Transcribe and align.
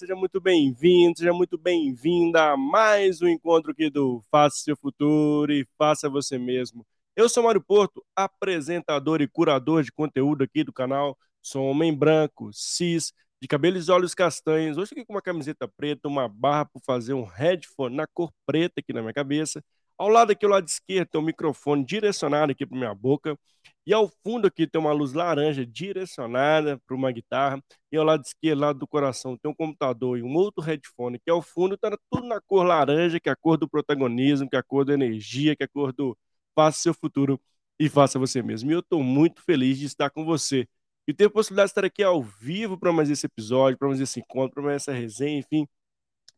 Seja 0.00 0.16
muito 0.16 0.40
bem-vindo, 0.40 1.18
seja 1.18 1.30
muito 1.30 1.58
bem-vinda 1.58 2.52
a 2.52 2.56
mais 2.56 3.20
um 3.20 3.28
encontro 3.28 3.70
aqui 3.70 3.90
do 3.90 4.22
Faça 4.30 4.56
Seu 4.56 4.74
Futuro 4.74 5.52
e 5.52 5.68
Faça 5.76 6.08
Você 6.08 6.38
Mesmo. 6.38 6.86
Eu 7.14 7.28
sou 7.28 7.42
Mário 7.42 7.60
Porto, 7.60 8.02
apresentador 8.16 9.20
e 9.20 9.28
curador 9.28 9.82
de 9.82 9.92
conteúdo 9.92 10.42
aqui 10.42 10.64
do 10.64 10.72
canal. 10.72 11.18
Sou 11.42 11.66
homem 11.66 11.94
branco, 11.94 12.48
cis, 12.50 13.12
de 13.42 13.46
cabelos 13.46 13.88
e 13.88 13.92
olhos 13.92 14.14
castanhos. 14.14 14.78
Hoje 14.78 14.92
aqui 14.92 15.04
com 15.04 15.12
uma 15.12 15.20
camiseta 15.20 15.68
preta, 15.68 16.08
uma 16.08 16.26
barra 16.26 16.64
para 16.64 16.80
fazer 16.80 17.12
um 17.12 17.24
headphone 17.24 17.94
na 17.94 18.06
cor 18.06 18.32
preta 18.46 18.80
aqui 18.80 18.94
na 18.94 19.02
minha 19.02 19.12
cabeça. 19.12 19.62
Ao 19.98 20.08
lado 20.08 20.32
aqui, 20.32 20.46
ao 20.46 20.50
lado 20.50 20.66
esquerdo, 20.66 21.08
tem 21.10 21.20
um 21.20 21.24
microfone 21.24 21.84
direcionado 21.84 22.52
aqui 22.52 22.64
para 22.64 22.78
minha 22.78 22.94
boca. 22.94 23.38
E 23.86 23.94
ao 23.94 24.08
fundo 24.22 24.46
aqui 24.46 24.66
tem 24.66 24.80
uma 24.80 24.92
luz 24.92 25.12
laranja 25.12 25.64
direcionada 25.66 26.78
para 26.86 26.96
uma 26.96 27.10
guitarra. 27.10 27.62
E 27.90 27.96
ao 27.96 28.04
lado 28.04 28.22
esquerdo, 28.24 28.60
lado 28.60 28.78
do 28.78 28.86
coração, 28.86 29.36
tem 29.36 29.50
um 29.50 29.54
computador 29.54 30.18
e 30.18 30.22
um 30.22 30.34
outro 30.34 30.62
headphone, 30.62 31.18
que 31.18 31.30
ao 31.30 31.42
fundo 31.42 31.74
está 31.74 31.96
tudo 32.10 32.26
na 32.26 32.40
cor 32.40 32.64
laranja, 32.64 33.18
que 33.18 33.28
é 33.28 33.32
a 33.32 33.36
cor 33.36 33.56
do 33.56 33.68
protagonismo, 33.68 34.48
que 34.48 34.56
é 34.56 34.58
a 34.58 34.62
cor 34.62 34.84
da 34.84 34.94
energia, 34.94 35.56
que 35.56 35.62
é 35.62 35.66
a 35.66 35.68
cor 35.68 35.92
do 35.92 36.16
faça 36.54 36.80
seu 36.80 36.94
futuro 36.94 37.40
e 37.78 37.88
faça 37.88 38.18
você 38.18 38.42
mesmo. 38.42 38.70
E 38.70 38.74
eu 38.74 38.80
estou 38.80 39.02
muito 39.02 39.42
feliz 39.42 39.78
de 39.78 39.86
estar 39.86 40.10
com 40.10 40.24
você 40.24 40.68
e 41.08 41.14
ter 41.14 41.26
a 41.26 41.30
possibilidade 41.30 41.68
de 41.68 41.72
estar 41.72 41.84
aqui 41.84 42.02
ao 42.02 42.22
vivo 42.22 42.78
para 42.78 42.92
mais 42.92 43.10
esse 43.10 43.26
episódio, 43.26 43.78
para 43.78 43.88
mais 43.88 44.00
esse 44.00 44.20
encontro, 44.20 44.54
para 44.54 44.62
mais 44.62 44.76
essa 44.82 44.92
resenha, 44.92 45.38
enfim, 45.38 45.66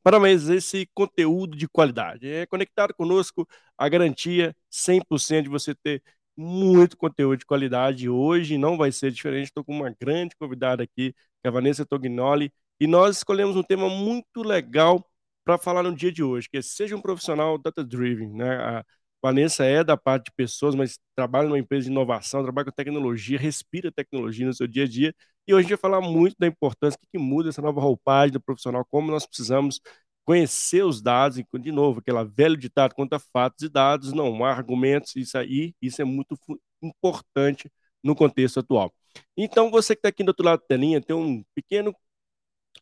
para 0.03 0.19
mais 0.21 0.49
esse 0.49 0.89
conteúdo 0.95 1.57
de 1.57 1.69
qualidade. 1.69 2.29
É 2.29 2.47
conectado 2.47 2.95
conosco 2.95 3.49
a 3.77 3.89
garantia 3.89 4.55
100% 4.71 5.45
de 5.45 5.49
você 5.49 5.75
ter 5.75 6.03
muito 6.37 6.97
conteúdo 6.97 7.39
de 7.39 7.47
qualidade. 7.47 8.09
Hoje 8.09 8.59
não 8.59 8.77
vai 8.77 8.93
ser 8.93 9.11
diferente, 9.11 9.47
estou 9.47 9.65
com 9.65 9.73
uma 9.75 9.91
grande 9.91 10.35
convidada 10.37 10.83
aqui, 10.83 11.13
que 11.13 11.17
é 11.45 11.49
a 11.49 11.51
Vanessa 11.51 11.85
Tognoli, 11.87 12.53
e 12.81 12.87
nós 12.87 13.19
escolhemos 13.19 13.57
um 13.57 13.63
tema 13.63 13.89
muito 13.89 14.43
legal 14.43 15.05
para 15.45 15.59
falar 15.59 15.83
no 15.83 15.95
dia 15.95 16.13
de 16.13 16.23
hoje, 16.23 16.49
que 16.49 16.59
é 16.59 16.63
seja 16.63 16.97
um 16.97 17.01
profissional 17.03 17.59
data-driven, 17.59 18.33
né? 18.33 18.57
A 18.57 18.85
Vanessa 19.23 19.65
é 19.65 19.85
da 19.85 19.97
parte 19.97 20.27
de 20.27 20.33
pessoas, 20.33 20.75
mas 20.75 20.99
trabalha 21.15 21.49
numa 21.49 21.59
empresa 21.59 21.85
de 21.85 21.91
inovação, 21.91 22.43
trabalha 22.43 22.67
com 22.67 22.73
tecnologia, 22.73 23.39
respira 23.39 23.91
tecnologia 23.93 24.47
no 24.47 24.55
seu 24.55 24.67
dia 24.67 24.85
a 24.85 24.89
dia, 24.89 25.15
e 25.47 25.55
hoje 25.55 25.61
a 25.61 25.63
gente 25.63 25.71
vai 25.71 25.79
falar 25.79 26.01
muito 26.01 26.37
da 26.39 26.47
importância, 26.47 26.97
o 26.97 27.01
que, 27.01 27.09
que 27.13 27.19
muda 27.19 27.49
essa 27.49 27.63
nova 27.63 27.81
roupagem 27.81 28.33
do 28.33 28.41
profissional, 28.41 28.85
como 28.91 29.11
nós 29.11 29.27
precisamos 29.27 29.81
conhecer 30.25 30.85
os 30.85 31.03
dados, 31.03 31.39
e, 31.39 31.47
de 31.61 31.73
novo, 31.73 32.01
aquela 32.01 32.25
velho 32.25 32.57
ditado, 32.57 32.95
conta 32.95 33.19
fatos 33.19 33.65
e 33.65 33.69
dados, 33.69 34.13
não 34.13 34.45
há 34.45 34.53
argumentos, 34.53 35.17
isso 35.17 35.37
aí, 35.37 35.75
isso 35.81 36.01
é 36.01 36.05
muito 36.05 36.37
importante 36.83 37.71
no 38.03 38.15
contexto 38.15 38.61
atual. 38.61 38.93
Então, 39.37 39.71
você 39.71 39.95
que 39.95 40.01
está 40.01 40.09
aqui 40.09 40.25
do 40.25 40.29
outro 40.29 40.45
lado 40.45 40.61
da 40.61 40.67
telinha, 40.67 41.01
tem 41.01 41.15
um 41.15 41.45
pequeno 41.55 41.95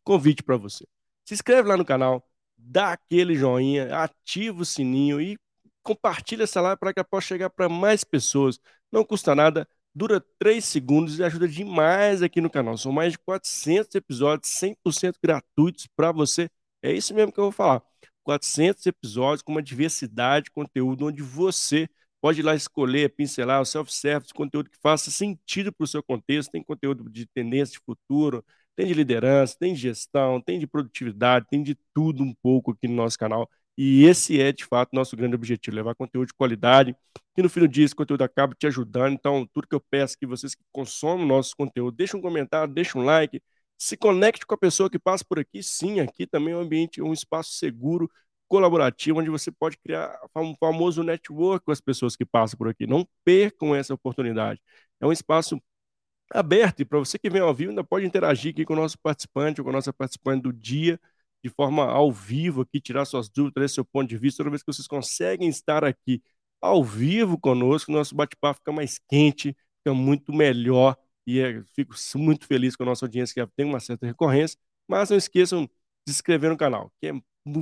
convite 0.05 0.43
para 0.43 0.57
você. 0.57 0.87
Se 1.25 1.35
inscreve 1.35 1.69
lá 1.69 1.77
no 1.77 1.85
canal, 1.85 2.27
dá 2.57 2.93
aquele 2.93 3.35
joinha, 3.35 3.95
ativa 3.97 4.63
o 4.63 4.65
sininho 4.65 5.21
e 5.21 5.39
compartilha 5.83 6.45
essa 6.45 6.61
live 6.61 6.79
para 6.79 6.93
que 6.93 7.01
ela 7.01 7.09
possa 7.09 7.29
chegar 7.29 7.51
para 7.51 7.69
mais 7.69 8.05
pessoas. 8.05 8.59
Não 8.93 9.05
custa 9.05 9.35
nada, 9.35 9.69
dura 9.95 10.25
3 10.39 10.65
segundos 10.65 11.19
e 11.19 11.25
ajuda 11.25 11.49
demais 11.49 12.23
aqui 12.23 12.41
no 12.41 12.51
canal. 12.51 12.77
São 12.77 12.93
mais 12.93 13.13
de 13.13 13.19
400 13.19 13.95
episódios 13.95 14.51
100% 14.53 15.15
gratuitos 15.23 15.87
para 15.97 16.13
você 16.13 16.51
é 16.83 16.93
isso 16.93 17.15
mesmo 17.15 17.33
que 17.33 17.39
eu 17.39 17.45
vou 17.45 17.53
falar. 17.53 17.83
400 18.25 18.85
episódios 18.87 19.43
com 19.43 19.53
uma 19.53 19.63
diversidade 19.63 20.45
de 20.45 20.51
conteúdo 20.51 21.07
onde 21.07 21.23
você 21.23 21.89
pode 22.21 22.41
ir 22.41 22.43
lá 22.43 22.55
escolher, 22.55 23.15
pincelar 23.15 23.61
o 23.61 23.65
self-service, 23.65 24.33
conteúdo 24.35 24.71
que 24.71 24.79
faça 24.83 25.11
sentido 25.11 25.73
para 25.73 25.85
o 25.85 25.87
seu 25.87 26.03
contexto. 26.03 26.51
Tem 26.51 26.63
conteúdo 26.63 27.09
de 27.11 27.27
tendência 27.27 27.73
de 27.73 27.81
futuro, 27.85 28.45
tem 28.77 28.87
de 28.87 28.95
liderança, 28.95 29.57
tem 29.59 29.75
de 29.75 29.81
gestão, 29.81 30.41
tem 30.41 30.59
de 30.59 30.67
produtividade, 30.67 31.47
tem 31.51 31.63
de 31.63 31.77
tudo 31.95 32.23
um 32.23 32.35
pouco 32.43 32.73
aqui 32.73 32.87
no 32.89 32.95
nosso 32.95 33.19
canal. 33.19 33.49
E 33.77 34.05
esse 34.05 34.41
é, 34.41 34.53
de 34.53 34.65
fato, 34.65 34.91
nosso 34.93 35.17
grande 35.17 35.35
objetivo, 35.35 35.75
levar 35.75 35.95
conteúdo 35.95 36.29
de 36.29 36.35
qualidade, 36.35 36.95
que 37.35 37.43
no 37.43 37.49
fim 37.49 37.61
do 37.61 37.69
dia 37.69 37.85
esse 37.85 37.95
conteúdo 37.95 38.23
acaba 38.23 38.55
te 38.55 38.67
ajudando. 38.67 39.15
Então, 39.15 39.47
tudo 39.53 39.67
que 39.67 39.75
eu 39.75 39.81
peço 39.81 40.15
é 40.15 40.19
que 40.21 40.27
vocês 40.27 40.55
que 40.55 40.63
consomem 40.71 41.25
o 41.25 41.29
nosso 41.29 41.57
conteúdo, 41.57 41.97
deixem 41.97 42.19
um 42.19 42.23
comentário, 42.23 42.73
deixem 42.73 43.01
um 43.01 43.05
like, 43.05 43.41
se 43.81 43.97
conecte 43.97 44.47
com 44.47 44.55
a 44.55 44.59
pessoa 44.59 44.91
que 44.91 44.99
passa 44.99 45.25
por 45.25 45.39
aqui. 45.39 45.63
Sim, 45.63 46.01
aqui 46.01 46.27
também 46.27 46.53
é 46.55 46.57
um 46.57 46.61
ambiente, 46.61 47.01
um 47.03 47.13
espaço 47.15 47.53
seguro, 47.55 48.11
colaborativo, 48.49 49.21
onde 49.21 49.31
você 49.31 49.51
pode 49.51 49.79
criar 49.79 50.21
um 50.37 50.55
famoso 50.57 51.03
network 51.03 51.65
com 51.65 51.73
as 51.73 51.81
pessoas 51.81 52.15
que 52.17 52.27
passam 52.27 52.59
por 52.59 52.69
aqui. 52.69 52.87
Não 52.87 53.09
percam 53.25 53.75
essa 53.75 53.95
oportunidade. 53.95 54.61
É 55.01 55.07
um 55.07 55.13
espaço 55.13 55.61
aberto 56.33 56.81
e 56.81 56.85
para 56.85 56.99
você 56.99 57.19
que 57.19 57.31
vem 57.31 57.41
ao 57.43 57.55
vivo 57.55 57.71
ainda 57.71 57.85
pode 57.85 58.07
interagir 58.07 58.53
aqui 58.53 58.65
com 58.65 58.75
o 58.75 58.77
nosso 58.77 58.99
participante 59.01 59.61
ou 59.61 59.65
com 59.65 59.71
a 59.71 59.75
nossa 59.75 59.93
participante 59.93 60.43
do 60.43 60.53
dia 60.53 61.01
de 61.43 61.49
forma 61.51 61.85
ao 61.87 62.13
vivo 62.13 62.63
aqui, 62.63 62.81
tirar 62.81 63.05
suas 63.07 63.29
dúvidas, 63.31 63.55
trazer 63.55 63.69
seu 63.75 63.85
ponto 63.85 64.09
de 64.09 64.19
vista. 64.19 64.39
Toda 64.39 64.51
vez 64.51 64.63
que 64.63 64.73
vocês 64.73 64.87
conseguem 64.87 65.49
estar 65.49 65.85
aqui 65.85 66.23
ao 66.61 66.85
vivo 66.85 67.39
conosco, 67.39 67.91
nosso 67.93 68.15
bate-papo 68.15 68.59
fica 68.59 68.73
mais 68.73 68.99
quente, 69.09 69.57
fica 69.79 69.95
muito 69.95 70.33
melhor 70.33 70.97
e 71.31 71.41
é, 71.41 71.63
fico 71.75 71.95
muito 72.17 72.47
feliz 72.47 72.75
com 72.75 72.83
a 72.83 72.87
nossa 72.87 73.05
audiência 73.05 73.35
que 73.47 73.53
tem 73.55 73.65
uma 73.67 73.79
certa 73.79 74.07
recorrência, 74.07 74.59
mas 74.89 75.11
não 75.11 75.17
esqueçam 75.17 75.65
de 75.65 76.13
se 76.13 76.19
inscrever 76.19 76.51
no 76.51 76.57
canal, 76.57 76.93
que 77.01 77.09
é 77.09 77.13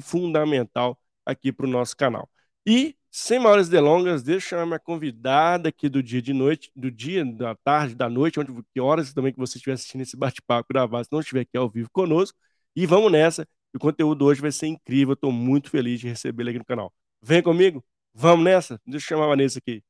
fundamental 0.00 0.98
aqui 1.26 1.52
para 1.52 1.66
o 1.66 1.68
nosso 1.68 1.94
canal. 1.96 2.30
E, 2.66 2.96
sem 3.10 3.38
maiores 3.38 3.68
delongas, 3.68 4.22
deixa 4.22 4.56
eu 4.56 4.66
minha 4.66 4.78
convidada 4.78 5.68
aqui 5.68 5.88
do 5.88 6.02
dia 6.02 6.22
de 6.22 6.32
noite, 6.32 6.70
do 6.74 6.90
dia, 6.90 7.24
da 7.24 7.54
tarde, 7.56 7.94
da 7.94 8.08
noite, 8.08 8.40
onde 8.40 8.52
que 8.72 8.80
horas 8.80 9.12
também 9.12 9.32
que 9.32 9.38
você 9.38 9.58
estiver 9.58 9.74
assistindo 9.74 10.00
esse 10.00 10.16
bate-papo 10.16 10.68
gravado, 10.70 11.04
se 11.04 11.12
não 11.12 11.20
estiver 11.20 11.42
aqui 11.42 11.56
ao 11.56 11.68
vivo 11.68 11.90
conosco. 11.90 12.38
E 12.74 12.86
vamos 12.86 13.12
nessa, 13.12 13.46
o 13.74 13.78
conteúdo 13.78 14.24
hoje 14.24 14.40
vai 14.40 14.52
ser 14.52 14.66
incrível, 14.68 15.14
estou 15.14 15.32
muito 15.32 15.70
feliz 15.70 16.00
de 16.00 16.08
recebê-la 16.08 16.50
aqui 16.50 16.58
no 16.58 16.64
canal. 16.64 16.92
Vem 17.22 17.42
comigo, 17.42 17.84
vamos 18.14 18.44
nessa? 18.44 18.80
Deixa 18.86 19.06
eu 19.06 19.08
chamar 19.08 19.24
a 19.26 19.28
Vanessa 19.28 19.58
aqui. 19.58 19.82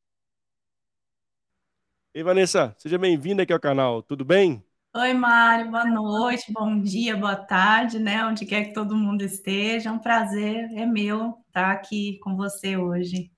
E 2.14 2.22
Vanessa, 2.22 2.74
seja 2.78 2.98
bem-vinda 2.98 3.42
aqui 3.42 3.52
ao 3.52 3.60
canal, 3.60 4.02
tudo 4.02 4.22
bem? 4.24 4.62
Oi, 4.94 5.14
Mário, 5.14 5.70
boa 5.70 5.84
noite, 5.86 6.52
bom 6.52 6.78
dia, 6.80 7.16
boa 7.16 7.34
tarde, 7.36 7.98
né? 7.98 8.24
Onde 8.26 8.44
quer 8.44 8.64
que 8.66 8.72
todo 8.74 8.94
mundo 8.96 9.22
esteja, 9.22 9.88
é 9.88 9.92
um 9.92 9.98
prazer, 9.98 10.70
é 10.74 10.84
meu 10.84 11.42
estar 11.48 11.70
aqui 11.72 12.18
com 12.18 12.36
você 12.36 12.76
hoje. 12.76 13.30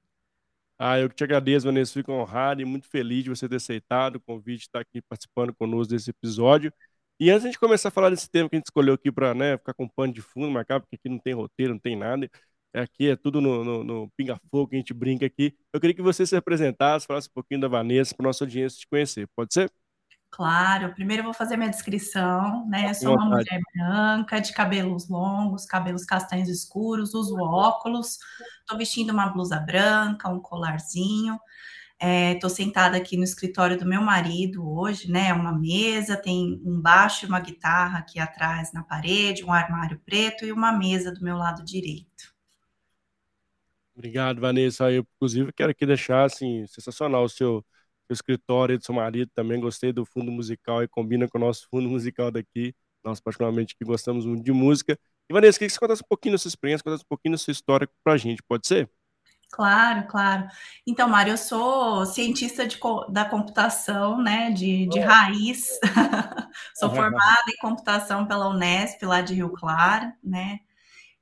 Ah, 0.79 0.99
eu 0.99 1.09
que 1.11 1.15
te 1.15 1.25
agradeço, 1.25 1.67
Vanessa, 1.67 1.93
fico 1.93 2.11
honrado 2.13 2.63
e 2.63 2.65
muito 2.65 2.89
feliz 2.89 3.23
de 3.25 3.29
você 3.31 3.47
ter 3.49 3.57
aceitado 3.57 4.17
o 4.17 4.21
convite 4.21 4.61
de 4.61 4.65
estar 4.65 4.81
aqui 4.81 5.03
participando 5.03 5.55
conosco 5.55 5.93
desse 5.93 6.11
episódio. 6.11 6.73
E 7.19 7.28
antes 7.31 7.43
de 7.43 7.49
a 7.49 7.51
gente 7.53 7.61
começar 7.61 7.89
a 7.89 7.93
falar 7.93 8.09
desse 8.11 8.31
tema 8.31 8.49
que 8.49 8.57
a 8.57 8.59
gente 8.59 8.66
escolheu 8.66 8.95
aqui 8.95 9.13
para 9.13 9.34
né, 9.34 9.59
ficar 9.59 9.75
com 9.75 9.87
pano 9.87 10.13
de 10.13 10.23
fundo, 10.23 10.51
marcar, 10.51 10.81
porque 10.81 10.97
aqui 10.97 11.09
não 11.11 11.19
tem 11.19 11.34
roteiro, 11.34 11.75
não 11.75 11.81
tem 11.81 11.97
nada, 11.97 12.31
Aqui 12.75 13.09
é 13.09 13.17
tudo 13.17 13.41
no, 13.41 13.65
no, 13.65 13.84
no 13.84 14.11
pinga-fogo 14.17 14.69
que 14.69 14.77
a 14.77 14.78
gente 14.78 14.95
brinca 14.95 15.27
aqui. 15.27 15.57
Eu 15.72 15.81
queria 15.81 15.95
que 15.95 16.03
você 16.03 16.25
se 16.25 16.37
apresentasse, 16.37 17.07
falasse 17.07 17.28
um 17.28 17.33
pouquinho 17.34 17.61
da 17.61 17.69
Vanessa 17.69 18.15
para 18.15 18.27
nossa 18.27 18.45
audiência 18.45 18.78
te 18.78 18.87
conhecer. 18.87 19.28
Pode 19.34 19.53
ser? 19.53 19.71
Claro, 20.31 20.95
primeiro 20.95 21.22
eu 21.22 21.25
vou 21.25 21.34
fazer 21.34 21.57
minha 21.57 21.69
descrição, 21.69 22.67
né? 22.69 22.91
Eu 22.91 22.95
sou 22.95 23.17
uma 23.17 23.25
mulher 23.25 23.61
branca, 23.75 24.41
de 24.41 24.53
cabelos 24.53 25.09
longos, 25.09 25.67
cabelos 25.67 26.05
castanhos 26.05 26.49
escuros, 26.49 27.15
uso 27.15 27.37
óculos, 27.37 28.19
estou 28.61 28.78
vestindo 28.78 29.11
uma 29.11 29.28
blusa 29.28 29.59
branca, 29.59 30.28
um 30.28 30.39
colarzinho. 30.39 31.37
Estou 32.01 32.49
é, 32.49 32.55
sentada 32.55 32.97
aqui 32.97 33.16
no 33.16 33.25
escritório 33.25 33.77
do 33.77 33.84
meu 33.84 34.01
marido 34.01 34.66
hoje, 34.66 35.11
né? 35.11 35.34
Uma 35.34 35.53
mesa, 35.53 36.16
tem 36.16 36.63
um 36.65 36.81
baixo 36.81 37.27
e 37.27 37.28
uma 37.28 37.41
guitarra 37.41 37.99
aqui 37.99 38.21
atrás 38.21 38.73
na 38.73 38.84
parede, 38.84 39.45
um 39.45 39.53
armário 39.53 40.01
preto 40.07 40.47
e 40.47 40.53
uma 40.53 40.73
mesa 40.73 41.13
do 41.13 41.23
meu 41.23 41.37
lado 41.37 41.65
direito. 41.65 42.29
Obrigado, 44.01 44.41
Vanessa. 44.41 44.91
Eu, 44.91 45.07
inclusive, 45.17 45.53
quero 45.53 45.73
aqui 45.73 45.85
deixar, 45.85 46.25
assim, 46.25 46.67
sensacional 46.67 47.23
o 47.23 47.29
seu, 47.29 47.63
seu 48.07 48.15
escritório 48.15 48.79
do 48.79 48.85
seu 48.85 48.95
marido. 48.95 49.31
Também 49.35 49.61
gostei 49.61 49.93
do 49.93 50.07
fundo 50.07 50.33
musical 50.33 50.83
e 50.83 50.89
combina 50.89 51.29
com 51.29 51.37
o 51.37 51.41
nosso 51.41 51.69
fundo 51.71 51.87
musical 51.87 52.31
daqui. 52.31 52.75
Nós, 53.05 53.21
particularmente, 53.21 53.77
que 53.77 53.85
gostamos 53.85 54.25
muito 54.25 54.43
de 54.43 54.53
música. 54.53 54.99
E, 55.29 55.35
Vanessa, 55.35 55.59
queria 55.59 55.69
que 55.69 55.75
você 55.75 55.81
contasse 55.81 56.03
um 56.03 56.09
pouquinho 56.09 56.33
da 56.33 56.39
sua 56.39 56.49
experiência, 56.49 56.83
contasse 56.83 57.05
um 57.05 57.09
pouquinho 57.11 57.35
da 57.35 57.39
sua 57.39 57.53
história 57.53 57.87
para 58.03 58.15
a 58.15 58.17
gente, 58.17 58.43
pode 58.43 58.67
ser? 58.67 58.91
Claro, 59.51 60.07
claro. 60.07 60.47
Então, 60.87 61.07
Mário, 61.07 61.35
eu 61.35 61.37
sou 61.37 62.07
cientista 62.07 62.67
de, 62.67 62.81
da 63.11 63.27
computação, 63.27 64.23
né, 64.23 64.51
de, 64.51 64.87
de 64.87 64.99
raiz. 64.99 65.79
sou 66.75 66.89
formada 66.95 67.51
em 67.51 67.57
computação 67.61 68.27
pela 68.27 68.49
Unesp, 68.49 69.03
lá 69.03 69.21
de 69.21 69.35
Rio 69.35 69.51
Claro, 69.51 70.11
né? 70.25 70.61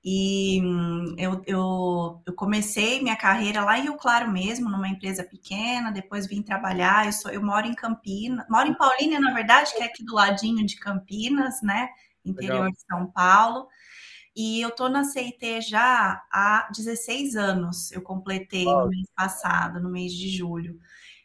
E 0.05 0.61
hum, 0.63 1.15
eu, 1.19 1.43
eu, 1.47 2.23
eu, 2.25 2.35
comecei 2.35 3.03
minha 3.03 3.17
carreira 3.17 3.65
lá 3.65 3.79
em 3.79 3.83
Rio 3.83 3.97
Claro 3.97 4.31
mesmo, 4.31 4.71
numa 4.71 4.89
empresa 4.89 5.25
pequena, 5.25 5.91
depois 5.91 6.27
vim 6.27 6.41
trabalhar, 6.41 7.07
eu, 7.07 7.13
sou, 7.13 7.31
eu 7.33 7.43
moro 7.43 7.67
em 7.67 7.75
Campinas, 7.75 8.47
moro 8.49 8.69
em 8.69 8.75
Paulínia, 8.75 9.19
na 9.19 9.35
verdade, 9.35 9.75
que 9.75 9.83
é 9.83 9.87
aqui 9.87 10.05
do 10.05 10.15
ladinho 10.15 10.65
de 10.65 10.77
Campinas, 10.77 11.61
né, 11.63 11.89
interior 12.25 12.67
Legal. 12.67 12.71
de 12.71 12.81
São 12.81 13.11
Paulo, 13.11 13.67
e 14.37 14.61
eu 14.61 14.71
tô 14.71 14.89
na 14.89 15.03
CIT 15.03 15.63
já 15.63 16.23
há 16.31 16.69
16 16.73 17.35
anos, 17.35 17.91
eu 17.91 18.01
completei 18.01 18.67
no 18.67 18.89
mês 18.89 19.09
passado, 19.17 19.81
no 19.81 19.91
mês 19.91 20.13
de 20.13 20.29
julho, 20.29 20.79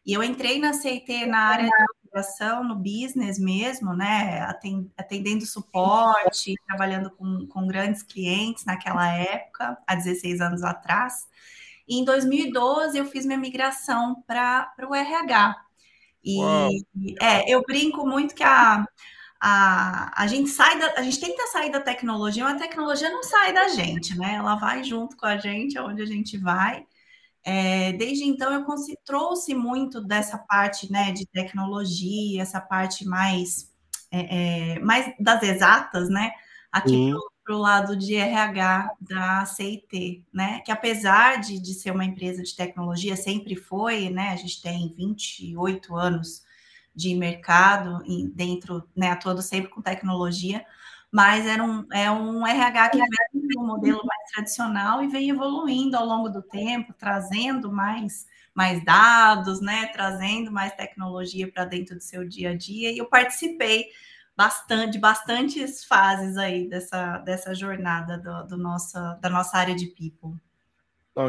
e 0.03 0.13
eu 0.13 0.23
entrei 0.23 0.59
na 0.59 0.73
CIT 0.73 1.27
na 1.27 1.39
área 1.39 1.69
migração 2.13 2.63
no 2.63 2.75
business 2.75 3.39
mesmo, 3.39 3.93
né? 3.93 4.47
Atendendo 4.97 5.45
suporte, 5.45 6.53
trabalhando 6.67 7.09
com, 7.11 7.47
com 7.47 7.67
grandes 7.67 8.03
clientes 8.03 8.63
naquela 8.65 9.11
época, 9.11 9.77
há 9.87 9.95
16 9.95 10.39
anos 10.39 10.63
atrás. 10.63 11.27
E 11.87 11.97
em 11.99 12.05
2012 12.05 12.97
eu 12.97 13.05
fiz 13.05 13.25
minha 13.25 13.37
migração 13.37 14.23
para 14.27 14.71
o 14.87 14.93
RH. 14.93 15.55
E 16.23 16.39
é, 17.19 17.51
eu 17.51 17.61
brinco 17.63 18.07
muito 18.07 18.33
que 18.33 18.43
a, 18.43 18.85
a, 19.41 20.23
a 20.23 20.27
gente 20.27 20.49
sai 20.49 20.79
da, 20.79 20.93
a 20.95 21.01
gente 21.01 21.19
tenta 21.19 21.47
sair 21.47 21.69
da 21.69 21.81
tecnologia, 21.81 22.43
mas 22.45 22.55
a 22.55 22.59
tecnologia 22.59 23.09
não 23.09 23.23
sai 23.23 23.51
da 23.51 23.67
gente, 23.69 24.17
né? 24.17 24.35
Ela 24.35 24.55
vai 24.55 24.83
junto 24.83 25.17
com 25.17 25.25
a 25.25 25.37
gente 25.37 25.77
aonde 25.77 26.01
a 26.01 26.05
gente 26.05 26.37
vai. 26.37 26.85
É, 27.43 27.91
desde 27.93 28.23
então 28.23 28.53
eu 28.53 28.65
trouxe 29.03 29.53
muito 29.53 29.99
dessa 30.01 30.37
parte 30.37 30.89
né, 30.91 31.11
de 31.11 31.25
tecnologia, 31.25 32.41
essa 32.41 32.61
parte 32.61 33.05
mais, 33.05 33.69
é, 34.09 34.75
é, 34.75 34.79
mais 34.79 35.13
das 35.19 35.43
exatas, 35.43 36.09
né? 36.09 36.31
Aqui 36.71 37.11
para 37.43 37.55
o 37.55 37.59
lado 37.59 37.95
de 37.95 38.15
RH 38.15 38.95
da 39.01 39.45
CIT, 39.45 40.23
né? 40.33 40.61
Que 40.61 40.71
apesar 40.71 41.41
de, 41.41 41.59
de 41.59 41.73
ser 41.73 41.91
uma 41.91 42.05
empresa 42.05 42.41
de 42.41 42.55
tecnologia, 42.55 43.15
sempre 43.15 43.55
foi, 43.55 44.09
né? 44.09 44.29
A 44.29 44.35
gente 44.37 44.61
tem 44.61 44.93
28 44.95 45.95
anos 45.95 46.41
de 46.95 47.13
mercado 47.15 48.01
dentro, 48.33 48.87
né? 48.95 49.11
Atuando 49.11 49.41
sempre 49.41 49.69
com 49.69 49.81
tecnologia, 49.81 50.65
mas 51.13 51.45
era 51.45 51.63
um, 51.63 51.85
é 51.93 52.09
um 52.09 52.45
RH 52.45 52.89
que 52.89 52.97
vem 52.97 53.59
um 53.59 53.67
modelo 53.67 54.01
mais 54.03 54.31
tradicional 54.31 55.03
e 55.03 55.07
vem 55.07 55.29
evoluindo 55.29 55.95
ao 55.95 56.03
longo 56.03 56.27
do 56.27 56.41
tempo, 56.41 56.91
trazendo 56.91 57.71
mais, 57.71 58.25
mais 58.51 58.83
dados, 58.83 59.61
né? 59.61 59.85
Trazendo 59.93 60.51
mais 60.51 60.73
tecnologia 60.73 61.51
para 61.51 61.65
dentro 61.65 61.95
do 61.95 62.01
seu 62.01 62.27
dia 62.27 62.49
a 62.49 62.57
dia. 62.57 62.91
E 62.91 62.97
eu 62.97 63.05
participei 63.05 63.85
bastante, 64.35 64.97
bastantes 64.97 65.85
fases 65.85 66.35
aí 66.35 66.67
dessa, 66.67 67.19
dessa 67.19 67.53
jornada 67.53 68.17
do, 68.17 68.47
do 68.47 68.57
nossa, 68.57 69.13
da 69.21 69.29
nossa 69.29 69.55
área 69.55 69.75
de 69.75 69.85
people. 69.85 70.35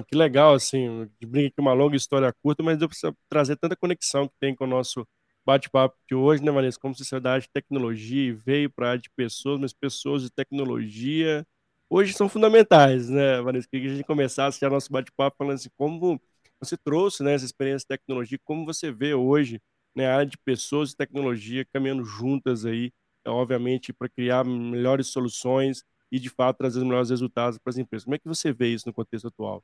Que 0.09 0.17
legal, 0.17 0.55
assim, 0.55 1.11
de 1.21 1.27
brinca 1.27 1.57
que 1.57 1.61
uma 1.61 1.75
longa 1.75 1.95
história 1.95 2.35
curta, 2.43 2.63
mas 2.63 2.81
eu 2.81 2.89
preciso 2.89 3.15
trazer 3.29 3.55
tanta 3.57 3.77
conexão 3.77 4.27
que 4.29 4.35
tem 4.41 4.55
com 4.55 4.65
o 4.65 4.67
nosso 4.67 5.07
bate-papo 5.47 5.97
de 6.09 6.15
hoje, 6.15 6.43
né, 6.43 6.51
Vanessa? 6.51 6.79
Como 6.79 6.95
sociedade 6.95 7.45
de 7.47 7.51
tecnologia 7.53 8.35
veio 8.35 8.71
para 8.71 8.87
a 8.89 8.91
área 8.93 9.03
de 9.03 9.11
pessoas, 9.11 9.61
mas 9.61 9.73
pessoas 9.73 10.23
de 10.23 10.31
tecnologia 10.31 11.47
hoje 11.91 12.13
são 12.15 12.29
fundamentais, 12.29 13.09
né, 13.09 13.41
Vanessa? 13.43 13.69
Queria 13.71 13.87
que 13.89 13.93
a 13.93 13.97
gente 13.97 14.07
começasse 14.07 14.61
já 14.61 14.71
nosso 14.71 14.91
bate-papo 14.93 15.37
falando 15.39 15.55
assim, 15.57 15.71
como 15.77 16.21
você 16.61 16.77
trouxe 16.77 17.23
né, 17.23 17.35
essa 17.35 17.45
experiência 17.45 17.85
de 17.85 17.89
tecnologia, 17.99 18.39
como 18.45 18.65
você 18.65 18.91
vê 18.93 19.15
hoje 19.15 19.61
né, 19.95 20.07
a 20.07 20.15
área 20.17 20.27
de 20.27 20.39
pessoas 20.39 20.93
e 20.93 20.97
tecnologia 20.97 21.65
caminhando 21.73 22.05
juntas 22.05 22.65
aí, 22.65 22.91
é, 23.25 23.31
obviamente, 23.31 23.93
para 23.93 24.09
criar 24.09 24.45
melhores 24.45 25.09
soluções 25.09 25.83
e, 26.11 26.19
de 26.19 26.29
fato, 26.31 26.59
trazer 26.59 26.79
os 26.79 26.85
melhores 26.85 27.11
resultados 27.11 27.59
para 27.59 27.71
as 27.71 27.79
empresas. 27.79 28.05
Como 28.05 28.15
é 28.15 28.19
que 28.19 28.29
você 28.29 28.53
vê 28.53 28.69
isso 28.73 28.87
no 28.89 28.95
contexto 28.95 29.29
atual? 29.29 29.63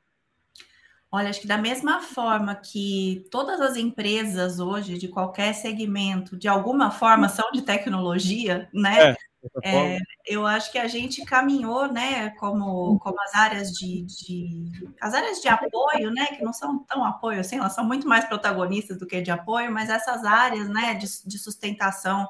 Olha, 1.11 1.29
acho 1.29 1.41
que 1.41 1.47
da 1.47 1.57
mesma 1.57 2.01
forma 2.01 2.55
que 2.55 3.27
todas 3.29 3.59
as 3.59 3.75
empresas 3.75 4.59
hoje, 4.59 4.97
de 4.97 5.09
qualquer 5.09 5.53
segmento, 5.53 6.37
de 6.37 6.47
alguma 6.47 6.89
forma 6.89 7.27
são 7.27 7.51
de 7.51 7.61
tecnologia, 7.61 8.69
né? 8.73 9.11
É. 9.11 9.15
É, 9.63 9.97
eu 10.25 10.45
acho 10.45 10.71
que 10.71 10.77
a 10.77 10.87
gente 10.87 11.25
caminhou, 11.25 11.91
né, 11.91 12.29
como, 12.31 12.99
como 12.99 13.19
as 13.23 13.33
áreas 13.33 13.71
de, 13.71 14.03
de, 14.03 14.71
as 15.01 15.15
áreas 15.15 15.41
de 15.41 15.47
apoio, 15.47 16.11
né, 16.11 16.27
que 16.27 16.43
não 16.43 16.53
são 16.53 16.77
tão 16.83 17.03
apoio 17.03 17.39
assim, 17.39 17.57
elas 17.57 17.73
são 17.73 17.83
muito 17.83 18.07
mais 18.07 18.25
protagonistas 18.25 18.99
do 18.99 19.07
que 19.07 19.19
de 19.19 19.31
apoio, 19.31 19.71
mas 19.71 19.89
essas 19.89 20.23
áreas, 20.23 20.69
né, 20.69 20.93
de, 20.93 21.07
de 21.25 21.39
sustentação 21.39 22.27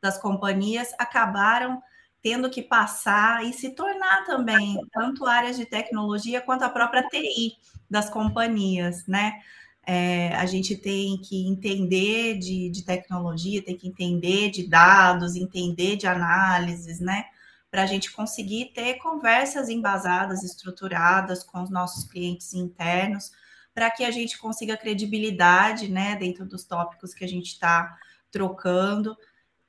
das 0.00 0.18
companhias 0.18 0.92
acabaram 1.00 1.82
tendo 2.22 2.48
que 2.48 2.62
passar 2.62 3.44
e 3.44 3.52
se 3.52 3.70
tornar 3.70 4.24
também 4.24 4.78
tanto 4.92 5.26
áreas 5.26 5.56
de 5.56 5.66
tecnologia 5.66 6.40
quanto 6.40 6.62
a 6.62 6.68
própria 6.68 7.02
TI 7.08 7.56
das 7.90 8.08
companhias, 8.08 9.06
né? 9.06 9.40
É, 9.84 10.32
a 10.36 10.46
gente 10.46 10.76
tem 10.76 11.18
que 11.18 11.48
entender 11.48 12.38
de, 12.38 12.70
de, 12.70 12.84
tecnologia, 12.84 13.64
tem 13.64 13.76
que 13.76 13.88
entender 13.88 14.50
de 14.50 14.68
dados, 14.68 15.34
entender 15.34 15.96
de 15.96 16.06
análises, 16.06 17.00
né? 17.00 17.24
Para 17.68 17.82
a 17.82 17.86
gente 17.86 18.12
conseguir 18.12 18.66
ter 18.66 18.94
conversas 18.98 19.68
embasadas, 19.68 20.44
estruturadas 20.44 21.42
com 21.42 21.60
os 21.62 21.70
nossos 21.70 22.04
clientes 22.04 22.54
internos, 22.54 23.32
para 23.74 23.90
que 23.90 24.04
a 24.04 24.10
gente 24.12 24.38
consiga 24.38 24.76
credibilidade, 24.76 25.88
né, 25.88 26.14
dentro 26.16 26.44
dos 26.44 26.62
tópicos 26.64 27.14
que 27.14 27.24
a 27.24 27.28
gente 27.28 27.46
está 27.46 27.98
trocando. 28.30 29.16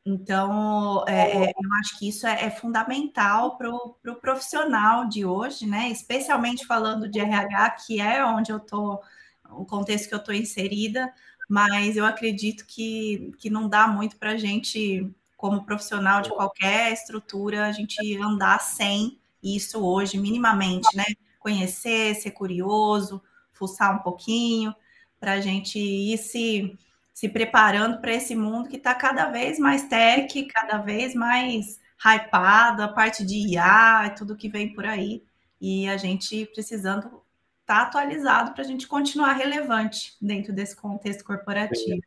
Então, 0.05 1.05
é, 1.07 1.45
é, 1.45 1.50
eu 1.51 1.73
acho 1.79 1.97
que 1.97 2.09
isso 2.09 2.27
é, 2.27 2.45
é 2.45 2.50
fundamental 2.50 3.57
para 3.57 3.69
o 3.69 3.94
pro 4.01 4.15
profissional 4.15 5.07
de 5.07 5.25
hoje, 5.25 5.65
né? 5.65 5.89
Especialmente 5.89 6.65
falando 6.65 7.07
de 7.07 7.19
RH, 7.19 7.69
que 7.71 8.01
é 8.01 8.23
onde 8.25 8.51
eu 8.51 8.57
estou 8.57 9.01
o 9.50 9.65
contexto 9.65 10.09
que 10.09 10.13
eu 10.15 10.19
estou 10.19 10.33
inserida, 10.33 11.13
mas 11.50 11.95
eu 11.95 12.05
acredito 12.05 12.65
que, 12.65 13.31
que 13.39 13.50
não 13.50 13.69
dá 13.69 13.88
muito 13.88 14.17
para 14.17 14.31
a 14.31 14.38
gente, 14.38 15.10
como 15.38 15.65
profissional 15.65 16.22
de 16.22 16.29
qualquer 16.29 16.91
estrutura, 16.91 17.65
a 17.67 17.72
gente 17.72 18.17
andar 18.17 18.60
sem 18.60 19.19
isso 19.41 19.79
hoje, 19.86 20.17
minimamente, 20.17 20.88
né? 20.95 21.05
Conhecer, 21.39 22.15
ser 22.15 22.31
curioso, 22.31 23.22
fuçar 23.51 23.95
um 23.95 24.00
pouquinho, 24.00 24.74
para 25.19 25.33
a 25.33 25.41
gente 25.41 25.79
ir 25.79 26.17
se, 26.17 26.77
se 27.13 27.29
preparando 27.29 28.01
para 28.01 28.13
esse 28.13 28.36
mundo 28.36 28.67
que 28.67 28.77
está 28.77 28.93
cada 28.96 29.29
vez 29.29 29.60
mais 29.60 29.88
tech, 29.88 30.43
cada 30.46 30.79
vez 30.79 31.13
mais 31.13 31.79
hypado, 32.03 32.82
a 32.82 32.88
parte 32.88 33.25
de 33.25 33.53
IA 33.53 34.13
tudo 34.17 34.36
que 34.36 34.50
vem 34.50 34.74
por 34.74 34.86
aí. 34.86 35.24
E 35.62 35.88
a 35.88 35.96
gente 35.96 36.46
precisando 36.48 37.05
estar 37.05 37.22
tá 37.65 37.82
atualizado 37.84 38.53
para 38.53 38.63
a 38.63 38.67
gente 38.67 38.88
continuar 38.88 39.34
relevante 39.34 40.17
dentro 40.22 40.51
desse 40.51 40.75
contexto 40.75 41.24
corporativo. 41.24 42.01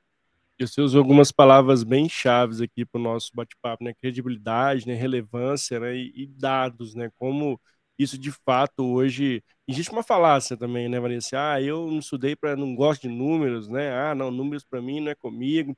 E 0.58 0.66
você 0.66 0.80
usou 0.80 1.00
algumas 1.00 1.30
palavras 1.30 1.84
bem 1.84 2.08
chaves 2.08 2.60
aqui 2.60 2.84
para 2.84 2.98
o 2.98 3.02
nosso 3.02 3.30
bate-papo, 3.34 3.84
né? 3.84 3.92
Credibilidade, 3.94 4.86
né? 4.86 4.94
relevância 4.94 5.78
né? 5.78 5.94
E, 5.94 6.12
e, 6.14 6.26
dados, 6.26 6.94
né? 6.94 7.10
Como 7.16 7.60
isso 7.98 8.18
de 8.18 8.30
fato 8.32 8.84
hoje. 8.84 9.42
Existe 9.68 9.90
uma 9.92 10.02
falácia 10.02 10.56
também, 10.56 10.88
né, 10.88 11.00
Vanessa? 11.00 11.54
Ah, 11.54 11.60
eu 11.62 11.90
não 11.90 11.98
estudei 11.98 12.36
para. 12.36 12.56
não 12.56 12.74
gosto 12.74 13.02
de 13.02 13.08
números, 13.08 13.68
né? 13.68 13.92
Ah, 13.92 14.14
não, 14.14 14.30
números 14.30 14.64
para 14.64 14.80
mim 14.82 15.00
não 15.00 15.10
é 15.12 15.14
comigo. 15.14 15.76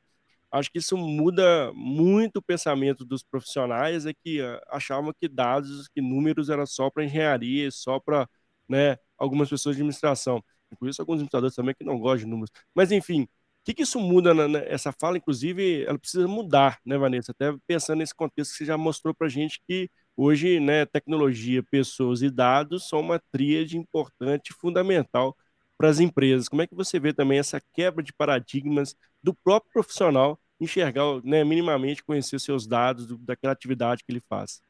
Acho 0.50 0.70
que 0.70 0.78
isso 0.78 0.96
muda 0.96 1.72
muito 1.74 2.38
o 2.38 2.42
pensamento 2.42 3.04
dos 3.04 3.22
profissionais, 3.22 4.06
é 4.06 4.14
que 4.14 4.40
ah, 4.40 4.60
achavam 4.70 5.12
que 5.20 5.28
dados, 5.28 5.88
que 5.88 6.00
números 6.00 6.48
era 6.50 6.66
só 6.66 6.90
para 6.90 7.04
engenharia, 7.04 7.70
só 7.70 8.00
para 8.00 8.28
né, 8.68 8.96
algumas 9.18 9.48
pessoas 9.50 9.76
de 9.76 9.82
administração. 9.82 10.42
Isso, 10.82 11.00
alguns 11.02 11.16
administradores 11.16 11.54
também 11.56 11.74
que 11.74 11.84
não 11.84 11.98
gostam 11.98 12.24
de 12.24 12.26
números. 12.26 12.50
Mas, 12.74 12.92
enfim, 12.92 13.22
o 13.22 13.28
que, 13.64 13.74
que 13.74 13.82
isso 13.82 14.00
muda? 14.00 14.34
Na, 14.34 14.58
essa 14.60 14.92
fala, 14.92 15.16
inclusive, 15.18 15.84
ela 15.84 15.98
precisa 15.98 16.26
mudar, 16.28 16.78
né, 16.84 16.96
Vanessa? 16.98 17.32
Até 17.32 17.54
pensando 17.66 17.98
nesse 17.98 18.14
contexto 18.14 18.52
que 18.52 18.58
você 18.58 18.64
já 18.64 18.76
mostrou 18.78 19.14
para 19.14 19.28
gente 19.28 19.60
que 19.66 19.90
hoje, 20.18 20.58
né, 20.58 20.84
tecnologia, 20.84 21.62
pessoas 21.62 22.22
e 22.22 22.28
dados 22.28 22.88
são 22.88 22.98
uma 22.98 23.20
tríade 23.30 23.78
importante, 23.78 24.52
fundamental 24.52 25.36
para 25.76 25.88
as 25.88 26.00
empresas. 26.00 26.48
Como 26.48 26.60
é 26.60 26.66
que 26.66 26.74
você 26.74 26.98
vê 26.98 27.12
também 27.12 27.38
essa 27.38 27.62
quebra 27.72 28.02
de 28.02 28.12
paradigmas 28.12 28.96
do 29.22 29.32
próprio 29.32 29.72
profissional 29.72 30.36
enxergar, 30.60 31.22
né, 31.22 31.44
minimamente 31.44 32.02
conhecer 32.02 32.40
seus 32.40 32.66
dados 32.66 33.06
do, 33.06 33.16
daquela 33.16 33.52
atividade 33.52 34.02
que 34.04 34.10
ele 34.10 34.22
faz? 34.28 34.60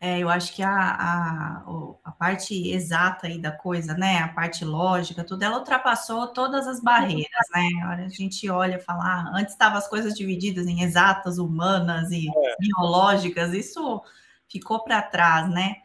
É, 0.00 0.18
eu 0.18 0.28
acho 0.28 0.52
que 0.54 0.62
a, 0.62 0.70
a, 0.70 1.64
a, 2.04 2.12
parte 2.12 2.70
exata 2.70 3.26
aí 3.26 3.40
da 3.40 3.50
coisa, 3.50 3.94
né? 3.94 4.18
A 4.18 4.28
parte 4.28 4.64
lógica, 4.64 5.24
tudo, 5.24 5.42
ela 5.42 5.58
ultrapassou 5.58 6.28
todas 6.28 6.68
as 6.68 6.80
barreiras, 6.80 7.46
né? 7.52 7.68
A 7.84 8.08
gente 8.08 8.48
olha 8.48 8.76
e 8.76 8.80
fala, 8.80 9.04
ah, 9.04 9.32
antes 9.34 9.54
estavam 9.54 9.76
as 9.76 9.88
coisas 9.88 10.14
divididas 10.14 10.68
em 10.68 10.82
exatas, 10.82 11.38
humanas 11.38 12.12
e 12.12 12.28
é. 12.28 12.56
biológicas, 12.60 13.52
isso 13.52 14.00
ficou 14.48 14.80
para 14.82 15.02
trás, 15.02 15.48
né? 15.50 15.76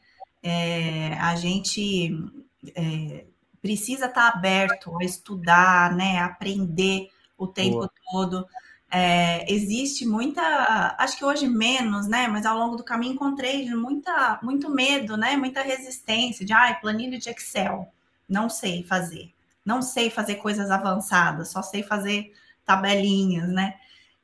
É, 0.41 1.13
a 1.20 1.36
gente 1.36 2.15
é, 2.75 3.25
precisa 3.62 4.08
estar 4.08 4.32
tá 4.32 4.38
aberto 4.38 4.98
a 5.00 5.03
estudar, 5.03 5.96
né? 5.96 6.20
Aprender 6.20 7.10
o 7.38 7.48
tempo 7.48 7.77
Boa. 7.77 7.91
todo. 8.12 8.48
É, 8.91 9.51
existe 9.51 10.05
muita, 10.05 10.96
acho 11.00 11.17
que 11.17 11.25
hoje 11.25 11.48
menos, 11.48 12.08
né? 12.08 12.27
Mas 12.27 12.46
ao 12.46 12.58
longo 12.58 12.75
do 12.75 12.84
caminho 12.84 13.13
encontrei 13.13 13.67
muita, 13.74 14.39
muito 14.43 14.70
medo, 14.70 15.17
né? 15.17 15.36
Muita 15.36 15.62
resistência 15.62 16.46
de, 16.46 16.53
ai, 16.53 16.79
planilha 16.79 17.17
de 17.17 17.29
Excel, 17.29 17.88
não 18.29 18.50
sei 18.50 18.84
fazer, 18.84 19.34
não 19.65 19.82
sei 19.82 20.12
fazer 20.12 20.36
coisas 20.36 20.70
avançadas, 20.70 21.50
só 21.50 21.63
sei 21.63 21.82
fazer 21.82 22.34
tabelinhas, 22.65 23.50
né? 23.50 23.75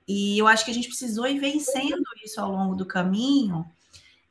E 0.08 0.38
eu 0.38 0.48
acho 0.48 0.66
que 0.66 0.72
a 0.72 0.74
gente 0.74 0.88
precisou 0.88 1.28
ir 1.28 1.40
vencendo 1.40 2.04
isso 2.24 2.40
ao 2.40 2.52
longo 2.52 2.76
do 2.76 2.86
caminho. 2.86 3.66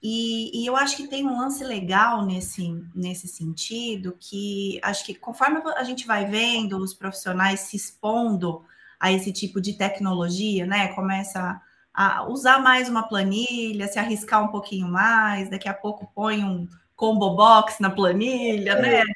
E, 0.00 0.62
e, 0.62 0.66
eu 0.66 0.76
acho 0.76 0.96
que 0.96 1.08
tem 1.08 1.26
um 1.26 1.38
lance 1.38 1.64
legal 1.64 2.24
nesse, 2.24 2.84
nesse 2.94 3.26
sentido, 3.26 4.16
que 4.20 4.78
acho 4.82 5.04
que 5.04 5.12
conforme 5.12 5.60
a 5.76 5.82
gente 5.82 6.06
vai 6.06 6.24
vendo 6.24 6.78
os 6.78 6.94
profissionais 6.94 7.60
se 7.60 7.76
expondo 7.76 8.64
a 9.00 9.10
esse 9.10 9.32
tipo 9.32 9.60
de 9.60 9.74
tecnologia, 9.74 10.64
né? 10.66 10.88
Começa 10.94 11.60
a 11.92 12.28
usar 12.28 12.60
mais 12.60 12.88
uma 12.88 13.08
planilha, 13.08 13.88
se 13.88 13.98
arriscar 13.98 14.44
um 14.44 14.48
pouquinho 14.48 14.86
mais, 14.86 15.50
daqui 15.50 15.68
a 15.68 15.74
pouco 15.74 16.10
põe 16.14 16.44
um 16.44 16.68
combo 16.94 17.34
box 17.34 17.80
na 17.80 17.90
planilha, 17.90 18.74
né? 18.76 19.00
é. 19.00 19.04
né? 19.04 19.12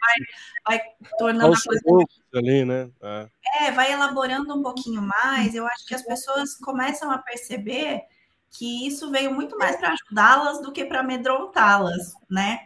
Vai, 0.67 0.79
vai 0.79 0.89
tornando 1.19 1.47
Aos 1.47 1.61
a 1.61 1.65
coisa. 1.65 2.07
Ali, 2.35 2.65
né? 2.65 2.91
É. 3.03 3.29
é, 3.67 3.71
vai 3.71 3.93
elaborando 3.93 4.53
um 4.55 4.63
pouquinho 4.63 5.03
mais. 5.03 5.55
Eu 5.55 5.67
acho 5.67 5.87
que 5.87 5.95
as 5.95 6.03
pessoas 6.03 6.57
começam 6.57 7.11
a 7.11 7.19
perceber 7.19 8.03
que 8.53 8.87
isso 8.87 9.11
veio 9.11 9.35
muito 9.35 9.57
mais 9.59 9.77
para 9.77 9.95
ajudá-las 9.95 10.61
do 10.61 10.71
que 10.71 10.85
para 10.85 11.01
amedrontá-las, 11.01 12.15
né? 12.31 12.61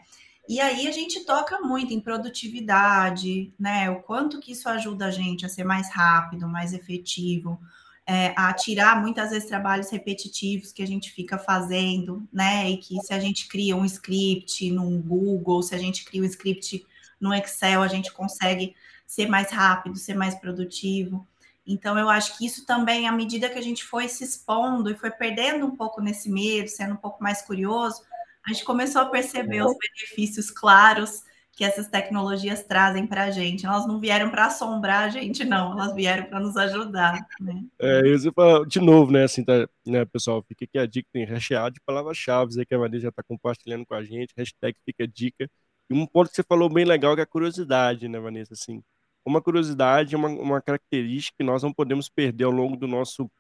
E 0.48 0.60
aí 0.60 0.86
a 0.86 0.92
gente 0.92 1.24
toca 1.24 1.60
muito 1.60 1.92
em 1.92 2.00
produtividade, 2.00 3.52
né? 3.58 3.88
O 3.90 4.02
quanto 4.02 4.40
que 4.40 4.52
isso 4.52 4.68
ajuda 4.68 5.06
a 5.06 5.10
gente 5.10 5.46
a 5.46 5.48
ser 5.48 5.64
mais 5.64 5.90
rápido, 5.92 6.48
mais 6.48 6.72
efetivo, 6.72 7.58
é, 8.04 8.32
a 8.36 8.52
tirar 8.52 9.00
muitas 9.00 9.30
vezes 9.30 9.48
trabalhos 9.48 9.90
repetitivos 9.90 10.72
que 10.72 10.82
a 10.82 10.86
gente 10.86 11.10
fica 11.10 11.38
fazendo, 11.38 12.26
né? 12.32 12.68
E 12.70 12.76
que 12.78 13.00
se 13.00 13.14
a 13.14 13.18
gente 13.18 13.48
cria 13.48 13.76
um 13.76 13.84
script 13.84 14.70
no 14.70 14.98
Google, 15.00 15.62
se 15.62 15.74
a 15.74 15.78
gente 15.78 16.04
cria 16.04 16.22
um 16.22 16.26
script 16.26 16.84
no 17.20 17.32
Excel, 17.34 17.82
a 17.82 17.88
gente 17.88 18.12
consegue 18.12 18.74
ser 19.06 19.28
mais 19.28 19.50
rápido, 19.50 19.96
ser 19.96 20.14
mais 20.14 20.34
produtivo. 20.34 21.26
Então, 21.66 21.98
eu 21.98 22.08
acho 22.08 22.38
que 22.38 22.46
isso 22.46 22.64
também, 22.64 23.08
à 23.08 23.12
medida 23.12 23.50
que 23.50 23.58
a 23.58 23.62
gente 23.62 23.84
foi 23.84 24.08
se 24.08 24.22
expondo 24.22 24.90
e 24.90 24.94
foi 24.94 25.10
perdendo 25.10 25.66
um 25.66 25.76
pouco 25.76 26.00
nesse 26.00 26.30
medo, 26.30 26.68
sendo 26.68 26.94
um 26.94 26.98
pouco 26.98 27.22
mais 27.22 27.42
curioso, 27.42 28.02
a 28.46 28.52
gente 28.52 28.64
começou 28.64 29.02
a 29.02 29.06
perceber 29.06 29.62
os 29.62 29.74
benefícios 29.76 30.50
claros 30.50 31.24
que 31.56 31.64
essas 31.64 31.88
tecnologias 31.88 32.62
trazem 32.62 33.06
para 33.06 33.24
a 33.24 33.30
gente. 33.30 33.64
Elas 33.64 33.86
não 33.86 33.98
vieram 33.98 34.30
para 34.30 34.46
assombrar 34.46 35.04
a 35.04 35.08
gente, 35.08 35.42
não, 35.42 35.72
elas 35.72 35.94
vieram 35.94 36.26
para 36.26 36.38
nos 36.38 36.54
ajudar. 36.54 37.26
Né? 37.40 37.64
É, 37.80 38.06
isso, 38.08 38.30
de 38.68 38.78
novo, 38.78 39.10
né, 39.10 39.24
assim, 39.24 39.42
tá, 39.42 39.66
né, 39.84 40.04
pessoal, 40.04 40.44
fica 40.46 40.66
aqui 40.66 40.78
a 40.78 40.86
dica, 40.86 41.08
tem 41.10 41.24
recheado 41.24 41.74
de 41.74 41.80
palavras-chave 41.80 42.64
que 42.66 42.74
a 42.74 42.78
Maria 42.78 43.00
já 43.00 43.08
está 43.08 43.22
compartilhando 43.22 43.86
com 43.86 43.94
a 43.94 44.04
gente, 44.04 44.34
hashtag 44.36 44.76
fica 44.84 45.08
dica. 45.08 45.50
E 45.88 45.94
um 45.94 46.06
ponto 46.06 46.28
que 46.28 46.36
você 46.36 46.42
falou 46.42 46.68
bem 46.68 46.84
legal 46.84 47.14
que 47.14 47.20
é 47.20 47.24
a 47.24 47.26
curiosidade, 47.26 48.06
né, 48.06 48.20
Vanessa, 48.20 48.52
assim, 48.52 48.82
uma 49.26 49.42
curiosidade 49.42 50.16
uma, 50.16 50.28
uma 50.28 50.62
característica 50.62 51.36
que 51.38 51.44
nós 51.44 51.62
não 51.62 51.72
podemos 51.72 52.08
perder 52.08 52.44
ao 52.44 52.50
longo 52.50 52.76
do 52.76 52.86
nosso 52.86 53.30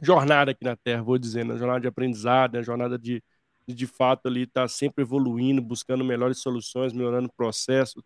jornada 0.00 0.52
aqui 0.52 0.64
na 0.64 0.76
Terra, 0.76 1.02
vou 1.02 1.18
dizer, 1.18 1.44
na 1.44 1.54
né, 1.54 1.58
jornada 1.58 1.80
de 1.80 1.88
aprendizado, 1.88 2.54
na 2.54 2.62
jornada 2.62 2.98
de 2.98 3.22
de 3.74 3.86
fato 3.86 4.28
ali 4.28 4.42
estar 4.44 4.62
tá 4.62 4.68
sempre 4.68 5.02
evoluindo, 5.02 5.60
buscando 5.60 6.04
melhores 6.04 6.38
soluções, 6.38 6.92
melhorando 6.92 7.28
o 7.28 7.32
processo. 7.36 8.02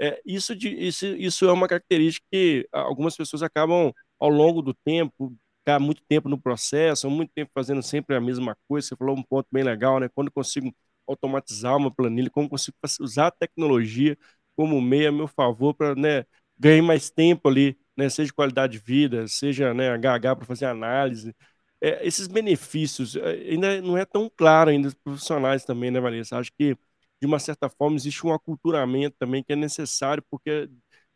É, 0.00 0.20
isso, 0.24 0.56
de, 0.56 0.68
isso, 0.70 1.06
isso 1.06 1.44
é 1.46 1.52
uma 1.52 1.68
característica 1.68 2.26
que 2.32 2.66
algumas 2.72 3.16
pessoas 3.16 3.42
acabam, 3.42 3.92
ao 4.18 4.28
longo 4.30 4.62
do 4.62 4.72
tempo, 4.74 5.36
ficar 5.58 5.78
muito 5.78 6.02
tempo 6.08 6.28
no 6.28 6.40
processo, 6.40 7.10
muito 7.10 7.30
tempo 7.34 7.50
fazendo 7.54 7.82
sempre 7.82 8.16
a 8.16 8.20
mesma 8.20 8.56
coisa. 8.68 8.88
Você 8.88 8.96
falou 8.96 9.16
um 9.16 9.22
ponto 9.22 9.46
bem 9.52 9.62
legal, 9.62 10.00
né? 10.00 10.08
Quando 10.08 10.30
consigo 10.30 10.74
automatizar 11.06 11.76
uma 11.76 11.90
planilha, 11.94 12.30
como 12.30 12.48
consigo 12.48 12.76
usar 13.00 13.26
a 13.28 13.30
tecnologia 13.30 14.16
como 14.56 14.80
meio 14.80 15.08
a 15.08 15.12
meu 15.12 15.28
favor 15.28 15.74
para 15.74 15.94
né, 15.94 16.24
ganhar 16.62 16.82
mais 16.82 17.10
tempo 17.10 17.48
ali, 17.48 17.78
né? 17.96 18.08
Seja 18.08 18.32
qualidade 18.32 18.74
de 18.74 18.78
vida, 18.84 19.26
seja 19.28 19.74
né, 19.74 19.90
HH 19.90 20.36
para 20.36 20.46
fazer 20.46 20.66
análise 20.66 21.34
é, 21.80 22.06
esses 22.06 22.28
benefícios 22.28 23.16
é, 23.16 23.30
ainda 23.50 23.80
não 23.82 23.98
é 23.98 24.04
tão 24.04 24.30
claro 24.30 24.70
ainda 24.70 24.88
dos 24.88 24.94
profissionais 24.94 25.64
também, 25.64 25.90
né, 25.90 26.00
Vanessa? 26.00 26.38
Acho 26.38 26.52
que, 26.52 26.76
de 27.20 27.26
uma 27.26 27.38
certa 27.38 27.68
forma, 27.68 27.96
existe 27.96 28.26
um 28.26 28.32
aculturamento 28.32 29.16
também 29.18 29.42
que 29.42 29.52
é 29.52 29.56
necessário, 29.56 30.22
porque 30.30 30.68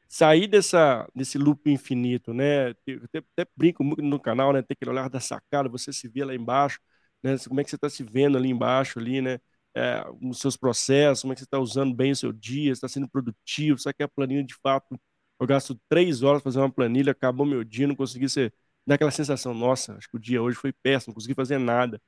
sair 0.09 0.47
dessa, 0.49 1.09
desse 1.15 1.39
loop 1.39 1.71
infinito, 1.71 2.33
né? 2.35 2.71
Eu 2.87 3.03
até, 3.05 3.19
até 3.19 3.51
brinco 3.57 3.83
muito 3.85 4.03
no 4.03 4.21
canal, 4.21 4.53
né? 4.53 4.63
Ter 4.63 4.75
aquele 4.75 4.91
olhar 4.91 5.09
da 5.11 5.21
sacada, 5.21 5.69
você 5.69 5.93
se 5.93 6.09
vê 6.09 6.25
lá 6.25 6.35
embaixo, 6.35 6.79
né? 7.23 7.37
Como 7.49 7.61
é 7.61 7.65
que 7.65 7.71
você 7.71 7.77
está 7.77 7.89
se 7.91 8.03
vendo 8.05 8.37
ali 8.39 8.51
embaixo, 8.51 8.99
ali, 8.99 9.21
né? 9.21 9.39
É, 9.75 10.03
seus 10.33 10.57
processos, 10.57 11.23
como 11.23 11.33
é 11.33 11.37
que 11.37 11.41
você 11.41 11.45
está 11.45 11.59
usando 11.59 11.95
bem 11.95 12.13
o 12.13 12.17
seu 12.17 12.33
dia, 12.33 12.73
está 12.73 12.89
sendo 12.89 13.09
produtivo, 13.09 13.79
sabe 13.79 13.95
que 13.97 14.03
a 14.03 14.09
planilha 14.09 14.43
de 14.43 14.55
fato, 14.55 14.99
eu 15.39 15.47
gasto 15.47 15.79
três 15.89 16.23
horas 16.23 16.43
fazer 16.43 16.59
uma 16.59 16.71
planilha, 16.71 17.13
acabou 17.13 17.47
meu 17.47 17.63
dia, 17.65 17.87
não 17.87 17.95
consegui 17.95 18.29
ser 18.29 18.53
dá 18.87 18.95
aquela 18.95 19.11
sensação, 19.11 19.53
nossa, 19.53 19.95
acho 19.97 20.09
que 20.09 20.17
o 20.17 20.21
dia 20.21 20.41
hoje 20.41 20.57
foi 20.57 20.73
péssimo, 20.73 21.11
não 21.11 21.15
consegui 21.15 21.35
fazer 21.35 21.59
nada. 21.59 22.01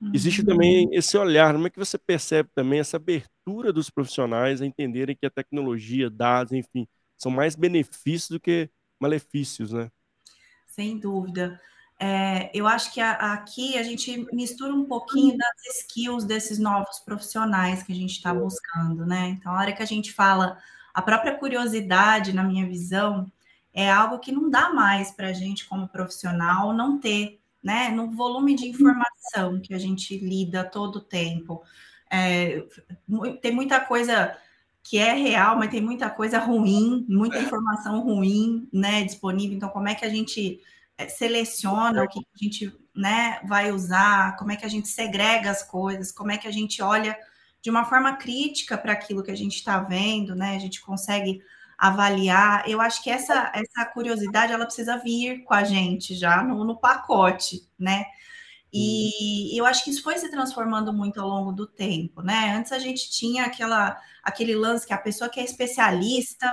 Uhum. 0.00 0.12
Existe 0.14 0.42
também 0.42 0.88
esse 0.92 1.16
olhar, 1.16 1.52
como 1.52 1.66
é 1.66 1.70
que 1.70 1.78
você 1.78 1.98
percebe 1.98 2.48
também 2.54 2.80
essa 2.80 2.96
abertura 2.96 3.72
dos 3.72 3.90
profissionais 3.90 4.62
a 4.62 4.66
entenderem 4.66 5.14
que 5.14 5.26
a 5.26 5.30
tecnologia, 5.30 6.08
dados, 6.08 6.52
enfim, 6.52 6.88
são 7.18 7.30
mais 7.30 7.54
benefícios 7.54 8.30
do 8.30 8.40
que 8.40 8.70
malefícios, 8.98 9.72
né? 9.72 9.90
Sem 10.66 10.98
dúvida. 10.98 11.60
É, 12.00 12.50
eu 12.52 12.66
acho 12.66 12.92
que 12.92 13.00
a, 13.00 13.12
aqui 13.34 13.76
a 13.76 13.82
gente 13.82 14.26
mistura 14.32 14.74
um 14.74 14.86
pouquinho 14.86 15.36
das 15.36 15.76
skills 15.82 16.24
desses 16.24 16.58
novos 16.58 16.98
profissionais 17.00 17.82
que 17.82 17.92
a 17.92 17.94
gente 17.94 18.12
está 18.12 18.34
buscando, 18.34 19.06
né? 19.06 19.28
Então, 19.28 19.52
a 19.52 19.58
hora 19.58 19.72
que 19.72 19.82
a 19.82 19.86
gente 19.86 20.12
fala 20.12 20.58
a 20.94 21.02
própria 21.02 21.36
curiosidade, 21.36 22.32
na 22.32 22.44
minha 22.44 22.66
visão, 22.66 23.30
é 23.72 23.90
algo 23.90 24.18
que 24.18 24.32
não 24.32 24.50
dá 24.50 24.70
mais 24.70 25.10
para 25.10 25.28
a 25.28 25.32
gente, 25.32 25.66
como 25.66 25.88
profissional, 25.88 26.72
não 26.72 26.98
ter, 26.98 27.40
né? 27.62 27.88
No 27.88 28.10
volume 28.10 28.54
de 28.54 28.68
informação 28.68 29.60
que 29.60 29.72
a 29.72 29.78
gente 29.78 30.18
lida 30.18 30.64
todo 30.64 30.96
o 30.96 31.00
tempo. 31.00 31.62
É, 32.10 32.64
tem 33.40 33.52
muita 33.52 33.80
coisa 33.80 34.36
que 34.82 34.98
é 34.98 35.12
real, 35.12 35.56
mas 35.56 35.70
tem 35.70 35.80
muita 35.80 36.10
coisa 36.10 36.38
ruim, 36.38 37.06
muita 37.08 37.38
informação 37.38 38.00
ruim, 38.00 38.68
né, 38.72 39.04
disponível. 39.04 39.56
Então, 39.56 39.68
como 39.68 39.88
é 39.88 39.94
que 39.94 40.04
a 40.04 40.08
gente 40.08 40.60
é, 40.98 41.08
seleciona 41.08 42.02
o 42.02 42.08
que 42.08 42.18
a 42.18 42.38
gente, 42.44 42.76
né, 42.94 43.40
vai 43.44 43.70
usar? 43.70 44.36
Como 44.36 44.50
é 44.50 44.56
que 44.56 44.66
a 44.66 44.68
gente 44.68 44.88
segrega 44.88 45.50
as 45.50 45.62
coisas? 45.62 46.10
Como 46.10 46.32
é 46.32 46.36
que 46.36 46.48
a 46.48 46.50
gente 46.50 46.82
olha 46.82 47.16
de 47.62 47.70
uma 47.70 47.84
forma 47.84 48.16
crítica 48.16 48.76
para 48.76 48.92
aquilo 48.92 49.22
que 49.22 49.30
a 49.30 49.36
gente 49.36 49.54
está 49.54 49.78
vendo, 49.78 50.34
né? 50.34 50.56
A 50.56 50.58
gente 50.58 50.82
consegue 50.82 51.40
avaliar. 51.78 52.68
Eu 52.68 52.80
acho 52.80 53.02
que 53.02 53.10
essa, 53.10 53.50
essa 53.54 53.84
curiosidade 53.86 54.52
ela 54.52 54.66
precisa 54.66 54.98
vir 54.98 55.44
com 55.44 55.54
a 55.54 55.64
gente 55.64 56.14
já 56.14 56.42
no, 56.42 56.64
no 56.64 56.78
pacote, 56.78 57.66
né? 57.78 58.04
E 58.72 59.58
eu 59.58 59.66
acho 59.66 59.84
que 59.84 59.90
isso 59.90 60.02
foi 60.02 60.18
se 60.18 60.30
transformando 60.30 60.92
muito 60.92 61.20
ao 61.20 61.28
longo 61.28 61.52
do 61.52 61.66
tempo, 61.66 62.22
né? 62.22 62.54
Antes 62.56 62.72
a 62.72 62.78
gente 62.78 63.10
tinha 63.10 63.44
aquela, 63.44 64.00
aquele 64.22 64.54
lance 64.54 64.86
que 64.86 64.94
a 64.94 64.98
pessoa 64.98 65.28
que 65.28 65.38
é 65.38 65.44
especialista, 65.44 66.50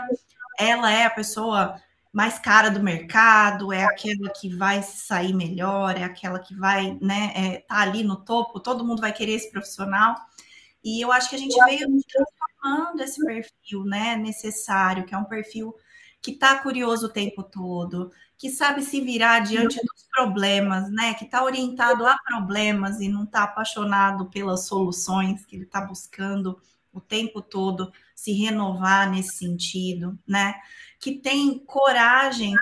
ela 0.60 0.92
é 0.92 1.06
a 1.06 1.10
pessoa 1.10 1.82
mais 2.12 2.38
cara 2.38 2.70
do 2.70 2.82
mercado, 2.84 3.72
é 3.72 3.86
aquela 3.86 4.30
que 4.32 4.54
vai 4.54 4.84
sair 4.84 5.34
melhor, 5.34 5.96
é 5.98 6.04
aquela 6.04 6.40
que 6.40 6.56
vai, 6.56 6.98
né, 7.02 7.32
é, 7.36 7.58
tá 7.60 7.78
ali 7.80 8.04
no 8.04 8.18
topo, 8.18 8.60
todo 8.60 8.84
mundo 8.84 9.00
vai 9.00 9.14
querer 9.14 9.34
esse 9.34 9.52
profissional. 9.52 10.16
E 10.84 11.04
eu 11.04 11.12
acho 11.12 11.30
que 11.30 11.36
a 11.36 11.40
gente 11.40 11.56
veio 11.66 11.88
transformando 12.08 13.02
esse 13.02 13.24
perfil, 13.26 13.84
né, 13.86 14.16
necessário, 14.16 15.06
que 15.06 15.14
é 15.14 15.18
um 15.18 15.26
perfil 15.26 15.76
que 16.22 16.32
está 16.32 16.60
curioso 16.60 17.08
o 17.08 17.14
tempo 17.14 17.44
todo, 17.44 18.12
que 18.38 18.50
sabe 18.50 18.82
se 18.82 19.02
virar 19.02 19.40
diante 19.40 19.76
dos 19.78 20.08
problemas, 20.12 20.90
né, 20.92 21.14
que 21.14 21.26
está 21.26 21.44
orientado 21.44 22.06
a 22.06 22.18
problemas 22.26 23.00
e 23.00 23.08
não 23.08 23.24
está 23.24 23.44
apaixonado 23.44 24.30
pelas 24.30 24.68
soluções, 24.68 25.46
que 25.46 25.56
ele 25.56 25.64
está 25.66 25.82
buscando 25.82 26.62
o 26.92 27.00
tempo 27.00 27.42
todo 27.42 27.92
se 28.16 28.34
renovar 28.34 29.10
nesse 29.10 29.38
sentido, 29.38 30.18
né, 30.28 30.56
que 31.00 31.14
tem 31.20 31.60
coragem 31.60 32.54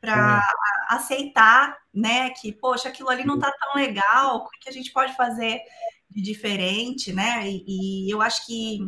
para 0.00 0.42
aceitar, 0.88 1.76
né, 1.92 2.30
que, 2.30 2.52
poxa, 2.52 2.88
aquilo 2.88 3.08
ali 3.08 3.24
não 3.24 3.36
está 3.36 3.50
tão 3.52 3.80
legal, 3.80 4.36
o 4.36 4.48
que 4.48 4.68
a 4.68 4.72
gente 4.72 4.92
pode 4.92 5.16
fazer 5.16 5.60
diferente, 6.22 7.12
né? 7.12 7.48
E, 7.48 8.06
e, 8.06 8.10
eu 8.10 8.22
acho 8.22 8.46
que 8.46 8.78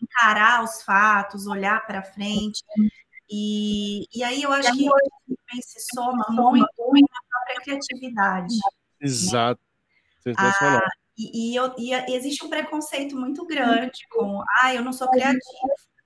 encarar 0.00 0.62
os 0.62 0.82
fatos, 0.82 1.46
olhar 1.46 1.86
para 1.86 2.02
frente. 2.02 2.62
E, 3.30 4.06
e 4.14 4.22
aí 4.22 4.42
eu 4.42 4.52
acho 4.52 4.70
que 4.72 4.84
também 4.84 5.62
se 5.62 5.80
soma 5.94 6.26
muito 6.30 6.60
na 6.60 7.20
própria 7.30 7.62
criatividade. 7.62 8.54
Né? 8.54 8.70
Exato. 9.00 9.60
Né? 10.26 10.32
Sensacional. 10.32 10.80
Ah, 10.84 10.90
e, 11.16 11.52
e, 11.52 11.56
eu, 11.56 11.74
e, 11.78 11.92
existe 12.14 12.44
um 12.44 12.50
preconceito 12.50 13.16
muito 13.16 13.46
grande 13.46 14.00
com, 14.10 14.42
ah, 14.62 14.74
eu 14.74 14.82
não 14.82 14.92
sou 14.92 15.08
criativo. 15.08 15.40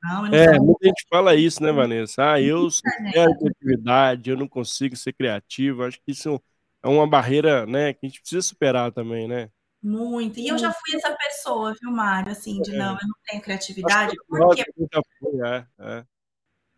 Não, 0.03 0.27
não 0.27 0.35
é, 0.35 0.59
muita 0.61 0.87
gente 0.87 1.05
fala 1.11 1.35
isso, 1.35 1.61
né, 1.63 1.73
Vanessa? 1.73 2.33
Ah, 2.33 2.41
eu 2.41 2.71
sou 2.71 2.83
criatividade, 3.13 4.31
eu 4.31 4.37
não 4.37 4.47
consigo 4.47 4.97
ser 4.97 5.13
criativo. 5.13 5.83
Acho 5.83 5.99
que 5.99 6.13
isso 6.13 6.41
é 6.83 6.89
uma 6.89 7.07
barreira, 7.07 7.67
né, 7.67 7.93
que 7.93 8.07
a 8.07 8.09
gente 8.09 8.21
precisa 8.21 8.43
superar 8.43 8.93
também, 8.93 9.27
né? 9.27 9.51
Muito. 9.83 10.41
E 10.41 10.49
eu 10.49 10.59
já 10.59 10.73
fui 10.73 10.97
essa 10.97 11.15
pessoa, 11.15 11.75
viu, 11.81 11.91
Mário? 11.91 12.33
Assim, 12.33 12.61
de 12.61 12.73
não, 12.73 12.93
eu 12.93 13.07
não 13.07 13.15
tenho 13.27 13.43
criatividade. 13.43 14.17
Porque... 14.27 14.63
É, 14.63 15.67
é. 15.79 16.05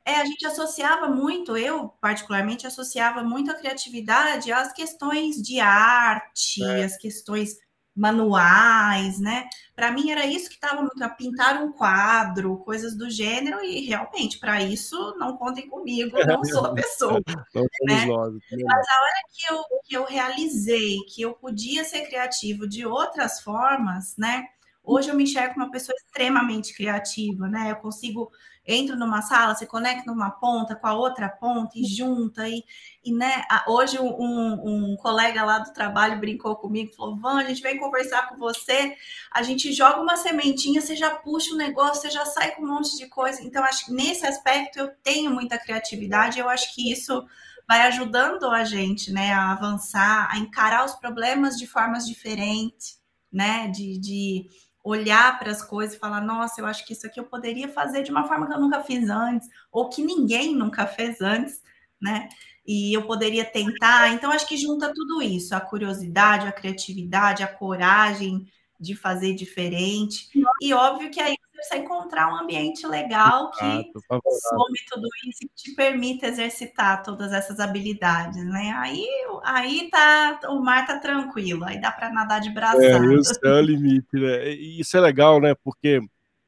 é, 0.05 0.21
a 0.21 0.25
gente 0.25 0.47
associava 0.47 1.09
muito, 1.09 1.57
eu 1.57 1.89
particularmente 2.01 2.67
associava 2.67 3.23
muito 3.23 3.51
a 3.51 3.55
criatividade 3.55 4.53
às 4.53 4.73
questões 4.73 5.37
de 5.37 5.61
arte, 5.61 6.63
é. 6.63 6.85
às 6.85 6.99
questões 6.99 7.57
manuais, 8.01 9.21
né? 9.21 9.47
Para 9.77 9.93
mim 9.93 10.11
era 10.11 10.25
isso 10.25 10.49
que 10.49 10.55
estava 10.55 10.81
muito 10.81 11.17
pintar 11.17 11.63
um 11.63 11.71
quadro, 11.71 12.57
coisas 12.59 12.97
do 12.97 13.11
gênero 13.11 13.63
e 13.63 13.87
realmente 13.87 14.39
para 14.39 14.63
isso 14.63 15.15
não 15.19 15.37
contem 15.37 15.69
comigo, 15.69 16.17
não 16.25 16.43
sou 16.45 16.65
a 16.67 16.75
pessoa. 16.75 17.21
né? 17.87 18.07
nós, 18.07 18.35
Mas 18.51 18.89
a 18.89 19.03
hora 19.03 19.23
que 19.31 19.53
eu, 19.53 19.65
que 19.85 19.97
eu 19.97 20.05
realizei 20.05 20.97
que 21.09 21.21
eu 21.21 21.35
podia 21.35 21.85
ser 21.85 22.07
criativo 22.07 22.67
de 22.67 22.87
outras 22.87 23.41
formas, 23.41 24.17
né? 24.17 24.47
Hoje 24.93 25.09
eu 25.09 25.15
me 25.15 25.23
enxergo 25.23 25.55
uma 25.55 25.71
pessoa 25.71 25.95
extremamente 25.97 26.75
criativa, 26.75 27.47
né? 27.47 27.71
Eu 27.71 27.77
consigo 27.77 28.29
entro 28.67 28.97
numa 28.97 29.23
sala, 29.23 29.55
se 29.55 29.65
conecta 29.65 30.11
numa 30.11 30.33
ponta 30.33 30.75
com 30.75 30.87
a 30.89 30.95
outra 30.95 31.29
ponta 31.29 31.79
e 31.79 31.85
junta. 31.85 32.49
E, 32.49 32.65
e 33.05 33.13
né, 33.13 33.45
hoje 33.69 34.01
um, 34.01 34.91
um 34.93 34.97
colega 34.97 35.45
lá 35.45 35.61
do 35.61 35.73
trabalho 35.73 36.19
brincou 36.19 36.57
comigo, 36.57 36.93
falou: 36.97 37.17
Van, 37.17 37.39
a 37.39 37.45
gente 37.45 37.63
vem 37.63 37.79
conversar 37.79 38.31
com 38.31 38.37
você, 38.37 38.97
a 39.31 39.45
gente 39.45 39.73
joga 39.73 40.01
uma 40.01 40.17
sementinha, 40.17 40.81
você 40.81 40.97
já 40.97 41.11
puxa 41.11 41.55
o 41.55 41.57
negócio, 41.57 42.03
você 42.03 42.11
já 42.11 42.27
sai 42.27 42.51
com 42.57 42.63
um 42.63 42.69
monte 42.69 42.97
de 42.97 43.07
coisa. 43.07 43.41
Então, 43.45 43.63
acho 43.63 43.87
que 43.87 43.93
nesse 43.93 44.27
aspecto 44.27 44.77
eu 44.81 44.89
tenho 45.05 45.31
muita 45.31 45.57
criatividade, 45.57 46.41
eu 46.41 46.49
acho 46.49 46.75
que 46.75 46.91
isso 46.91 47.25
vai 47.69 47.83
ajudando 47.83 48.51
a 48.51 48.65
gente 48.65 49.13
né, 49.13 49.33
a 49.33 49.53
avançar, 49.53 50.29
a 50.33 50.39
encarar 50.39 50.85
os 50.85 50.97
problemas 50.97 51.57
de 51.57 51.69
formas 51.69 52.05
diferentes, 52.05 52.99
né? 53.33 53.69
de, 53.69 53.97
de 53.97 54.49
olhar 54.83 55.39
para 55.39 55.51
as 55.51 55.63
coisas 55.63 55.97
e 55.97 55.99
falar: 55.99 56.21
nossa, 56.21 56.61
eu 56.61 56.67
acho 56.67 56.87
que 56.87 56.93
isso 56.93 57.07
aqui 57.07 57.21
eu 57.21 57.25
poderia 57.25 57.69
fazer 57.69 58.03
de 58.03 58.11
uma 58.11 58.27
forma 58.27 58.47
que 58.47 58.53
eu 58.53 58.61
nunca 58.61 58.83
fiz 58.83 59.09
antes, 59.09 59.49
ou 59.71 59.89
que 59.89 60.03
ninguém 60.03 60.55
nunca 60.55 60.87
fez 60.87 61.21
antes, 61.21 61.61
né? 62.01 62.29
E 62.67 62.95
eu 62.95 63.07
poderia 63.07 63.45
tentar. 63.45 64.13
Então, 64.13 64.31
acho 64.31 64.47
que 64.47 64.57
junta 64.57 64.93
tudo 64.95 65.23
isso: 65.23 65.55
a 65.55 65.61
curiosidade, 65.61 66.47
a 66.47 66.53
criatividade, 66.53 67.43
a 67.43 67.49
coragem 67.49 68.47
de 68.81 68.97
fazer 68.97 69.35
diferente. 69.35 70.29
E 70.61 70.73
óbvio 70.73 71.11
que 71.11 71.21
aí 71.21 71.37
precisa 71.53 71.77
encontrar 71.77 72.33
um 72.33 72.37
ambiente 72.37 72.87
legal 72.87 73.51
que 73.51 73.65
Exato, 73.65 74.23
some 74.49 74.79
tudo 74.91 75.07
isso 75.29 75.45
e 75.45 75.49
te 75.55 75.75
permita 75.75 76.27
exercitar 76.27 77.03
todas 77.03 77.33
essas 77.33 77.61
habilidades, 77.61 78.43
né? 78.47 78.73
Aí, 78.79 79.07
aí 79.45 79.91
tá, 79.91 80.41
o 80.49 80.63
mar 80.63 80.87
tá 80.87 80.99
tranquilo, 80.99 81.65
aí 81.65 81.79
dá 81.79 81.93
para 81.93 82.11
nadar 82.11 82.41
de 82.41 82.51
braçada. 82.51 82.85
É, 82.85 83.15
esse 83.15 83.39
é 83.45 83.51
o 83.51 83.61
limite, 83.61 84.15
né? 84.15 84.49
E 84.49 84.81
isso 84.81 84.97
é 84.97 85.01
legal, 85.01 85.39
né? 85.39 85.55
Porque 85.63 86.01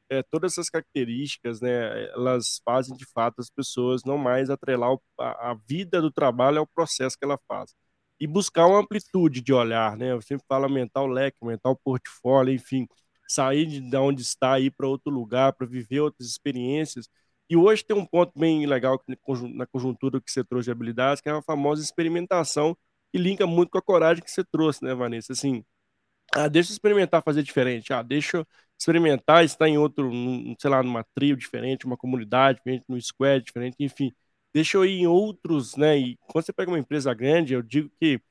é, 0.09 0.23
todas 0.23 0.53
essas 0.53 0.69
características, 0.69 1.61
né, 1.61 2.07
elas 2.13 2.59
fazem 2.65 2.95
de 2.95 3.05
fato 3.05 3.39
as 3.39 3.49
pessoas 3.49 4.03
não 4.03 4.17
mais 4.17 4.49
atrelar 4.49 4.97
a, 5.19 5.51
a 5.51 5.53
vida 5.67 6.01
do 6.01 6.11
trabalho 6.11 6.59
ao 6.59 6.67
processo 6.67 7.17
que 7.17 7.25
ela 7.25 7.39
faz 7.47 7.73
e 8.19 8.27
buscar 8.27 8.67
uma 8.67 8.79
amplitude 8.79 9.41
de 9.41 9.53
olhar, 9.53 9.97
né? 9.97 10.11
Eu 10.11 10.21
sempre 10.21 10.45
falo 10.47 10.65
aumentar 10.65 11.01
o 11.01 11.07
leque, 11.07 11.37
aumentar 11.41 11.69
o 11.69 11.75
portfólio, 11.75 12.53
enfim, 12.53 12.87
sair 13.27 13.65
de 13.65 13.97
onde 13.97 14.21
está, 14.21 14.59
ir 14.59 14.71
para 14.71 14.87
outro 14.87 15.11
lugar, 15.11 15.53
para 15.53 15.67
viver 15.67 16.01
outras 16.01 16.27
experiências. 16.27 17.07
E 17.49 17.57
hoje 17.57 17.83
tem 17.83 17.95
um 17.95 18.05
ponto 18.05 18.31
bem 18.37 18.65
legal 18.65 19.01
na 19.53 19.65
conjuntura 19.67 20.21
que 20.21 20.31
você 20.31 20.43
trouxe 20.43 20.65
de 20.65 20.71
habilidades, 20.71 21.21
que 21.21 21.29
é 21.29 21.31
a 21.33 21.41
famosa 21.41 21.83
experimentação, 21.83 22.75
que 23.11 23.17
linka 23.17 23.45
muito 23.45 23.69
com 23.71 23.77
a 23.77 23.81
coragem 23.81 24.23
que 24.23 24.31
você 24.31 24.43
trouxe, 24.43 24.83
né, 24.83 24.93
Vanessa? 24.95 25.33
Assim, 25.33 25.63
ah, 26.35 26.47
deixa 26.47 26.71
eu 26.71 26.73
experimentar 26.73 27.23
fazer 27.23 27.43
diferente, 27.43 27.93
ah, 27.93 28.01
deixa 28.01 28.37
eu 28.37 28.47
experimentar 28.79 29.45
estar 29.45 29.67
em 29.67 29.77
outro, 29.77 30.11
sei 30.59 30.69
lá, 30.69 30.81
numa 30.83 31.05
trio 31.15 31.37
diferente, 31.37 31.85
uma 31.85 31.97
comunidade 31.97 32.57
diferente, 32.59 32.85
num 32.89 32.99
squad 32.99 33.43
diferente, 33.45 33.75
enfim, 33.79 34.11
deixa 34.53 34.77
eu 34.77 34.85
ir 34.85 34.99
em 35.01 35.07
outros, 35.07 35.75
né? 35.75 35.97
E 35.97 36.17
quando 36.27 36.45
você 36.45 36.53
pega 36.53 36.71
uma 36.71 36.79
empresa 36.79 37.13
grande, 37.13 37.53
eu 37.53 37.61
digo 37.61 37.89
que 37.99 38.21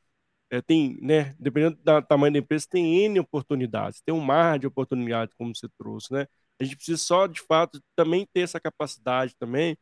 é, 0.50 0.60
tem, 0.62 0.98
né, 1.02 1.34
dependendo 1.38 1.76
do 1.82 2.02
tamanho 2.02 2.32
da 2.34 2.38
empresa, 2.40 2.66
tem 2.70 3.04
N 3.06 3.20
oportunidades, 3.20 4.02
tem 4.02 4.14
um 4.14 4.20
mar 4.20 4.58
de 4.58 4.66
oportunidades, 4.66 5.34
como 5.36 5.54
você 5.54 5.68
trouxe, 5.78 6.12
né? 6.12 6.26
A 6.60 6.64
gente 6.64 6.76
precisa 6.76 6.98
só, 7.02 7.26
de 7.26 7.40
fato, 7.40 7.80
também 7.96 8.26
ter 8.32 8.40
essa 8.42 8.60
capacidade 8.60 9.34
também 9.38 9.76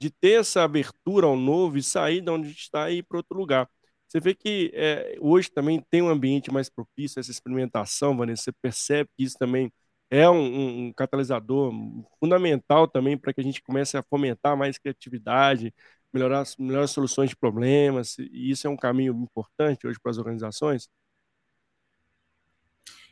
de 0.00 0.10
ter 0.10 0.40
essa 0.40 0.62
abertura 0.64 1.26
ao 1.26 1.36
novo 1.36 1.78
e 1.78 1.82
sair 1.82 2.20
de 2.20 2.30
onde 2.30 2.46
a 2.46 2.50
gente 2.50 2.60
está 2.62 2.90
e 2.90 2.98
ir 2.98 3.02
para 3.04 3.18
outro 3.18 3.36
lugar. 3.38 3.68
Você 4.08 4.20
vê 4.20 4.34
que 4.34 4.70
é, 4.74 5.16
hoje 5.20 5.50
também 5.50 5.82
tem 5.90 6.02
um 6.02 6.08
ambiente 6.08 6.52
mais 6.52 6.68
propício 6.70 7.18
a 7.18 7.20
essa 7.20 7.30
experimentação, 7.30 8.16
Vanessa, 8.16 8.44
você 8.44 8.52
percebe 8.62 9.10
que 9.16 9.24
isso 9.24 9.36
também 9.38 9.72
é 10.10 10.28
um, 10.28 10.86
um 10.86 10.92
catalisador 10.92 11.72
fundamental 12.20 12.86
também 12.86 13.16
para 13.16 13.32
que 13.32 13.40
a 13.40 13.44
gente 13.44 13.62
comece 13.62 13.96
a 13.96 14.02
fomentar 14.02 14.56
mais 14.56 14.78
criatividade, 14.78 15.74
melhorar 16.12 16.44
melhores 16.58 16.90
soluções 16.90 17.30
de 17.30 17.36
problemas, 17.36 18.16
e 18.18 18.50
isso 18.50 18.66
é 18.66 18.70
um 18.70 18.76
caminho 18.76 19.12
importante 19.14 19.86
hoje 19.86 19.98
para 20.00 20.10
as 20.10 20.18
organizações? 20.18 20.88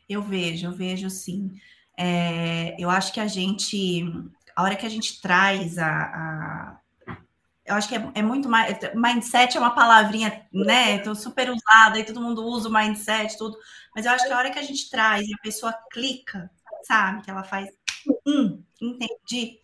Eu 0.09 0.22
vejo, 0.22 0.66
eu 0.66 0.72
vejo 0.72 1.11
sim. 1.11 1.50
É, 1.98 2.76
eu 2.78 2.90
acho 2.90 3.12
que 3.12 3.20
a 3.20 3.26
gente, 3.26 4.04
a 4.54 4.62
hora 4.62 4.76
que 4.76 4.87
a 4.87 4.90
gente 4.90 5.20
traz 5.20 5.78
a, 5.78 5.88
a 5.88 6.80
eu 7.66 7.74
acho 7.74 7.88
que 7.88 7.94
é, 7.94 8.11
é, 8.16 8.22
muito 8.22 8.46
mais. 8.48 8.76
Mindset 8.94 9.57
é 9.57 9.61
uma 9.61 9.74
palavrinha, 9.74 10.46
né? 10.52 10.98
Tô 10.98 11.14
super 11.14 11.50
usada 11.50 11.98
e 11.98 12.04
todo 12.04 12.20
mundo 12.20 12.44
usa 12.44 12.68
o 12.68 12.72
mindset, 12.72 13.38
tudo. 13.38 13.57
Mas 13.96 14.04
eu 14.04 14.12
acho 14.12 14.26
que 14.26 14.33
a 14.33 14.37
hora 14.37 14.50
que 14.50 14.59
a 14.59 14.62
gente 14.62 14.90
traz 14.90 15.26
e 15.26 15.33
a 15.33 15.42
pessoa 15.42 15.72
clica, 15.90 16.50
sabe? 16.86 17.22
Que 17.22 17.30
ela 17.30 17.44
faz, 17.44 17.68
hum, 18.26 18.62
entendi. 18.80 19.58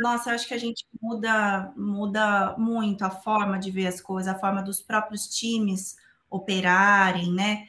Nossa, 0.00 0.30
eu 0.30 0.34
acho 0.34 0.46
que 0.46 0.54
a 0.54 0.58
gente 0.58 0.86
muda, 1.02 1.72
muda 1.76 2.54
muito 2.56 3.02
a 3.02 3.10
forma 3.10 3.58
de 3.58 3.70
ver 3.70 3.88
as 3.88 4.00
coisas, 4.00 4.32
a 4.32 4.38
forma 4.38 4.62
dos 4.62 4.80
próprios 4.80 5.26
times 5.28 5.96
operarem, 6.30 7.32
né? 7.32 7.66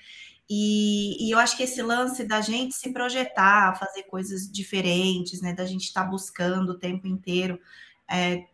E, 0.49 1.27
e, 1.27 1.31
eu 1.31 1.39
acho 1.39 1.57
que 1.57 1.63
esse 1.63 1.81
lance 1.81 2.23
da 2.23 2.39
gente 2.41 2.75
se 2.75 2.93
projetar, 2.93 3.75
fazer 3.79 4.03
coisas 4.03 4.49
diferentes, 4.51 5.41
né? 5.41 5.53
Da 5.53 5.65
gente 5.65 5.85
estar 5.85 6.03
tá 6.03 6.09
buscando 6.09 6.71
o 6.73 6.77
tempo 6.79 7.07
inteiro. 7.07 7.59
É, 8.09 8.45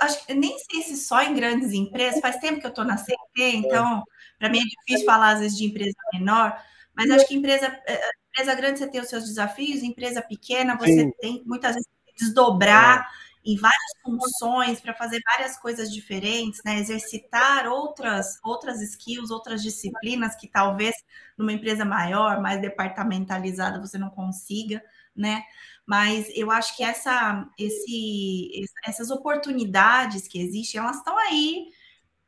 acho 0.00 0.24
que 0.26 0.34
nem 0.34 0.56
sei 0.58 0.82
se 0.82 0.96
só 0.96 1.22
em 1.22 1.34
grandes 1.34 1.72
empresas, 1.72 2.20
faz 2.20 2.36
tempo 2.36 2.60
que 2.60 2.66
eu 2.66 2.70
estou 2.70 2.84
na 2.84 2.96
CT, 2.96 3.56
então 3.56 4.04
para 4.38 4.48
mim 4.48 4.60
é 4.60 4.62
difícil 4.62 5.06
falar 5.06 5.30
às 5.34 5.40
vezes 5.40 5.58
de 5.58 5.64
empresa 5.64 5.96
menor, 6.14 6.56
mas 6.94 7.10
acho 7.10 7.26
que 7.26 7.34
empresa, 7.34 7.66
é, 7.86 8.10
empresa 8.30 8.54
grande 8.54 8.78
você 8.78 8.88
tem 8.88 9.00
os 9.00 9.08
seus 9.08 9.24
desafios, 9.24 9.82
empresa 9.82 10.22
pequena 10.22 10.76
você 10.76 11.04
Sim. 11.04 11.12
tem 11.20 11.42
muitas 11.44 11.74
vezes 11.74 11.88
desdobrar 12.18 13.00
é. 13.00 13.50
em 13.50 13.56
várias 13.56 13.92
funções 14.02 14.80
para 14.80 14.94
fazer 14.94 15.20
várias 15.24 15.58
coisas 15.58 15.92
diferentes, 15.92 16.60
né? 16.64 16.78
Exercitar 16.78 17.66
outras 17.66 18.38
outras 18.44 18.80
skills, 18.80 19.30
outras 19.30 19.62
disciplinas 19.62 20.36
que 20.36 20.46
talvez 20.46 20.94
numa 21.36 21.52
empresa 21.52 21.84
maior, 21.84 22.40
mais 22.40 22.60
departamentalizada, 22.60 23.80
você 23.80 23.98
não 23.98 24.10
consiga, 24.10 24.82
né? 25.14 25.42
Mas 25.86 26.28
eu 26.36 26.50
acho 26.50 26.76
que 26.76 26.84
essa, 26.84 27.48
esse, 27.58 28.64
essas 28.84 29.10
oportunidades 29.10 30.28
que 30.28 30.40
existem, 30.40 30.80
elas 30.80 30.98
estão 30.98 31.18
aí 31.18 31.66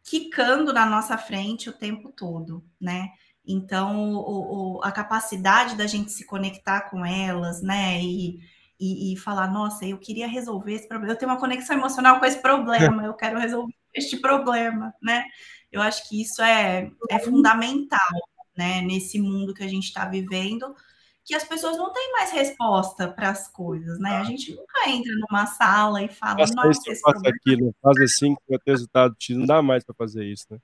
quicando 0.03 0.73
na 0.73 0.85
nossa 0.85 1.17
frente 1.17 1.71
o 1.71 1.73
tempo 1.73 2.11
todo, 2.11 2.65
né? 2.81 3.11
Então, 3.47 4.15
o, 4.15 4.77
o, 4.77 4.81
a 4.85 4.93
capacidade 4.93 5.77
da 5.77 5.87
gente 5.87 6.13
se 6.13 6.25
conectar 6.25 6.83
com 6.91 7.05
elas, 7.05 7.61
né? 7.61 8.01
E, 8.01 8.39
e, 8.79 9.13
e, 9.13 9.17
falar, 9.17 9.49
nossa, 9.49 9.85
eu 9.85 9.99
queria 9.99 10.27
resolver 10.27 10.75
esse 10.75 10.89
problema, 10.89 11.13
eu 11.13 11.19
tenho 11.19 11.31
uma 11.31 11.41
conexão 11.41 11.77
emocional 11.77 12.19
com 12.19 12.27
esse 12.27 12.41
problema, 12.41 13.05
eu 13.05 13.15
quero 13.15 13.39
resolver 13.39 13.75
este 13.95 14.17
problema, 14.17 14.93
né? 15.03 15.25
Eu 15.71 15.81
acho 15.81 16.09
que 16.09 16.21
isso 16.21 16.43
é, 16.43 16.91
é 17.11 17.19
fundamental, 17.19 17.99
né? 18.57 18.81
Nesse 18.81 19.21
mundo 19.21 19.55
que 19.55 19.63
a 19.63 19.69
gente 19.69 19.85
está 19.85 20.05
vivendo, 20.07 20.75
que 21.25 21.35
as 21.35 21.45
pessoas 21.45 21.77
não 21.77 21.93
têm 21.93 22.13
mais 22.13 22.33
resposta 22.33 23.09
para 23.09 23.31
as 23.31 23.49
coisas, 23.49 23.99
né? 23.99 24.19
A 24.19 24.25
gente 24.25 24.55
nunca 24.55 24.89
entra 24.89 25.13
numa 25.29 25.47
sala 25.47 26.03
e 26.03 26.09
fala, 26.09 26.39
faça 26.39 26.55
nossa, 26.55 26.71
isso, 26.71 26.91
esse 26.91 27.01
faça 27.01 27.15
problema... 27.15 27.37
aquilo, 27.37 27.75
faz 27.81 28.01
assim 28.01 28.35
que 28.35 28.43
vai 28.49 28.59
ter 28.59 28.71
resultado, 28.73 29.17
não 29.31 29.47
dá 29.47 29.63
mais 29.63 29.85
para 29.85 29.95
fazer 29.95 30.25
isso, 30.25 30.47
né? 30.51 30.59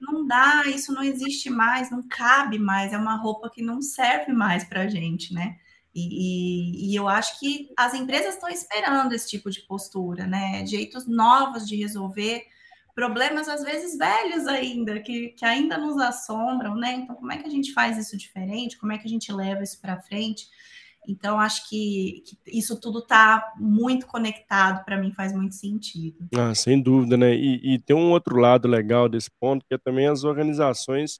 Não 0.00 0.26
dá, 0.26 0.62
isso 0.66 0.92
não 0.92 1.02
existe 1.02 1.50
mais, 1.50 1.90
não 1.90 2.06
cabe 2.06 2.58
mais, 2.58 2.92
é 2.92 2.98
uma 2.98 3.16
roupa 3.16 3.50
que 3.50 3.62
não 3.62 3.82
serve 3.82 4.32
mais 4.32 4.64
para 4.64 4.82
a 4.82 4.88
gente, 4.88 5.34
né? 5.34 5.56
E, 5.94 6.90
e, 6.90 6.92
e, 6.92 6.96
eu 6.96 7.08
acho 7.08 7.40
que 7.40 7.72
as 7.76 7.94
empresas 7.94 8.34
estão 8.34 8.48
esperando 8.48 9.12
esse 9.12 9.28
tipo 9.28 9.50
de 9.50 9.62
postura, 9.62 10.26
né? 10.26 10.64
Jeitos 10.64 11.06
novos 11.06 11.66
de 11.66 11.76
resolver 11.76 12.44
problemas, 12.94 13.48
às 13.48 13.62
vezes 13.62 13.96
velhos 13.96 14.46
ainda, 14.46 15.00
que, 15.00 15.28
que 15.28 15.44
ainda 15.44 15.78
nos 15.78 15.98
assombram, 15.98 16.74
né? 16.74 16.92
Então, 16.94 17.16
como 17.16 17.32
é 17.32 17.38
que 17.38 17.46
a 17.46 17.50
gente 17.50 17.72
faz 17.72 17.96
isso 17.96 18.16
diferente? 18.16 18.78
Como 18.78 18.92
é 18.92 18.98
que 18.98 19.06
a 19.06 19.10
gente 19.10 19.32
leva 19.32 19.62
isso 19.62 19.80
para 19.80 20.00
frente? 20.00 20.48
Então, 21.08 21.40
acho 21.40 21.66
que, 21.68 22.22
que 22.26 22.38
isso 22.46 22.78
tudo 22.78 22.98
está 22.98 23.54
muito 23.58 24.06
conectado, 24.06 24.84
para 24.84 24.98
mim 24.98 25.10
faz 25.10 25.32
muito 25.32 25.54
sentido. 25.54 26.28
Ah, 26.36 26.54
sem 26.54 26.80
dúvida, 26.80 27.16
né? 27.16 27.34
E, 27.34 27.74
e, 27.74 27.78
tem 27.78 27.96
um 27.96 28.10
outro 28.12 28.36
lado 28.36 28.68
legal 28.68 29.08
desse 29.08 29.30
ponto, 29.40 29.64
que 29.66 29.74
é 29.74 29.78
também 29.78 30.06
as 30.06 30.22
organizações 30.22 31.18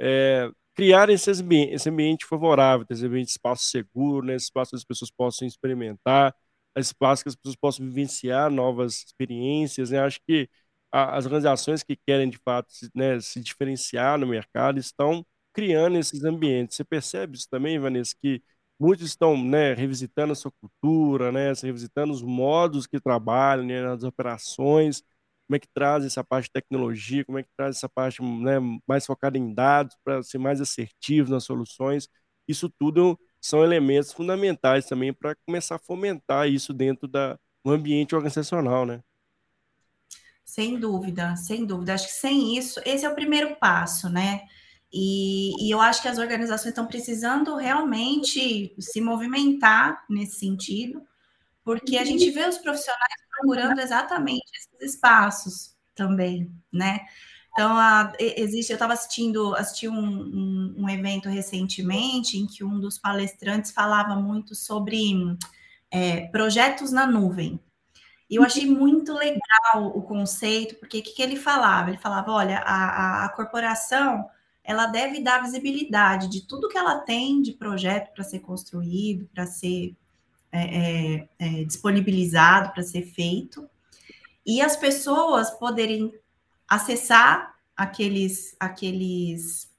é, 0.00 0.48
criarem 0.74 1.16
esse 1.16 1.30
ambiente, 1.30 1.74
esse 1.74 1.90
ambiente 1.90 2.26
favorável, 2.26 2.86
esse 2.88 3.04
ambiente 3.04 3.30
espaço 3.30 3.64
seguro, 3.64 4.24
né? 4.26 4.36
Esse 4.36 4.46
espaço 4.46 4.70
que 4.70 4.76
as 4.76 4.84
pessoas 4.84 5.10
possam 5.10 5.48
experimentar, 5.48 6.34
espaço 6.76 7.24
que 7.24 7.28
as 7.28 7.36
pessoas 7.36 7.56
possam 7.56 7.86
vivenciar 7.86 8.50
novas 8.50 9.04
experiências, 9.04 9.90
né? 9.90 9.98
Acho 10.00 10.20
que 10.26 10.48
as 10.92 11.24
organizações 11.26 11.82
que 11.82 11.96
querem, 11.96 12.30
de 12.30 12.38
fato, 12.38 12.72
se, 12.72 12.88
né, 12.94 13.20
se 13.20 13.40
diferenciar 13.40 14.16
no 14.16 14.28
mercado 14.28 14.78
estão 14.78 15.26
criando 15.52 15.96
esses 15.98 16.24
ambientes. 16.24 16.76
Você 16.76 16.84
percebe 16.84 17.36
isso 17.36 17.48
também, 17.50 17.78
Vanessa, 17.80 18.14
que 18.20 18.42
muitos 18.78 19.06
estão 19.06 19.36
né, 19.36 19.74
revisitando 19.74 20.32
a 20.32 20.36
sua 20.36 20.52
cultura, 20.60 21.30
né, 21.32 21.52
revisitando 21.62 22.12
os 22.12 22.22
modos 22.22 22.86
que 22.86 23.00
trabalham, 23.00 23.64
né, 23.64 23.82
nas 23.82 24.02
operações, 24.02 25.02
como 25.46 25.56
é 25.56 25.58
que 25.58 25.68
traz 25.74 26.04
essa 26.04 26.24
parte 26.24 26.46
de 26.46 26.52
tecnologia, 26.52 27.24
como 27.24 27.38
é 27.38 27.42
que 27.42 27.50
traz 27.56 27.76
essa 27.76 27.88
parte 27.88 28.22
né, 28.22 28.54
mais 28.86 29.06
focada 29.06 29.36
em 29.38 29.52
dados 29.52 29.96
para 30.04 30.22
ser 30.22 30.38
mais 30.38 30.60
assertivo 30.60 31.30
nas 31.30 31.44
soluções. 31.44 32.08
Isso 32.48 32.70
tudo 32.78 33.18
são 33.40 33.62
elementos 33.62 34.12
fundamentais 34.12 34.86
também 34.86 35.12
para 35.12 35.34
começar 35.46 35.76
a 35.76 35.78
fomentar 35.78 36.48
isso 36.48 36.72
dentro 36.72 37.06
da, 37.06 37.38
do 37.64 37.72
ambiente 37.72 38.14
organizacional, 38.14 38.86
né? 38.86 39.02
Sem 40.44 40.78
dúvida, 40.78 41.36
sem 41.36 41.64
dúvida. 41.64 41.94
Acho 41.94 42.06
que 42.06 42.12
sem 42.12 42.56
isso, 42.56 42.80
esse 42.84 43.04
é 43.04 43.08
o 43.08 43.14
primeiro 43.14 43.56
passo, 43.56 44.08
né? 44.08 44.46
E, 44.96 45.52
e, 45.58 45.72
eu 45.72 45.80
acho 45.80 46.00
que 46.00 46.06
as 46.06 46.18
organizações 46.18 46.68
estão 46.68 46.86
precisando 46.86 47.56
realmente 47.56 48.72
se 48.78 49.00
movimentar 49.00 50.04
nesse 50.08 50.38
sentido, 50.38 51.02
porque 51.64 51.98
a 51.98 52.04
gente 52.04 52.30
vê 52.30 52.46
os 52.46 52.58
profissionais 52.58 53.14
procurando 53.28 53.80
exatamente 53.80 54.44
esses 54.54 54.94
espaços 54.94 55.74
também, 55.96 56.48
né? 56.72 57.00
Então, 57.50 57.76
a, 57.76 58.12
existe, 58.20 58.70
eu 58.70 58.74
estava 58.76 58.92
assistindo, 58.92 59.56
assisti 59.56 59.88
um, 59.88 59.96
um, 59.96 60.74
um, 60.78 60.88
evento 60.88 61.28
recentemente 61.28 62.38
em 62.38 62.46
que 62.46 62.62
um 62.62 62.78
dos 62.78 62.96
palestrantes 62.96 63.72
falava 63.72 64.14
muito 64.14 64.54
sobre 64.54 65.36
é, 65.90 66.28
projetos 66.28 66.92
na 66.92 67.04
nuvem. 67.04 67.58
E 68.30 68.36
eu 68.36 68.44
achei 68.44 68.66
muito 68.66 69.12
legal 69.12 69.88
o 69.94 70.02
conceito, 70.02 70.76
porque 70.76 70.98
o 70.98 71.02
que, 71.02 71.12
que 71.14 71.22
ele 71.22 71.36
falava? 71.36 71.90
Ele 71.90 71.98
falava, 71.98 72.30
olha, 72.30 72.58
a, 72.58 73.22
a, 73.22 73.24
a 73.24 73.28
corporação 73.30 74.28
ela 74.64 74.86
deve 74.86 75.20
dar 75.20 75.42
visibilidade 75.42 76.28
de 76.28 76.46
tudo 76.46 76.68
que 76.68 76.78
ela 76.78 77.00
tem 77.00 77.42
de 77.42 77.52
projeto 77.52 78.14
para 78.14 78.24
ser 78.24 78.40
construído, 78.40 79.28
para 79.34 79.46
ser 79.46 79.94
é, 80.50 80.60
é, 80.60 81.28
é, 81.38 81.64
disponibilizado, 81.64 82.72
para 82.72 82.82
ser 82.82 83.02
feito, 83.02 83.68
e 84.46 84.62
as 84.62 84.76
pessoas 84.76 85.50
poderem 85.50 86.14
acessar 86.66 87.54
aqueles, 87.76 88.56
aqueles 88.58 89.70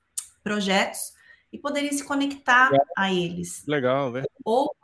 projetos 0.43 1.13
e 1.51 1.57
poderem 1.57 1.91
se 1.91 2.03
conectar 2.03 2.69
a 2.95 3.11
eles. 3.11 3.65
Legal, 3.65 4.11
velho. 4.11 4.27
Ou 4.43 4.75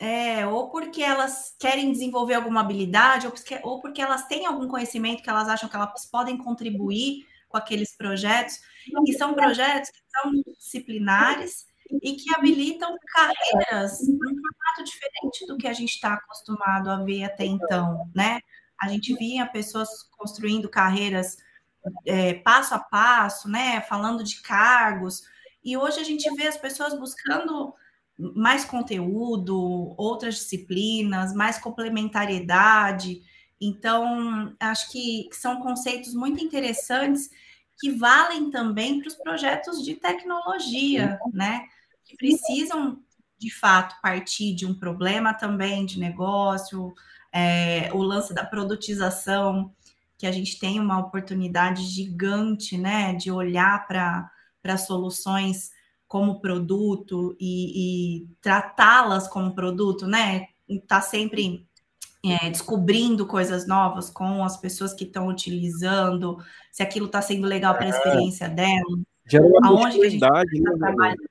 é, 0.00 0.46
ou 0.46 0.70
porque 0.70 1.02
elas 1.02 1.54
querem 1.58 1.90
desenvolver 1.90 2.34
alguma 2.34 2.60
habilidade, 2.60 3.26
ou 3.26 3.32
porque, 3.32 3.60
ou 3.64 3.80
porque 3.80 4.00
elas 4.00 4.28
têm 4.28 4.46
algum 4.46 4.68
conhecimento 4.68 5.22
que 5.22 5.28
elas 5.28 5.48
acham 5.48 5.68
que 5.68 5.74
elas 5.74 6.06
podem 6.06 6.38
contribuir 6.38 7.26
com 7.48 7.56
aqueles 7.56 7.96
projetos, 7.96 8.60
e 9.06 9.12
são 9.14 9.34
projetos 9.34 9.90
que 9.90 10.00
são 10.10 10.32
disciplinares 10.58 11.66
e 12.02 12.14
que 12.14 12.34
habilitam 12.34 12.96
carreiras 13.14 14.00
num 14.06 14.18
formato 14.18 14.84
diferente 14.84 15.46
do 15.46 15.56
que 15.56 15.66
a 15.66 15.72
gente 15.72 15.94
está 15.94 16.14
acostumado 16.14 16.90
a 16.90 17.02
ver 17.02 17.24
até 17.24 17.44
então, 17.44 18.10
né? 18.14 18.40
A 18.80 18.88
gente 18.88 19.14
via 19.14 19.46
pessoas 19.46 19.88
construindo 20.16 20.68
carreiras 20.68 21.38
é, 22.06 22.34
passo 22.34 22.74
a 22.74 22.78
passo, 22.78 23.48
né? 23.48 23.80
Falando 23.82 24.22
de 24.22 24.40
cargos, 24.42 25.22
e 25.64 25.76
hoje 25.76 26.00
a 26.00 26.04
gente 26.04 26.28
vê 26.34 26.46
as 26.46 26.56
pessoas 26.56 26.98
buscando 26.98 27.74
mais 28.18 28.64
conteúdo, 28.64 29.94
outras 29.96 30.34
disciplinas, 30.36 31.32
mais 31.32 31.58
complementariedade. 31.58 33.22
Então, 33.60 34.54
acho 34.60 34.90
que 34.92 35.28
são 35.32 35.60
conceitos 35.60 36.14
muito 36.14 36.42
interessantes 36.42 37.28
que 37.78 37.90
valem 37.90 38.50
também 38.50 38.98
para 38.98 39.08
os 39.08 39.14
projetos 39.14 39.84
de 39.84 39.94
tecnologia, 39.94 41.18
né? 41.32 41.62
Que 42.04 42.16
precisam, 42.16 43.00
de 43.38 43.52
fato, 43.52 43.96
partir 44.02 44.54
de 44.54 44.66
um 44.66 44.74
problema 44.74 45.32
também 45.34 45.86
de 45.86 45.98
negócio, 45.98 46.92
é, 47.32 47.90
o 47.92 48.02
lance 48.02 48.34
da 48.34 48.44
produtização, 48.44 49.72
que 50.16 50.26
a 50.26 50.32
gente 50.32 50.58
tem 50.58 50.80
uma 50.80 50.98
oportunidade 50.98 51.84
gigante, 51.84 52.76
né, 52.76 53.14
de 53.14 53.30
olhar 53.30 53.86
para 53.86 54.76
soluções 54.76 55.70
como 56.08 56.40
produto 56.40 57.36
e, 57.38 58.22
e 58.22 58.28
tratá-las 58.40 59.28
como 59.28 59.54
produto, 59.54 60.06
né? 60.06 60.48
Está 60.68 61.00
sempre 61.00 61.67
é, 62.24 62.50
descobrindo 62.50 63.26
coisas 63.26 63.66
novas 63.66 64.10
com 64.10 64.44
as 64.44 64.56
pessoas 64.56 64.92
que 64.92 65.04
estão 65.04 65.28
utilizando, 65.28 66.38
se 66.72 66.82
aquilo 66.82 67.06
está 67.06 67.22
sendo 67.22 67.46
legal 67.46 67.74
para 67.74 67.84
a 67.84 67.88
é. 67.88 67.90
experiência 67.90 68.48
dela, 68.48 68.98
aonde 69.62 69.98
que 69.98 70.06
a 70.06 70.10
gente 70.10 70.24
está 70.24 70.42
né, 70.42 70.78
trabalhando. 70.78 71.28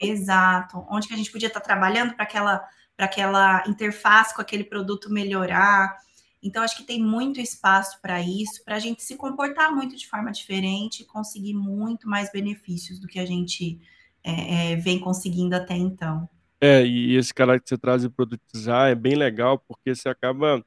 Exato, 0.00 0.84
onde 0.90 1.06
que 1.06 1.14
a 1.14 1.16
gente 1.16 1.30
podia 1.30 1.48
estar 1.48 1.60
tá 1.60 1.66
trabalhando 1.66 2.14
para 2.14 2.24
aquela, 2.24 2.68
aquela 2.98 3.64
interface 3.68 4.34
com 4.34 4.42
aquele 4.42 4.64
produto 4.64 5.10
melhorar. 5.10 5.96
Então, 6.42 6.62
acho 6.62 6.76
que 6.76 6.82
tem 6.82 7.00
muito 7.00 7.40
espaço 7.40 8.00
para 8.02 8.20
isso, 8.20 8.64
para 8.64 8.74
a 8.74 8.80
gente 8.80 9.02
se 9.02 9.16
comportar 9.16 9.72
muito 9.72 9.96
de 9.96 10.08
forma 10.08 10.32
diferente 10.32 11.02
e 11.02 11.06
conseguir 11.06 11.54
muito 11.54 12.08
mais 12.08 12.32
benefícios 12.32 12.98
do 12.98 13.06
que 13.06 13.20
a 13.20 13.26
gente 13.26 13.80
é, 14.24 14.72
é, 14.72 14.76
vem 14.76 14.98
conseguindo 14.98 15.54
até 15.54 15.74
então. 15.74 16.28
É, 16.64 16.86
e 16.86 17.16
esse 17.16 17.34
cara 17.34 17.58
que 17.58 17.68
você 17.68 17.76
traz 17.76 18.02
de 18.02 18.08
produtizar 18.08 18.88
é 18.88 18.94
bem 18.94 19.16
legal, 19.16 19.58
porque 19.58 19.94
você 19.94 20.08
acaba. 20.08 20.64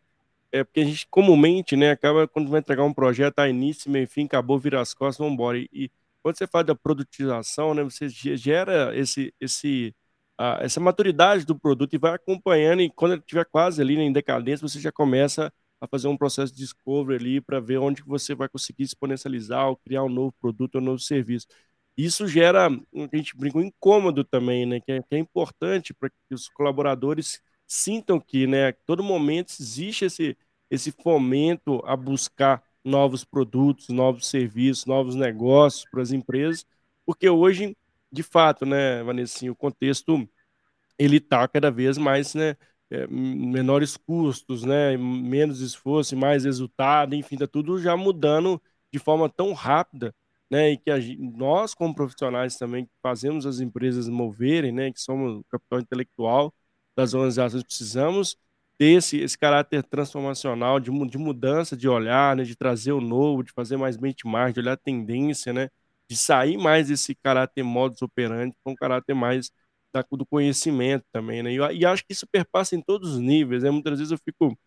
É 0.51 0.63
porque 0.63 0.81
a 0.81 0.85
gente 0.85 1.07
comumente, 1.09 1.75
né, 1.77 1.91
acaba 1.91 2.27
quando 2.27 2.49
vai 2.49 2.59
entregar 2.61 2.83
um 2.83 2.93
projeto, 2.93 3.39
a 3.39 3.43
tá, 3.43 3.49
início, 3.49 3.91
meio 3.91 4.07
fim, 4.07 4.25
acabou, 4.25 4.59
vira 4.59 4.81
as 4.81 4.93
costas, 4.93 5.19
vamos 5.19 5.33
embora. 5.33 5.57
E, 5.59 5.69
e, 5.73 5.91
quando 6.23 6.37
você 6.37 6.47
faz 6.47 6.65
da 6.65 6.75
produtização, 6.75 7.73
né, 7.73 7.83
você 7.83 8.09
gera 8.09 8.97
esse, 8.97 9.33
esse, 9.39 9.95
essa 10.61 10.79
maturidade 10.81 11.45
do 11.45 11.57
produto 11.57 11.93
e 11.93 11.97
vai 11.97 12.13
acompanhando, 12.15 12.81
e 12.81 12.89
quando 12.91 13.13
ele 13.13 13.21
estiver 13.21 13.45
quase 13.45 13.81
ali 13.81 13.95
em 13.95 14.11
decadência, 14.13 14.67
você 14.67 14.79
já 14.79 14.91
começa 14.91 15.53
a 15.79 15.87
fazer 15.87 16.07
um 16.07 16.17
processo 16.17 16.53
de 16.53 16.59
discovery 16.59 17.15
ali 17.17 17.41
para 17.41 17.59
ver 17.59 17.77
onde 17.77 18.01
você 18.03 18.35
vai 18.35 18.49
conseguir 18.49 18.83
exponencializar 18.83 19.67
ou 19.69 19.77
criar 19.77 20.03
um 20.03 20.09
novo 20.09 20.33
produto 20.41 20.75
ou 20.75 20.81
um 20.81 20.85
novo 20.85 20.99
serviço. 20.99 21.47
Isso 21.97 22.27
gera, 22.27 22.67
a 22.67 23.15
gente 23.15 23.35
brinca, 23.37 23.57
um 23.57 23.61
incômodo 23.61 24.23
também, 24.23 24.65
né? 24.65 24.79
Que 24.81 24.91
é, 24.93 25.01
que 25.01 25.15
é 25.15 25.17
importante 25.17 25.93
para 25.93 26.09
que 26.09 26.33
os 26.33 26.49
colaboradores 26.49 27.41
sintam 27.67 28.19
que, 28.19 28.45
né, 28.47 28.67
a 28.69 28.73
todo 28.85 29.03
momento 29.03 29.53
existe 29.59 30.05
esse, 30.05 30.37
esse 30.69 30.91
fomento 30.91 31.81
a 31.85 31.95
buscar 31.95 32.63
novos 32.83 33.23
produtos, 33.23 33.89
novos 33.89 34.27
serviços, 34.27 34.85
novos 34.85 35.15
negócios 35.15 35.85
para 35.89 36.01
as 36.01 36.11
empresas, 36.11 36.65
porque 37.05 37.27
hoje, 37.29 37.75
de 38.11 38.21
fato, 38.23 38.65
né, 38.65 39.01
Vanessa, 39.03 39.37
assim, 39.37 39.49
o 39.49 39.55
contexto 39.55 40.27
ele 40.97 41.17
está 41.17 41.47
cada 41.47 41.71
vez 41.71 41.97
mais, 41.97 42.33
né, 42.35 42.55
é, 42.89 43.07
menores 43.07 43.97
custos, 43.97 44.63
né, 44.63 44.95
menos 44.97 45.59
esforço, 45.61 46.15
mais 46.15 46.45
resultado, 46.45 47.15
enfim, 47.15 47.35
está 47.35 47.47
tudo 47.47 47.79
já 47.79 47.97
mudando 47.97 48.61
de 48.91 48.99
forma 48.99 49.29
tão 49.29 49.53
rápida, 49.53 50.15
né, 50.49 50.71
e 50.71 50.77
que 50.77 50.91
a, 50.91 50.97
nós, 51.19 51.73
como 51.73 51.95
profissionais 51.95 52.57
também, 52.57 52.87
fazemos 53.01 53.45
as 53.45 53.59
empresas 53.59 54.07
moverem, 54.09 54.71
né, 54.71 54.91
que 54.91 55.01
somos 55.01 55.39
o 55.39 55.43
capital 55.49 55.79
intelectual 55.79 56.53
das 56.95 57.13
organizações, 57.13 57.63
precisamos 57.63 58.37
ter 58.77 58.97
esse, 58.97 59.17
esse 59.17 59.37
caráter 59.37 59.83
transformacional, 59.83 60.79
de, 60.79 60.91
de 61.07 61.17
mudança 61.17 61.75
de 61.77 61.87
olhar, 61.87 62.35
né, 62.35 62.43
de 62.43 62.55
trazer 62.55 62.91
o 62.91 63.01
novo, 63.01 63.43
de 63.43 63.51
fazer 63.53 63.77
mais 63.77 63.97
benchmark, 63.97 64.53
de 64.53 64.59
olhar 64.59 64.73
a 64.73 64.77
tendência, 64.77 65.53
né, 65.53 65.69
de 66.09 66.15
sair 66.17 66.57
mais 66.57 66.87
desse 66.87 67.15
caráter 67.15 67.63
modus 67.63 68.01
operandi 68.01 68.55
para 68.63 68.71
um 68.73 68.75
caráter 68.75 69.13
mais 69.15 69.51
da, 69.93 70.03
do 70.11 70.25
conhecimento 70.25 71.05
também, 71.11 71.41
né? 71.41 71.51
E, 71.53 71.79
e, 71.79 71.85
acho 71.85 72.05
que 72.05 72.13
isso 72.13 72.27
perpassa 72.27 72.75
em 72.75 72.81
todos 72.81 73.13
os 73.13 73.19
níveis, 73.19 73.63
né? 73.63 73.71
Muitas 73.71 73.97
vezes 73.97 74.11
eu 74.11 74.17
fico, 74.17 74.57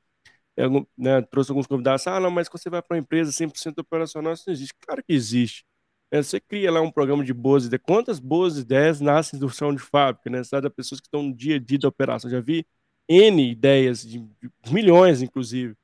eu, 0.56 0.88
né, 0.98 1.22
trouxe 1.22 1.50
alguns 1.52 1.66
convidados, 1.66 2.06
ah, 2.06 2.20
não, 2.20 2.30
mas 2.30 2.48
quando 2.48 2.62
você 2.62 2.70
vai 2.70 2.82
para 2.82 2.96
uma 2.96 3.00
empresa 3.00 3.32
100% 3.32 3.80
operacional, 3.80 4.34
isso 4.34 4.44
não 4.48 4.54
existe. 4.54 4.74
Claro 4.80 5.02
que 5.04 5.12
existe. 5.14 5.64
É, 6.10 6.22
você 6.22 6.40
cria 6.40 6.70
lá 6.72 6.80
um 6.80 6.90
programa 6.90 7.24
de 7.24 7.34
boas 7.34 7.66
ideias. 7.66 7.82
Quantas 7.84 8.18
boas 8.18 8.56
ideias 8.58 9.00
nascem 9.00 9.38
do 9.38 9.48
chão 9.50 9.74
de 9.74 9.80
fábrica, 9.80 10.30
né? 10.30 10.42
Sabe, 10.42 10.62
das 10.62 10.72
pessoas 10.72 11.00
que 11.00 11.06
estão 11.06 11.22
no 11.22 11.34
dia 11.34 11.56
a 11.56 11.58
dia 11.58 11.78
da 11.78 11.88
operação. 11.88 12.30
Já 12.30 12.40
vi 12.40 12.66
N 13.08 13.50
ideias, 13.50 14.02
de, 14.02 14.18
de 14.18 14.72
milhões, 14.72 15.22
inclusive. 15.22 15.74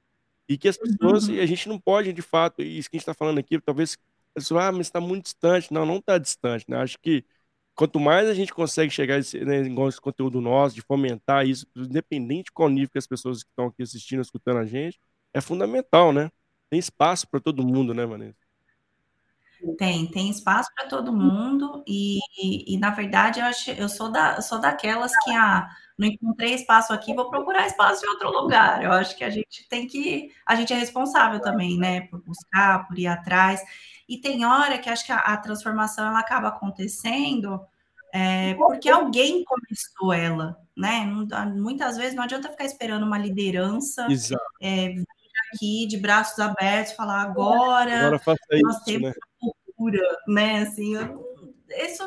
E 0.48 0.58
que 0.58 0.68
as 0.68 0.76
pessoas, 0.76 1.28
uhum. 1.28 1.34
e 1.34 1.40
a 1.40 1.46
gente 1.46 1.68
não 1.68 1.78
pode, 1.78 2.12
de 2.12 2.22
fato, 2.22 2.62
isso 2.62 2.90
que 2.90 2.96
a 2.96 2.98
gente 2.98 3.02
está 3.02 3.14
falando 3.14 3.38
aqui, 3.38 3.60
talvez, 3.60 3.96
pessoas, 4.34 4.64
ah, 4.64 4.72
mas 4.72 4.86
está 4.86 5.00
muito 5.00 5.24
distante. 5.24 5.72
Não, 5.72 5.86
não 5.86 5.98
está 5.98 6.18
distante, 6.18 6.64
né? 6.68 6.78
Acho 6.78 6.98
que 7.00 7.24
quanto 7.74 8.00
mais 8.00 8.28
a 8.28 8.34
gente 8.34 8.52
consegue 8.52 8.90
chegar 8.90 9.16
nesse, 9.16 9.44
né, 9.44 9.62
esse 9.62 10.00
conteúdo 10.00 10.40
nosso, 10.40 10.74
de 10.74 10.82
fomentar 10.82 11.46
isso, 11.46 11.66
independente 11.76 12.46
de 12.46 12.52
qual 12.52 12.68
nível 12.68 12.90
que 12.90 12.98
as 12.98 13.06
pessoas 13.06 13.42
que 13.42 13.50
estão 13.50 13.66
aqui 13.66 13.82
assistindo, 13.82 14.22
escutando 14.22 14.58
a 14.58 14.66
gente, 14.66 14.98
é 15.34 15.40
fundamental, 15.40 16.12
né? 16.12 16.30
Tem 16.70 16.78
espaço 16.78 17.28
para 17.28 17.40
todo 17.40 17.66
mundo, 17.66 17.92
né, 17.94 18.06
Vanessa? 18.06 18.43
Tem, 19.78 20.06
tem 20.06 20.30
espaço 20.30 20.70
para 20.74 20.88
todo 20.88 21.12
mundo 21.12 21.82
e, 21.86 22.18
e, 22.38 22.74
e, 22.74 22.78
na 22.78 22.90
verdade 22.90 23.40
eu, 23.40 23.46
acho, 23.46 23.70
eu 23.70 23.88
sou, 23.88 24.10
da, 24.10 24.40
sou 24.40 24.60
daquelas 24.60 25.12
que 25.24 25.30
ah, 25.32 25.68
não 25.98 26.06
encontrei 26.06 26.54
espaço 26.54 26.92
aqui, 26.92 27.14
vou 27.14 27.30
procurar 27.30 27.66
espaço 27.66 28.04
em 28.04 28.08
outro 28.08 28.30
lugar. 28.30 28.82
Eu 28.82 28.92
acho 28.92 29.16
que 29.16 29.24
a 29.24 29.30
gente 29.30 29.68
tem 29.68 29.86
que, 29.86 30.30
a 30.46 30.54
gente 30.54 30.72
é 30.72 30.76
responsável 30.76 31.40
também, 31.40 31.78
né, 31.78 32.02
por 32.02 32.22
buscar, 32.22 32.86
por 32.86 32.98
ir 32.98 33.06
atrás. 33.06 33.60
E 34.08 34.18
tem 34.18 34.44
hora 34.44 34.78
que 34.78 34.90
acho 34.90 35.06
que 35.06 35.12
a, 35.12 35.18
a 35.18 35.36
transformação 35.36 36.06
ela 36.06 36.18
acaba 36.18 36.48
acontecendo 36.48 37.60
é, 38.16 38.54
porque 38.54 38.88
alguém 38.88 39.42
começou 39.42 40.12
ela, 40.12 40.56
né? 40.76 41.04
Muitas 41.56 41.96
vezes 41.96 42.14
não 42.14 42.22
adianta 42.22 42.48
ficar 42.48 42.64
esperando 42.64 43.04
uma 43.04 43.18
liderança 43.18 44.06
é, 44.62 44.94
aqui 45.52 45.84
de 45.88 45.96
braços 45.96 46.38
abertos, 46.38 46.92
falar 46.92 47.22
agora, 47.22 48.06
agora 48.06 48.20
nós 48.62 48.76
isso, 48.76 48.84
temos 48.84 49.08
né? 49.08 49.14
Cultura, 49.84 50.18
né? 50.26 50.62
Assim, 50.62 50.94
isso, 51.68 52.02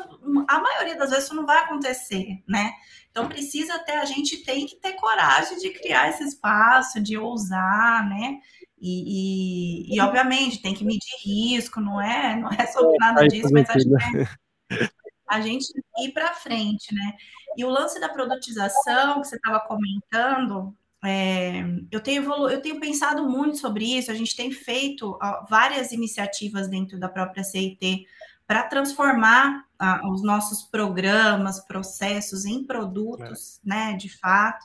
a 0.48 0.60
maioria 0.60 0.96
das 0.96 1.10
vezes 1.10 1.24
isso 1.26 1.34
não 1.34 1.46
vai 1.46 1.58
acontecer, 1.58 2.42
né? 2.46 2.72
Então 3.10 3.28
precisa 3.28 3.74
até 3.74 3.98
a 3.98 4.04
gente 4.04 4.44
tem 4.44 4.66
que 4.66 4.76
ter 4.76 4.94
coragem 4.94 5.58
de 5.58 5.70
criar 5.70 6.08
esse 6.10 6.24
espaço, 6.24 7.00
de 7.00 7.16
ousar, 7.16 8.08
né? 8.08 8.40
E, 8.80 9.90
e, 9.90 9.96
e 9.96 10.00
obviamente 10.00 10.62
tem 10.62 10.74
que 10.74 10.84
medir 10.84 11.16
risco, 11.24 11.80
não 11.80 12.00
é, 12.00 12.36
não 12.36 12.48
é 12.50 12.66
sobre 12.66 12.96
nada 12.98 13.26
disso, 13.26 13.52
mas 13.52 13.68
acho 13.70 13.88
que 13.88 14.74
é, 14.74 14.88
a 15.28 15.40
gente 15.40 15.66
ir 15.98 16.12
para 16.12 16.34
frente, 16.34 16.94
né? 16.94 17.16
E 17.56 17.64
o 17.64 17.70
lance 17.70 18.00
da 18.00 18.08
produtização 18.08 19.20
que 19.20 19.26
você 19.26 19.36
estava 19.36 19.60
comentando, 19.66 20.76
é, 21.08 21.64
eu, 21.90 22.00
tenho 22.00 22.48
eu 22.48 22.60
tenho 22.60 22.78
pensado 22.78 23.28
muito 23.28 23.58
sobre 23.58 23.98
isso. 23.98 24.10
A 24.10 24.14
gente 24.14 24.36
tem 24.36 24.50
feito 24.50 25.18
ó, 25.20 25.46
várias 25.48 25.92
iniciativas 25.92 26.68
dentro 26.68 26.98
da 26.98 27.08
própria 27.08 27.42
CIT 27.42 28.06
para 28.46 28.62
transformar 28.64 29.64
ah, 29.78 30.00
os 30.10 30.22
nossos 30.22 30.62
programas, 30.62 31.60
processos 31.60 32.44
em 32.44 32.64
produtos, 32.64 33.60
é. 33.64 33.68
né, 33.68 33.92
de 33.94 34.08
fato. 34.08 34.64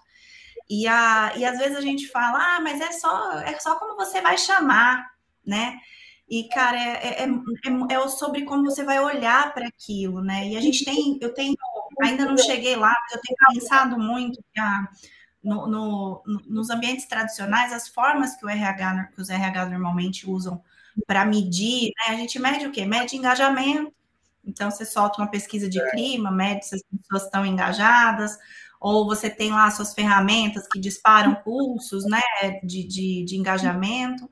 E, 0.69 0.88
a, 0.88 1.34
e 1.36 1.43
às 1.43 1.58
vezes 1.58 1.77
a 1.77 1.82
gente 1.82 2.08
fala, 2.08 2.56
ah, 2.56 2.62
mas 2.62 2.79
é 2.79 2.91
só, 2.93 3.39
é 3.39 3.60
só 3.60 3.75
como 3.75 3.95
você 3.97 4.21
vai 4.21 4.38
chamar, 4.38 5.06
né? 5.45 5.77
E, 6.29 6.47
cara, 6.47 6.77
é, 6.79 7.23
é, 7.23 7.23
é, 7.23 7.93
é 7.93 8.08
sobre 8.08 8.43
como 8.45 8.63
você 8.63 8.84
vai 8.84 8.99
olhar 8.99 9.53
para 9.53 9.67
aquilo, 9.67 10.21
né? 10.21 10.47
E 10.47 10.58
a 10.58 10.62
gente 10.62 10.86
tem, 10.86 11.17
eu 11.21 11.34
tenho, 11.34 11.53
ainda 12.01 12.25
não 12.25 12.38
cheguei 12.38 12.75
lá, 12.75 12.93
mas 13.03 13.15
eu 13.15 13.21
tenho 13.21 13.38
pensado 13.53 13.99
muito 13.99 14.41
que 14.53 14.60
a, 14.60 14.88
no, 15.43 15.67
no, 15.67 16.23
nos 16.47 16.69
ambientes 16.69 17.06
tradicionais, 17.06 17.73
as 17.73 17.88
formas 17.88 18.36
que, 18.36 18.45
o 18.45 18.49
RH, 18.49 19.10
que 19.13 19.21
os 19.21 19.29
RH 19.29 19.65
normalmente 19.65 20.29
usam 20.29 20.62
para 21.06 21.25
medir, 21.25 21.91
né? 21.97 22.13
A 22.13 22.17
gente 22.17 22.39
mede 22.39 22.65
o 22.65 22.71
quê? 22.71 22.86
Mede 22.86 23.17
engajamento. 23.17 23.93
Então, 24.45 24.69
você 24.69 24.86
solta 24.86 25.21
uma 25.21 25.29
pesquisa 25.29 25.69
de 25.69 25.79
clima, 25.91 26.32
mede 26.32 26.65
se 26.65 26.75
as 26.75 26.82
pessoas 26.84 27.23
estão 27.23 27.45
engajadas, 27.45 28.38
ou 28.79 29.06
você 29.06 29.29
tem 29.29 29.51
lá 29.51 29.71
suas 29.71 29.93
ferramentas 29.93 30.67
que 30.67 30.79
disparam 30.79 31.36
pulsos, 31.36 32.03
né, 32.06 32.21
de, 32.63 32.86
de, 32.86 33.23
de 33.23 33.38
engajamento, 33.38 34.29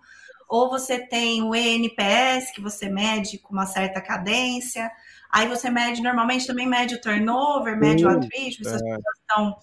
ou 0.49 0.69
você 0.69 0.99
tem 0.99 1.41
o 1.41 1.55
ENPS, 1.55 2.51
que 2.53 2.59
você 2.59 2.89
mede 2.89 3.37
com 3.37 3.53
uma 3.53 3.65
certa 3.65 4.01
cadência, 4.01 4.91
aí 5.31 5.47
você 5.47 5.69
mede, 5.69 6.01
normalmente 6.01 6.45
também 6.45 6.67
mede 6.67 6.95
o 6.95 7.01
turnover, 7.01 7.77
mede 7.77 8.05
o 8.05 8.09
attrition, 8.09 8.63
se 8.65 8.69
as 8.75 8.81
é. 8.81 8.83
pessoas 8.83 9.17
estão 9.19 9.57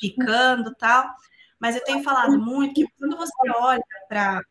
ficando 0.00 0.74
tal. 0.74 1.14
Mas 1.58 1.76
eu 1.76 1.84
tenho 1.84 2.02
falado 2.02 2.38
muito 2.38 2.74
que 2.74 2.86
quando 2.98 3.16
você 3.16 3.32
olha 3.56 3.84
para 4.08 4.42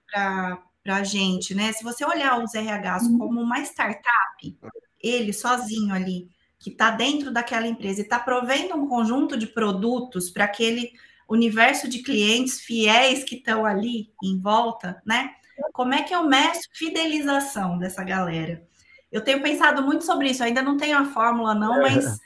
a 0.86 1.04
gente, 1.04 1.56
né? 1.56 1.74
Se 1.74 1.84
você 1.84 2.06
olhar 2.06 2.40
os 2.40 2.54
RHs 2.54 3.08
como 3.18 3.42
uma 3.42 3.60
startup, 3.62 4.58
ele 5.00 5.34
sozinho 5.34 5.94
ali, 5.94 6.30
que 6.60 6.70
está 6.70 6.92
dentro 6.92 7.32
daquela 7.32 7.68
empresa 7.68 8.02
e 8.02 8.04
está 8.04 8.20
provendo 8.20 8.76
um 8.76 8.88
conjunto 8.88 9.38
de 9.38 9.48
produtos 9.48 10.30
para 10.30 10.46
aquele 10.46 10.92
universo 11.28 11.88
de 11.88 12.04
clientes 12.04 12.60
fiéis 12.60 13.24
que 13.24 13.36
estão 13.36 13.66
ali 13.66 14.12
em 14.24 14.40
volta, 14.40 15.02
né? 15.06 15.32
Como 15.74 15.94
é 15.94 16.04
que 16.04 16.14
eu 16.14 16.24
meço 16.24 16.62
fidelização 16.74 17.78
dessa 17.78 18.04
galera? 18.04 18.68
Eu 19.12 19.22
tenho 19.24 19.42
pensado 19.42 19.82
muito 19.82 20.06
sobre 20.06 20.30
isso, 20.30 20.44
ainda 20.44 20.62
não 20.62 20.78
tenho 20.78 20.98
a 20.98 21.06
fórmula, 21.06 21.56
não, 21.56 21.82
mas 21.82 22.20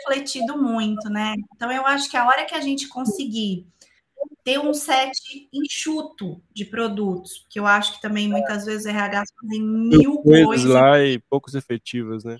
refletido 0.00 0.56
muito, 0.56 1.08
né? 1.08 1.34
Então, 1.54 1.70
eu 1.70 1.86
acho 1.86 2.10
que 2.10 2.16
a 2.16 2.26
hora 2.26 2.44
que 2.44 2.54
a 2.54 2.60
gente 2.60 2.88
conseguir 2.88 3.66
ter 4.44 4.58
um 4.58 4.72
set 4.72 5.48
enxuto 5.52 6.42
de 6.52 6.64
produtos, 6.64 7.46
que 7.48 7.58
eu 7.58 7.66
acho 7.66 7.94
que 7.94 8.02
também 8.02 8.28
muitas 8.28 8.64
vezes 8.64 8.86
o 8.86 8.88
RH 8.88 9.24
fazem 9.40 9.62
mil 9.62 10.18
coisas 10.18 10.64
lá 10.64 11.00
e 11.00 11.18
poucos 11.18 11.54
efetivas, 11.54 12.24
né? 12.24 12.36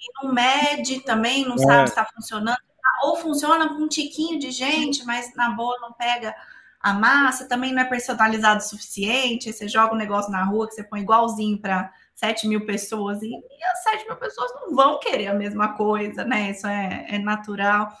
E 0.00 0.22
não 0.22 0.32
mede 0.32 1.00
também, 1.00 1.44
não 1.44 1.56
é. 1.56 1.58
sabe 1.58 1.88
se 1.88 1.92
está 1.92 2.04
funcionando, 2.04 2.58
ou 3.02 3.16
funciona 3.16 3.68
com 3.68 3.82
um 3.82 3.88
tiquinho 3.88 4.38
de 4.38 4.50
gente, 4.50 5.04
mas 5.04 5.34
na 5.34 5.50
boa 5.50 5.76
não 5.80 5.92
pega 5.92 6.34
a 6.80 6.92
massa, 6.92 7.48
também 7.48 7.72
não 7.72 7.82
é 7.82 7.84
personalizado 7.84 8.60
o 8.60 8.68
suficiente, 8.68 9.52
você 9.52 9.66
joga 9.66 9.94
um 9.94 9.98
negócio 9.98 10.30
na 10.30 10.44
rua 10.44 10.68
que 10.68 10.74
você 10.74 10.84
põe 10.84 11.00
igualzinho 11.00 11.58
para 11.58 11.92
7 12.16 12.48
mil 12.48 12.66
pessoas, 12.66 13.22
e, 13.22 13.28
e 13.28 13.64
as 13.72 13.82
7 13.82 14.06
mil 14.06 14.16
pessoas 14.16 14.52
não 14.54 14.74
vão 14.74 14.98
querer 14.98 15.28
a 15.28 15.34
mesma 15.34 15.74
coisa, 15.74 16.24
né? 16.24 16.50
Isso 16.50 16.66
é, 16.66 17.06
é 17.08 17.18
natural. 17.18 17.92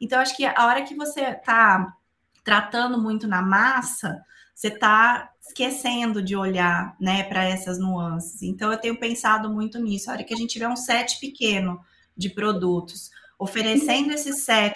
Então, 0.00 0.20
acho 0.20 0.36
que 0.36 0.44
a 0.44 0.66
hora 0.66 0.82
que 0.82 0.94
você 0.94 1.20
está 1.22 1.94
tratando 2.42 3.00
muito 3.00 3.26
na 3.26 3.42
massa, 3.42 4.22
você 4.54 4.68
está 4.68 5.30
esquecendo 5.40 6.22
de 6.22 6.36
olhar 6.36 6.96
né, 7.00 7.24
para 7.24 7.44
essas 7.44 7.78
nuances. 7.78 8.42
Então, 8.42 8.70
eu 8.70 8.78
tenho 8.78 8.98
pensado 8.98 9.50
muito 9.50 9.78
nisso. 9.78 10.08
A 10.08 10.14
hora 10.14 10.24
que 10.24 10.34
a 10.34 10.36
gente 10.36 10.52
tiver 10.52 10.68
um 10.68 10.76
set 10.76 11.18
pequeno 11.18 11.80
de 12.16 12.30
produtos, 12.30 13.10
oferecendo 13.38 14.12
esse 14.12 14.32
set 14.32 14.74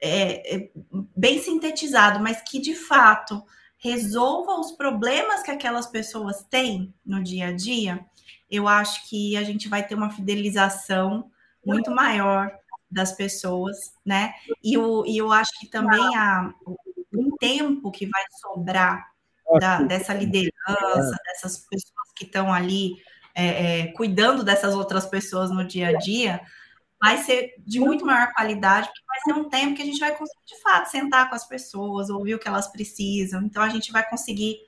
é, 0.00 0.56
é, 0.56 0.70
bem 1.16 1.42
sintetizado, 1.42 2.20
mas 2.20 2.40
que 2.42 2.60
de 2.60 2.74
fato 2.74 3.42
resolva 3.76 4.60
os 4.60 4.72
problemas 4.72 5.42
que 5.42 5.50
aquelas 5.50 5.86
pessoas 5.86 6.42
têm 6.44 6.94
no 7.04 7.22
dia 7.22 7.48
a 7.48 7.52
dia, 7.52 8.04
eu 8.50 8.66
acho 8.66 9.08
que 9.08 9.36
a 9.36 9.42
gente 9.42 9.68
vai 9.68 9.86
ter 9.86 9.94
uma 9.94 10.10
fidelização 10.10 11.30
muito 11.64 11.90
maior 11.90 12.50
das 12.90 13.12
pessoas, 13.12 13.76
né? 14.04 14.34
E 14.62 14.74
eu, 14.74 15.04
e 15.06 15.16
eu 15.16 15.30
acho 15.30 15.52
que 15.60 15.66
também 15.66 16.16
a, 16.16 16.52
o 16.66 17.36
tempo 17.38 17.90
que 17.90 18.06
vai 18.06 18.22
sobrar 18.40 19.06
da, 19.58 19.82
dessa 19.82 20.12
liderança, 20.12 21.16
dessas 21.24 21.58
pessoas 21.58 22.12
que 22.16 22.24
estão 22.24 22.52
ali 22.52 22.96
é, 23.34 23.46
é, 23.80 23.86
cuidando 23.92 24.44
dessas 24.44 24.74
outras 24.74 25.06
pessoas 25.06 25.50
no 25.50 25.64
dia 25.64 25.88
a 25.88 25.92
dia, 25.92 26.40
vai 27.00 27.18
ser 27.18 27.54
de 27.58 27.80
muito 27.80 28.04
maior 28.04 28.32
qualidade, 28.32 28.88
porque 28.88 29.02
vai 29.06 29.20
ser 29.20 29.40
um 29.40 29.48
tempo 29.48 29.74
que 29.74 29.82
a 29.82 29.86
gente 29.86 30.00
vai 30.00 30.14
conseguir, 30.14 30.44
de 30.46 30.60
fato, 30.60 30.90
sentar 30.90 31.28
com 31.28 31.34
as 31.34 31.46
pessoas, 31.46 32.10
ouvir 32.10 32.34
o 32.34 32.38
que 32.38 32.48
elas 32.48 32.68
precisam. 32.68 33.42
Então, 33.42 33.62
a 33.62 33.68
gente 33.68 33.90
vai 33.90 34.08
conseguir 34.08 34.58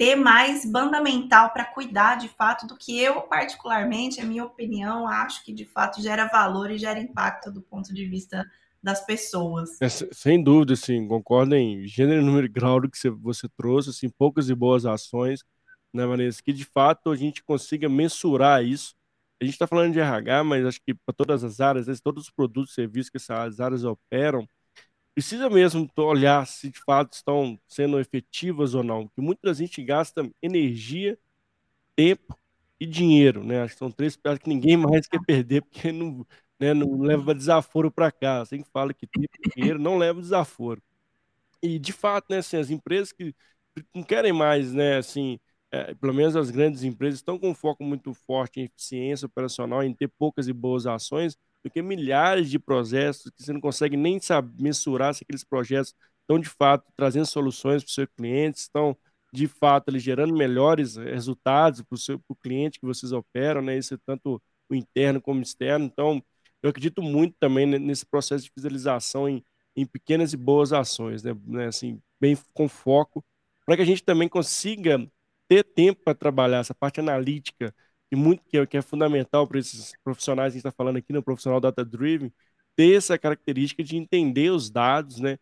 ter 0.00 0.16
mais 0.16 0.64
banda 0.64 0.98
mental 0.98 1.50
para 1.50 1.62
cuidar 1.62 2.14
de 2.14 2.26
fato 2.26 2.66
do 2.66 2.74
que 2.74 2.98
eu, 2.98 3.20
particularmente, 3.20 4.18
a 4.18 4.24
minha 4.24 4.42
opinião, 4.42 5.06
acho 5.06 5.44
que 5.44 5.52
de 5.52 5.66
fato 5.66 6.00
gera 6.00 6.24
valor 6.24 6.70
e 6.70 6.78
gera 6.78 6.98
impacto 6.98 7.52
do 7.52 7.60
ponto 7.60 7.92
de 7.92 8.06
vista 8.06 8.50
das 8.82 9.04
pessoas. 9.04 9.78
É, 9.78 9.90
sem 9.90 10.42
dúvida, 10.42 10.74
sim, 10.74 11.06
concordo 11.06 11.54
em 11.54 11.86
gênero, 11.86 12.24
número 12.24 12.46
e 12.46 12.48
grau 12.48 12.80
do 12.80 12.90
que 12.90 12.96
você, 12.96 13.10
você 13.10 13.46
trouxe, 13.54 13.90
assim, 13.90 14.08
poucas 14.08 14.48
e 14.48 14.54
boas 14.54 14.86
ações, 14.86 15.44
né, 15.92 16.06
Vanessa, 16.06 16.42
que 16.42 16.54
de 16.54 16.64
fato 16.64 17.10
a 17.10 17.16
gente 17.16 17.44
consiga 17.44 17.86
mensurar 17.86 18.64
isso. 18.64 18.94
A 19.38 19.44
gente 19.44 19.52
está 19.52 19.66
falando 19.66 19.92
de 19.92 20.00
RH, 20.00 20.44
mas 20.44 20.64
acho 20.64 20.80
que 20.80 20.94
para 20.94 21.14
todas 21.14 21.44
as 21.44 21.60
áreas, 21.60 22.00
todos 22.00 22.24
os 22.24 22.30
produtos 22.30 22.72
e 22.72 22.74
serviços 22.74 23.10
que 23.10 23.18
essas 23.18 23.60
áreas 23.60 23.84
operam, 23.84 24.48
precisa 25.14 25.50
mesmo 25.50 25.88
olhar 25.98 26.46
se 26.46 26.70
de 26.70 26.80
fato 26.84 27.12
estão 27.14 27.58
sendo 27.68 27.98
efetivas 28.00 28.74
ou 28.74 28.82
não, 28.84 29.06
porque 29.06 29.20
muita 29.20 29.52
gente 29.54 29.82
gasta 29.84 30.28
energia, 30.42 31.18
tempo 31.96 32.36
e 32.80 32.86
dinheiro, 32.86 33.44
né? 33.44 33.62
Acho 33.62 33.74
que 33.74 33.78
são 33.80 33.90
três 33.92 34.16
peças 34.16 34.40
que 34.40 34.48
ninguém 34.48 34.76
mais 34.76 35.06
quer 35.08 35.20
perder, 35.26 35.62
porque 35.62 35.92
não, 35.92 36.26
né, 36.60 36.74
não 36.74 37.00
leva 37.02 37.34
desaforo 37.34 37.90
para 37.90 38.12
cá. 38.12 38.40
Assim 38.42 38.64
fala 38.72 38.94
que 38.94 39.06
tempo 39.06 39.28
e 39.46 39.50
dinheiro 39.60 39.78
não 39.80 39.98
leva 39.98 40.20
desaforo. 40.20 40.82
E 41.62 41.78
de 41.78 41.92
fato, 41.92 42.26
né, 42.30 42.38
assim, 42.38 42.56
as 42.56 42.70
empresas 42.70 43.12
que 43.12 43.34
não 43.94 44.02
querem 44.02 44.32
mais, 44.32 44.72
né, 44.72 44.96
assim, 44.98 45.38
é, 45.70 45.94
pelo 45.94 46.14
menos 46.14 46.36
as 46.36 46.50
grandes 46.50 46.82
empresas 46.84 47.20
estão 47.20 47.38
com 47.38 47.50
um 47.50 47.54
foco 47.54 47.84
muito 47.84 48.14
forte 48.14 48.60
em 48.60 48.64
eficiência 48.64 49.26
operacional, 49.26 49.82
em 49.82 49.94
ter 49.94 50.08
poucas 50.08 50.48
e 50.48 50.52
boas 50.52 50.86
ações, 50.86 51.36
porque 51.62 51.82
milhares 51.82 52.50
de 52.50 52.58
projetos 52.58 53.30
que 53.36 53.42
você 53.42 53.52
não 53.52 53.60
consegue 53.60 53.96
nem 53.96 54.20
saber 54.20 54.52
mensurar 54.62 55.14
se 55.14 55.22
aqueles 55.22 55.44
projetos 55.44 55.94
estão 56.22 56.38
de 56.38 56.48
fato 56.48 56.84
trazendo 56.96 57.26
soluções 57.26 57.82
para 57.82 57.88
os 57.88 57.94
seus 57.94 58.08
clientes, 58.16 58.62
estão 58.62 58.96
de 59.32 59.46
fato 59.46 59.88
ali, 59.88 59.98
gerando 59.98 60.34
melhores 60.34 60.96
resultados 60.96 61.82
para 61.82 61.94
o 61.94 61.98
seu 61.98 62.20
cliente 62.42 62.80
que 62.80 62.86
vocês 62.86 63.12
operam, 63.12 63.62
né? 63.62 63.78
Isso 63.78 63.94
é 63.94 63.98
tanto 64.04 64.42
o 64.68 64.74
interno 64.74 65.20
como 65.20 65.40
o 65.40 65.42
externo. 65.42 65.84
Então, 65.84 66.22
eu 66.62 66.70
acredito 66.70 67.02
muito 67.02 67.36
também 67.38 67.66
nesse 67.66 68.04
processo 68.06 68.44
de 68.44 68.50
fiscalização 68.50 69.28
em, 69.28 69.44
em 69.76 69.86
pequenas 69.86 70.32
e 70.32 70.36
boas 70.36 70.72
ações, 70.72 71.22
né? 71.22 71.32
né 71.46 71.66
assim, 71.66 72.00
bem 72.20 72.36
com 72.52 72.68
foco, 72.68 73.24
para 73.64 73.76
que 73.76 73.82
a 73.82 73.86
gente 73.86 74.02
também 74.02 74.28
consiga 74.28 75.06
ter 75.48 75.64
tempo 75.64 76.02
para 76.04 76.14
trabalhar 76.14 76.58
essa 76.58 76.74
parte 76.74 77.00
analítica 77.00 77.74
que, 78.10 78.16
muito, 78.16 78.42
que, 78.48 78.58
é, 78.58 78.66
que 78.66 78.76
é 78.76 78.82
fundamental 78.82 79.46
para 79.46 79.58
esses 79.58 79.92
profissionais 80.04 80.52
que 80.52 80.58
está 80.58 80.72
falando 80.72 80.96
aqui, 80.98 81.12
no 81.12 81.22
profissional 81.22 81.60
data-driven, 81.60 82.32
ter 82.76 82.96
essa 82.96 83.18
característica 83.18 83.82
de 83.84 83.96
entender 83.96 84.50
os 84.50 84.70
dados, 84.70 85.20
né? 85.20 85.38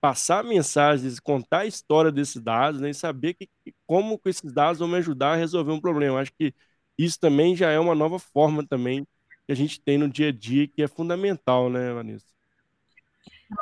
Passar 0.00 0.44
mensagens, 0.44 1.20
contar 1.20 1.60
a 1.60 1.66
história 1.66 2.12
desses 2.12 2.40
dados, 2.42 2.80
né? 2.80 2.90
E 2.90 2.94
saber 2.94 3.34
que, 3.34 3.48
como 3.86 4.18
que 4.18 4.28
esses 4.30 4.52
dados 4.52 4.78
vão 4.78 4.88
me 4.88 4.96
ajudar 4.98 5.32
a 5.34 5.36
resolver 5.36 5.72
um 5.72 5.80
problema. 5.80 6.20
Acho 6.20 6.32
que 6.38 6.54
isso 6.98 7.18
também 7.20 7.56
já 7.56 7.70
é 7.70 7.78
uma 7.78 7.94
nova 7.94 8.18
forma 8.18 8.66
também 8.66 9.06
que 9.46 9.52
a 9.52 9.54
gente 9.56 9.80
tem 9.80 9.98
no 9.98 10.08
dia 10.08 10.28
a 10.28 10.32
dia 10.32 10.66
que 10.68 10.82
é 10.82 10.88
fundamental, 10.88 11.70
né, 11.70 11.92
Vanessa? 11.92 12.35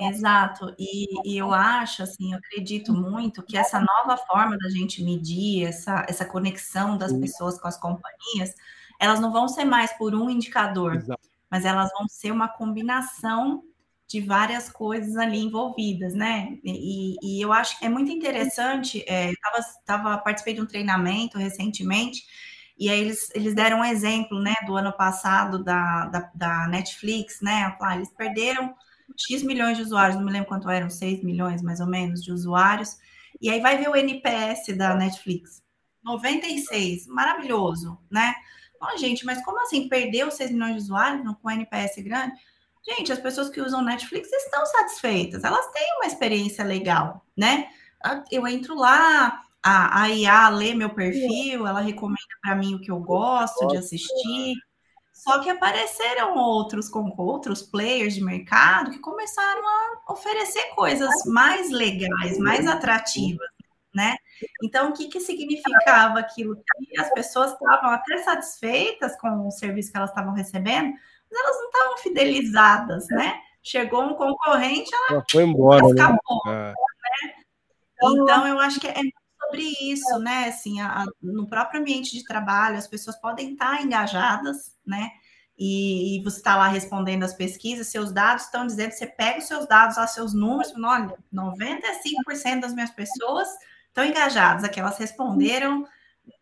Exato, 0.00 0.74
e, 0.78 1.06
e, 1.30 1.36
eu 1.36 1.52
acho, 1.52 2.02
assim, 2.02 2.32
eu 2.32 2.38
acredito 2.38 2.92
muito 2.92 3.42
que 3.42 3.56
essa 3.56 3.78
nova 3.78 4.16
forma 4.16 4.56
da 4.56 4.70
gente 4.70 5.02
medir, 5.04 5.66
essa, 5.66 6.06
essa 6.08 6.24
conexão 6.24 6.96
das 6.96 7.12
pessoas 7.12 7.60
com 7.60 7.68
as 7.68 7.76
companhias, 7.78 8.54
elas 8.98 9.20
não 9.20 9.30
vão 9.30 9.46
ser 9.46 9.64
mais 9.64 9.92
por 9.92 10.14
um 10.14 10.30
indicador, 10.30 10.96
Exato. 10.96 11.20
mas 11.50 11.64
elas 11.66 11.90
vão 11.92 12.08
ser 12.08 12.30
uma 12.30 12.48
combinação 12.48 13.62
de 14.06 14.20
várias 14.20 14.70
coisas 14.70 15.16
ali 15.16 15.38
envolvidas, 15.38 16.14
né? 16.14 16.58
E, 16.64 17.16
e 17.22 17.40
eu 17.42 17.52
acho 17.52 17.78
que 17.78 17.84
é 17.84 17.88
muito 17.88 18.10
interessante, 18.10 19.04
é, 19.06 19.30
eu 19.30 19.34
tava, 19.42 19.66
tava, 19.84 20.18
participei 20.18 20.54
de 20.54 20.60
um 20.62 20.66
treinamento 20.66 21.36
recentemente, 21.38 22.22
e 22.78 22.88
aí 22.90 23.00
eles, 23.00 23.30
eles 23.34 23.54
deram 23.54 23.80
um 23.80 23.84
exemplo, 23.84 24.40
né, 24.40 24.54
do 24.66 24.76
ano 24.76 24.92
passado 24.92 25.62
da, 25.62 26.06
da, 26.06 26.30
da 26.34 26.68
Netflix, 26.68 27.40
né? 27.40 27.76
Ah, 27.80 27.96
eles 27.96 28.10
perderam 28.10 28.74
X 29.16 29.42
milhões 29.42 29.76
de 29.76 29.82
usuários, 29.82 30.16
não 30.16 30.24
me 30.24 30.32
lembro 30.32 30.48
quanto 30.48 30.68
eram, 30.70 30.90
6 30.90 31.22
milhões 31.22 31.62
mais 31.62 31.80
ou 31.80 31.86
menos 31.86 32.22
de 32.22 32.32
usuários. 32.32 32.96
E 33.40 33.50
aí 33.50 33.60
vai 33.60 33.78
ver 33.78 33.88
o 33.88 33.96
NPS 33.96 34.76
da 34.76 34.94
Netflix. 34.94 35.62
96, 36.02 37.06
maravilhoso, 37.06 37.98
né? 38.10 38.34
Ó, 38.80 38.96
gente, 38.96 39.24
mas 39.24 39.42
como 39.44 39.60
assim 39.62 39.88
perdeu 39.88 40.30
6 40.30 40.50
milhões 40.50 40.76
de 40.76 40.82
usuários 40.82 41.22
com 41.40 41.50
NPS 41.50 42.02
grande? 42.02 42.34
Gente, 42.86 43.12
as 43.12 43.18
pessoas 43.18 43.48
que 43.48 43.60
usam 43.60 43.82
Netflix 43.82 44.30
estão 44.30 44.64
satisfeitas, 44.66 45.42
elas 45.42 45.66
têm 45.72 45.86
uma 45.96 46.06
experiência 46.06 46.62
legal, 46.62 47.24
né? 47.34 47.68
Ah, 48.04 48.22
eu 48.30 48.46
entro 48.46 48.74
lá, 48.74 49.42
a, 49.62 50.02
a 50.02 50.10
IA 50.10 50.50
lê 50.50 50.74
meu 50.74 50.90
perfil, 50.90 51.66
ela 51.66 51.80
recomenda 51.80 52.18
para 52.42 52.54
mim 52.54 52.74
o 52.74 52.80
que 52.80 52.90
eu 52.90 53.00
gosto 53.00 53.66
de 53.68 53.78
assistir. 53.78 54.54
Só 55.24 55.40
que 55.40 55.48
apareceram 55.48 56.36
outros 56.36 56.86
com 56.86 57.10
outros 57.16 57.62
players 57.62 58.12
de 58.12 58.22
mercado 58.22 58.90
que 58.90 58.98
começaram 58.98 59.66
a 59.66 60.12
oferecer 60.12 60.74
coisas 60.74 61.10
mais 61.24 61.70
legais, 61.70 62.36
mais 62.38 62.66
atrativas, 62.66 63.48
né? 63.94 64.16
Então, 64.62 64.90
o 64.90 64.92
que, 64.92 65.08
que 65.08 65.18
significava 65.20 66.18
aquilo? 66.18 66.56
Que 66.56 67.00
as 67.00 67.10
pessoas 67.14 67.52
estavam 67.52 67.88
até 67.88 68.18
satisfeitas 68.18 69.18
com 69.18 69.48
o 69.48 69.50
serviço 69.50 69.90
que 69.90 69.96
elas 69.96 70.10
estavam 70.10 70.34
recebendo, 70.34 70.92
mas 70.92 71.40
elas 71.40 71.56
não 71.56 71.66
estavam 71.70 71.96
fidelizadas, 71.96 73.06
né? 73.08 73.40
Chegou 73.62 74.02
um 74.02 74.14
concorrente, 74.14 74.94
ela, 74.94 75.06
ela 75.12 75.24
foi 75.30 75.44
embora, 75.44 75.82
né? 75.84 75.88
escapou, 75.88 76.42
né? 76.44 76.68
né? 76.68 77.34
Então, 78.02 78.46
eu 78.46 78.60
acho 78.60 78.78
que 78.78 78.88
é 78.88 79.00
sobre 79.54 79.62
isso, 79.80 80.18
né? 80.18 80.48
Assim, 80.48 80.80
a, 80.80 81.04
no 81.22 81.46
próprio 81.46 81.80
ambiente 81.80 82.16
de 82.16 82.24
trabalho, 82.24 82.76
as 82.76 82.86
pessoas 82.86 83.16
podem 83.20 83.52
estar 83.52 83.82
engajadas, 83.82 84.76
né? 84.84 85.10
E, 85.56 86.18
e 86.18 86.22
você 86.24 86.38
está 86.38 86.56
lá 86.56 86.66
respondendo 86.66 87.22
as 87.22 87.32
pesquisas, 87.32 87.86
seus 87.86 88.12
dados 88.12 88.44
estão 88.44 88.66
dizendo, 88.66 88.90
você 88.90 89.06
pega 89.06 89.38
os 89.38 89.46
seus 89.46 89.68
dados, 89.68 89.96
lá, 89.96 90.06
seus 90.06 90.34
números, 90.34 90.72
olha, 90.76 91.16
95% 91.32 92.60
das 92.60 92.74
minhas 92.74 92.90
pessoas 92.90 93.48
estão 93.86 94.04
engajadas, 94.04 94.64
aquelas 94.64 94.98
responderam 94.98 95.86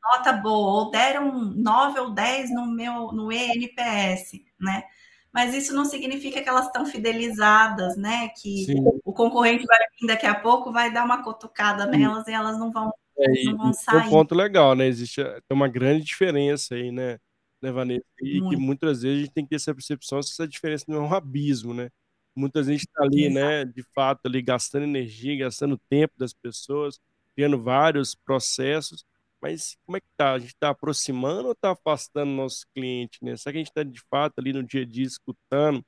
nota 0.03 0.33
boa, 0.33 0.85
ou 0.85 0.91
deram 0.91 1.31
9 1.33 2.01
ou 2.01 2.11
10 2.11 2.55
no 2.55 2.67
meu 2.67 3.13
no 3.13 3.31
ENPS, 3.31 4.41
né? 4.59 4.85
Mas 5.33 5.55
isso 5.55 5.75
não 5.75 5.85
significa 5.85 6.43
que 6.43 6.49
elas 6.49 6.67
estão 6.67 6.85
fidelizadas, 6.85 7.97
né? 7.97 8.29
Que 8.41 8.67
Sim. 8.67 8.85
o 9.03 9.13
concorrente 9.13 9.65
vai 9.67 9.79
vir 9.99 10.07
daqui 10.07 10.27
a 10.27 10.35
pouco, 10.35 10.71
vai 10.71 10.93
dar 10.93 11.05
uma 11.05 11.23
cotucada 11.23 11.87
nelas 11.87 12.27
e 12.29 12.33
elas 12.33 12.59
não 12.59 12.71
vão, 12.71 12.93
é, 13.19 13.45
não 13.45 13.57
vão 13.57 13.73
sair. 13.73 14.07
Um 14.07 14.11
ponto 14.11 14.35
legal, 14.35 14.75
né? 14.75 14.87
Existe 14.87 15.23
tem 15.23 15.57
uma 15.57 15.69
grande 15.69 16.05
diferença 16.05 16.75
aí, 16.75 16.91
né? 16.91 17.19
né, 17.63 17.71
Vanessa? 17.71 18.05
E 18.21 18.41
Muito. 18.41 18.51
que 18.51 18.57
muitas 18.63 19.03
vezes 19.03 19.19
a 19.19 19.21
gente 19.21 19.33
tem 19.33 19.45
que 19.45 19.51
ter 19.51 19.57
essa 19.57 19.75
percepção 19.75 20.21
se 20.23 20.33
essa 20.33 20.49
diferença 20.49 20.85
não 20.89 20.97
é 20.97 21.09
um 21.09 21.15
abismo, 21.15 21.73
né? 21.73 21.89
Muitas 22.35 22.67
vezes 22.67 22.69
a 22.69 22.79
gente 22.79 22.89
está 22.89 23.05
ali, 23.05 23.25
Exato. 23.27 23.47
né, 23.47 23.65
de 23.65 23.83
fato, 23.95 24.21
ali 24.27 24.43
gastando 24.43 24.85
energia, 24.85 25.37
gastando 25.37 25.79
tempo 25.89 26.15
das 26.19 26.33
pessoas, 26.33 26.99
criando 27.35 27.63
vários 27.63 28.15
processos, 28.15 29.05
mas 29.41 29.77
como 29.85 29.97
é 29.97 30.01
que 30.01 30.07
tá? 30.17 30.33
A 30.33 30.39
gente 30.39 30.55
está 30.55 30.71
aproximando 30.71 31.47
ou 31.47 31.53
está 31.53 31.73
afastando 31.73 32.33
o 32.33 32.37
nosso 32.37 32.67
cliente, 32.75 33.19
né? 33.23 33.37
Será 33.37 33.53
que 33.53 33.59
a 33.59 33.61
gente 33.61 33.69
está 33.69 33.83
de 33.83 34.01
fato 34.11 34.39
ali 34.39 34.53
no 34.53 34.63
dia 34.63 34.83
a 34.83 34.87
dia 34.87 35.05
escutando, 35.07 35.85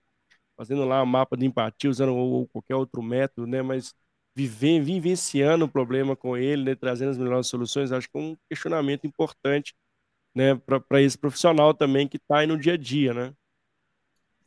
fazendo 0.56 0.84
lá 0.84 1.02
um 1.02 1.06
mapa 1.06 1.36
de 1.36 1.46
empatia, 1.46 1.90
usando 1.90 2.14
ou 2.14 2.46
qualquer 2.48 2.76
outro 2.76 3.02
método, 3.02 3.46
né? 3.46 3.62
Mas 3.62 3.94
viver, 4.34 4.80
vivenciando 4.82 5.64
o 5.64 5.68
problema 5.68 6.16
com 6.16 6.36
ele, 6.36 6.64
né? 6.64 6.74
Trazendo 6.74 7.10
as 7.10 7.18
melhores 7.18 7.46
soluções, 7.46 7.92
acho 7.92 8.10
que 8.10 8.18
é 8.18 8.20
um 8.20 8.36
questionamento 8.48 9.06
importante, 9.06 9.74
né? 10.34 10.54
Para 10.88 11.00
esse 11.00 11.16
profissional 11.16 11.72
também 11.72 12.08
que 12.08 12.16
está 12.16 12.38
aí 12.38 12.46
no 12.46 12.58
dia 12.58 12.74
a 12.74 12.76
dia, 12.76 13.14
né? 13.14 13.32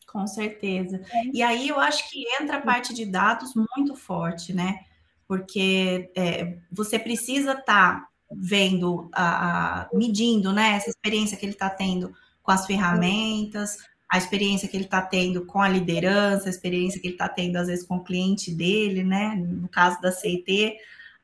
Com 0.07 0.25
certeza. 0.25 1.01
E 1.33 1.41
aí 1.41 1.67
eu 1.67 1.79
acho 1.79 2.09
que 2.09 2.23
entra 2.41 2.57
a 2.57 2.61
parte 2.61 2.93
de 2.93 3.05
dados 3.05 3.53
muito 3.55 3.95
forte, 3.95 4.53
né? 4.53 4.79
Porque 5.27 6.09
é, 6.15 6.57
você 6.71 6.97
precisa 6.97 7.51
estar 7.51 8.01
tá 8.01 8.07
vendo, 8.31 9.09
a, 9.13 9.81
a, 9.81 9.89
medindo, 9.93 10.51
né, 10.51 10.75
essa 10.75 10.89
experiência 10.89 11.37
que 11.37 11.45
ele 11.45 11.53
está 11.53 11.69
tendo 11.69 12.13
com 12.41 12.51
as 12.51 12.65
ferramentas, 12.65 13.77
a 14.09 14.17
experiência 14.17 14.67
que 14.67 14.77
ele 14.77 14.85
está 14.85 15.01
tendo 15.01 15.45
com 15.45 15.61
a 15.61 15.67
liderança, 15.67 16.47
a 16.47 16.49
experiência 16.49 16.99
que 16.99 17.07
ele 17.07 17.15
está 17.15 17.27
tendo, 17.27 17.57
às 17.57 17.67
vezes, 17.67 17.85
com 17.85 17.97
o 17.97 18.03
cliente 18.03 18.53
dele, 18.53 19.03
né? 19.03 19.35
No 19.35 19.67
caso 19.67 19.99
da 20.01 20.11
CIT, 20.11 20.77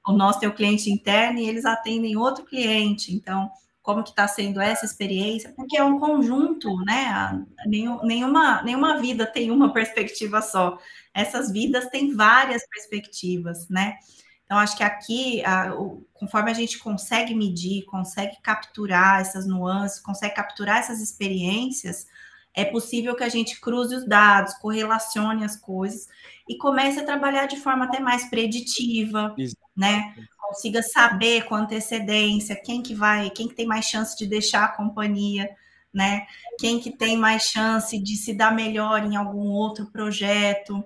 o 0.06 0.12
nosso 0.12 0.40
tem 0.40 0.50
o 0.50 0.54
cliente 0.54 0.90
interno 0.90 1.40
e 1.40 1.48
eles 1.48 1.66
atendem 1.66 2.18
outro 2.18 2.44
cliente. 2.44 3.14
Então, 3.14 3.50
como 3.82 4.04
que 4.04 4.10
está 4.10 4.28
sendo 4.28 4.60
essa 4.60 4.86
experiência? 4.86 5.54
Porque 5.56 5.78
é 5.78 5.84
um 5.84 6.00
conjunto, 6.00 6.76
né? 6.86 7.46
Nenhuma, 7.66 8.62
nenhuma 8.64 9.00
vida 9.00 9.26
tem 9.26 9.50
uma 9.50 9.72
perspectiva 9.74 10.42
só. 10.42 10.78
Essas 11.14 11.52
vidas 11.52 11.88
têm 11.88 12.14
várias 12.14 12.68
perspectivas, 12.68 13.68
né? 13.70 13.98
Então, 14.46 14.58
acho 14.58 14.78
que 14.78 14.84
aqui, 14.84 15.44
a, 15.46 15.74
o, 15.74 16.06
conforme 16.14 16.52
a 16.52 16.54
gente 16.54 16.78
consegue 16.80 17.34
medir, 17.34 17.86
consegue 17.86 18.38
capturar 18.42 19.22
essas 19.22 19.48
nuances, 19.48 20.00
consegue 20.00 20.36
capturar 20.36 20.80
essas 20.80 21.02
experiências, 21.02 22.08
é 22.56 22.64
possível 22.64 23.16
que 23.16 23.24
a 23.24 23.30
gente 23.30 23.60
cruze 23.60 23.96
os 23.96 24.08
dados, 24.08 24.54
correlacione 24.56 25.44
as 25.44 25.56
coisas 25.56 26.08
e 26.48 26.58
comece 26.58 27.00
a 27.00 27.06
trabalhar 27.06 27.48
de 27.48 27.58
forma 27.58 27.86
até 27.86 28.00
mais 28.00 28.30
preditiva, 28.30 29.34
Isso. 29.38 29.58
né? 29.76 30.14
Consiga 30.38 30.84
saber 30.84 31.46
com 31.46 31.56
antecedência 31.56 32.56
quem 32.56 32.84
que 32.84 32.94
vai, 32.94 33.30
quem 33.32 33.48
que 33.48 33.56
tem 33.56 33.66
mais 33.66 33.86
chance 33.86 34.16
de 34.16 34.28
deixar 34.28 34.66
a 34.66 34.68
companhia, 34.68 35.50
né? 35.92 36.28
Quem 36.60 36.80
que 36.80 36.92
tem 36.92 37.18
mais 37.18 37.44
chance 37.44 37.98
de 37.98 38.16
se 38.18 38.34
dar 38.34 38.54
melhor 38.54 39.04
em 39.04 39.16
algum 39.16 39.50
outro 39.50 39.88
projeto 39.88 40.84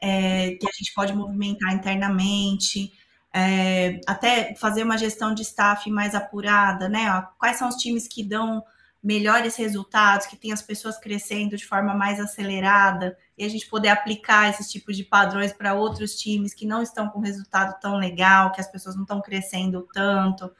é, 0.00 0.50
que 0.52 0.66
a 0.66 0.72
gente 0.72 0.92
pode 0.94 1.12
movimentar 1.12 1.72
internamente, 1.74 2.92
é, 3.32 4.00
até 4.06 4.54
fazer 4.56 4.82
uma 4.82 4.98
gestão 4.98 5.34
de 5.34 5.42
staff 5.42 5.88
mais 5.90 6.14
apurada, 6.14 6.88
né? 6.88 7.26
Quais 7.38 7.56
são 7.56 7.68
os 7.68 7.76
times 7.76 8.06
que 8.06 8.22
dão 8.22 8.62
melhores 9.02 9.56
resultados, 9.56 10.26
que 10.26 10.36
tem 10.36 10.52
as 10.52 10.60
pessoas 10.60 10.98
crescendo 10.98 11.56
de 11.56 11.66
forma 11.66 11.94
mais 11.94 12.20
acelerada, 12.20 13.16
e 13.36 13.44
a 13.44 13.48
gente 13.48 13.66
poder 13.66 13.88
aplicar 13.88 14.50
esses 14.50 14.70
tipos 14.70 14.96
de 14.96 15.04
padrões 15.04 15.52
para 15.52 15.74
outros 15.74 16.16
times 16.16 16.52
que 16.52 16.66
não 16.66 16.82
estão 16.82 17.08
com 17.08 17.20
resultado 17.20 17.80
tão 17.80 17.96
legal, 17.96 18.52
que 18.52 18.60
as 18.60 18.70
pessoas 18.70 18.94
não 18.94 19.02
estão 19.02 19.22
crescendo 19.22 19.88
tanto. 19.94 20.50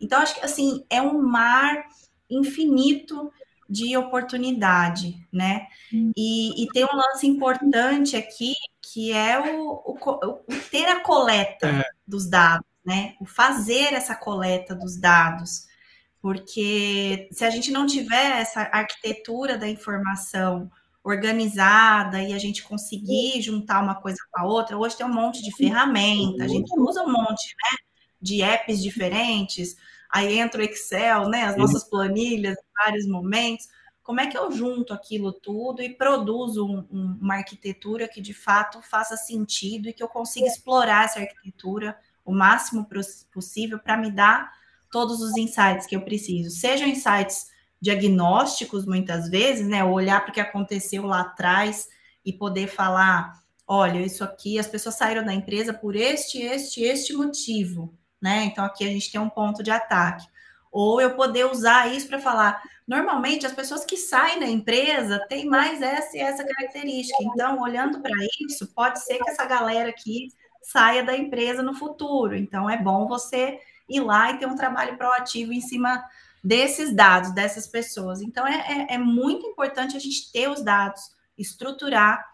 Então, 0.00 0.20
acho 0.20 0.34
que 0.34 0.44
assim, 0.44 0.84
é 0.90 1.00
um 1.00 1.22
mar 1.22 1.84
infinito 2.28 3.32
de 3.68 3.96
oportunidade, 3.96 5.26
né? 5.32 5.66
Hum. 5.92 6.12
E, 6.16 6.64
e 6.64 6.68
tem 6.68 6.84
um 6.84 6.96
lance 6.96 7.26
importante 7.26 8.16
aqui 8.16 8.54
que 8.82 9.12
é 9.12 9.38
o, 9.38 9.70
o, 9.70 9.96
o 10.10 10.44
ter 10.70 10.86
a 10.86 11.00
coleta 11.00 11.68
é. 11.68 11.84
dos 12.06 12.28
dados, 12.28 12.66
né? 12.84 13.14
O 13.20 13.24
fazer 13.24 13.94
essa 13.94 14.14
coleta 14.14 14.74
dos 14.74 15.00
dados. 15.00 15.66
Porque 16.24 17.28
se 17.32 17.44
a 17.44 17.50
gente 17.50 17.70
não 17.70 17.84
tiver 17.84 18.40
essa 18.40 18.62
arquitetura 18.72 19.58
da 19.58 19.68
informação 19.68 20.70
organizada 21.02 22.22
e 22.22 22.32
a 22.32 22.38
gente 22.38 22.62
conseguir 22.62 23.42
juntar 23.42 23.82
uma 23.82 23.96
coisa 23.96 24.16
com 24.32 24.40
a 24.40 24.46
outra, 24.46 24.78
hoje 24.78 24.96
tem 24.96 25.04
um 25.04 25.12
monte 25.12 25.42
de 25.42 25.54
ferramenta, 25.54 26.44
a 26.44 26.48
gente 26.48 26.72
usa 26.80 27.02
um 27.02 27.12
monte 27.12 27.54
né, 27.62 27.78
de 28.22 28.40
apps 28.40 28.82
diferentes, 28.82 29.76
aí 30.10 30.38
entra 30.38 30.62
o 30.62 30.64
Excel, 30.64 31.28
né, 31.28 31.42
as 31.42 31.58
nossas 31.58 31.84
planilhas 31.84 32.56
em 32.56 32.82
vários 32.82 33.06
momentos. 33.06 33.68
Como 34.02 34.18
é 34.18 34.26
que 34.26 34.38
eu 34.38 34.50
junto 34.50 34.94
aquilo 34.94 35.30
tudo 35.30 35.82
e 35.82 35.90
produzo 35.90 36.66
um, 36.66 36.88
um, 36.90 37.18
uma 37.20 37.34
arquitetura 37.34 38.08
que 38.08 38.22
de 38.22 38.32
fato 38.32 38.80
faça 38.80 39.14
sentido 39.14 39.90
e 39.90 39.92
que 39.92 40.02
eu 40.02 40.08
consiga 40.08 40.46
explorar 40.46 41.04
essa 41.04 41.20
arquitetura 41.20 41.94
o 42.24 42.32
máximo 42.32 42.88
possível 43.30 43.78
para 43.78 43.98
me 43.98 44.10
dar 44.10 44.63
todos 44.94 45.20
os 45.20 45.36
insights 45.36 45.88
que 45.88 45.96
eu 45.96 46.02
preciso, 46.02 46.50
sejam 46.50 46.86
insights 46.86 47.48
diagnósticos 47.82 48.86
muitas 48.86 49.28
vezes, 49.28 49.66
né? 49.66 49.82
Olhar 49.82 50.20
para 50.20 50.30
o 50.30 50.32
que 50.32 50.40
aconteceu 50.40 51.04
lá 51.04 51.22
atrás 51.22 51.88
e 52.24 52.32
poder 52.32 52.68
falar, 52.68 53.32
olha, 53.66 53.98
isso 53.98 54.22
aqui, 54.22 54.56
as 54.56 54.68
pessoas 54.68 54.94
saíram 54.94 55.24
da 55.24 55.34
empresa 55.34 55.74
por 55.74 55.96
este, 55.96 56.40
este, 56.40 56.82
este 56.84 57.12
motivo, 57.12 57.92
né? 58.22 58.44
Então 58.44 58.64
aqui 58.64 58.84
a 58.84 58.86
gente 58.86 59.10
tem 59.10 59.20
um 59.20 59.28
ponto 59.28 59.64
de 59.64 59.72
ataque. 59.72 60.24
Ou 60.70 61.00
eu 61.00 61.16
poder 61.16 61.46
usar 61.46 61.92
isso 61.92 62.06
para 62.06 62.20
falar, 62.20 62.62
normalmente 62.86 63.44
as 63.44 63.52
pessoas 63.52 63.84
que 63.84 63.96
saem 63.96 64.38
da 64.38 64.46
empresa 64.46 65.18
têm 65.28 65.44
mais 65.44 65.82
essa 65.82 66.16
e 66.16 66.20
essa 66.20 66.44
característica. 66.44 67.18
Então, 67.20 67.60
olhando 67.60 68.00
para 68.00 68.14
isso, 68.46 68.72
pode 68.72 69.02
ser 69.02 69.18
que 69.18 69.28
essa 69.28 69.44
galera 69.44 69.90
aqui 69.90 70.28
saia 70.62 71.02
da 71.02 71.16
empresa 71.16 71.64
no 71.64 71.74
futuro. 71.74 72.36
Então, 72.36 72.70
é 72.70 72.80
bom 72.80 73.08
você 73.08 73.58
ir 73.88 74.00
lá 74.00 74.30
e 74.30 74.38
ter 74.38 74.46
um 74.46 74.56
trabalho 74.56 74.96
proativo 74.96 75.52
em 75.52 75.60
cima 75.60 76.04
desses 76.42 76.94
dados, 76.94 77.32
dessas 77.32 77.66
pessoas. 77.66 78.20
Então, 78.20 78.46
é, 78.46 78.86
é, 78.90 78.94
é 78.94 78.98
muito 78.98 79.46
importante 79.46 79.96
a 79.96 80.00
gente 80.00 80.30
ter 80.30 80.48
os 80.48 80.62
dados, 80.62 81.02
estruturar, 81.38 82.24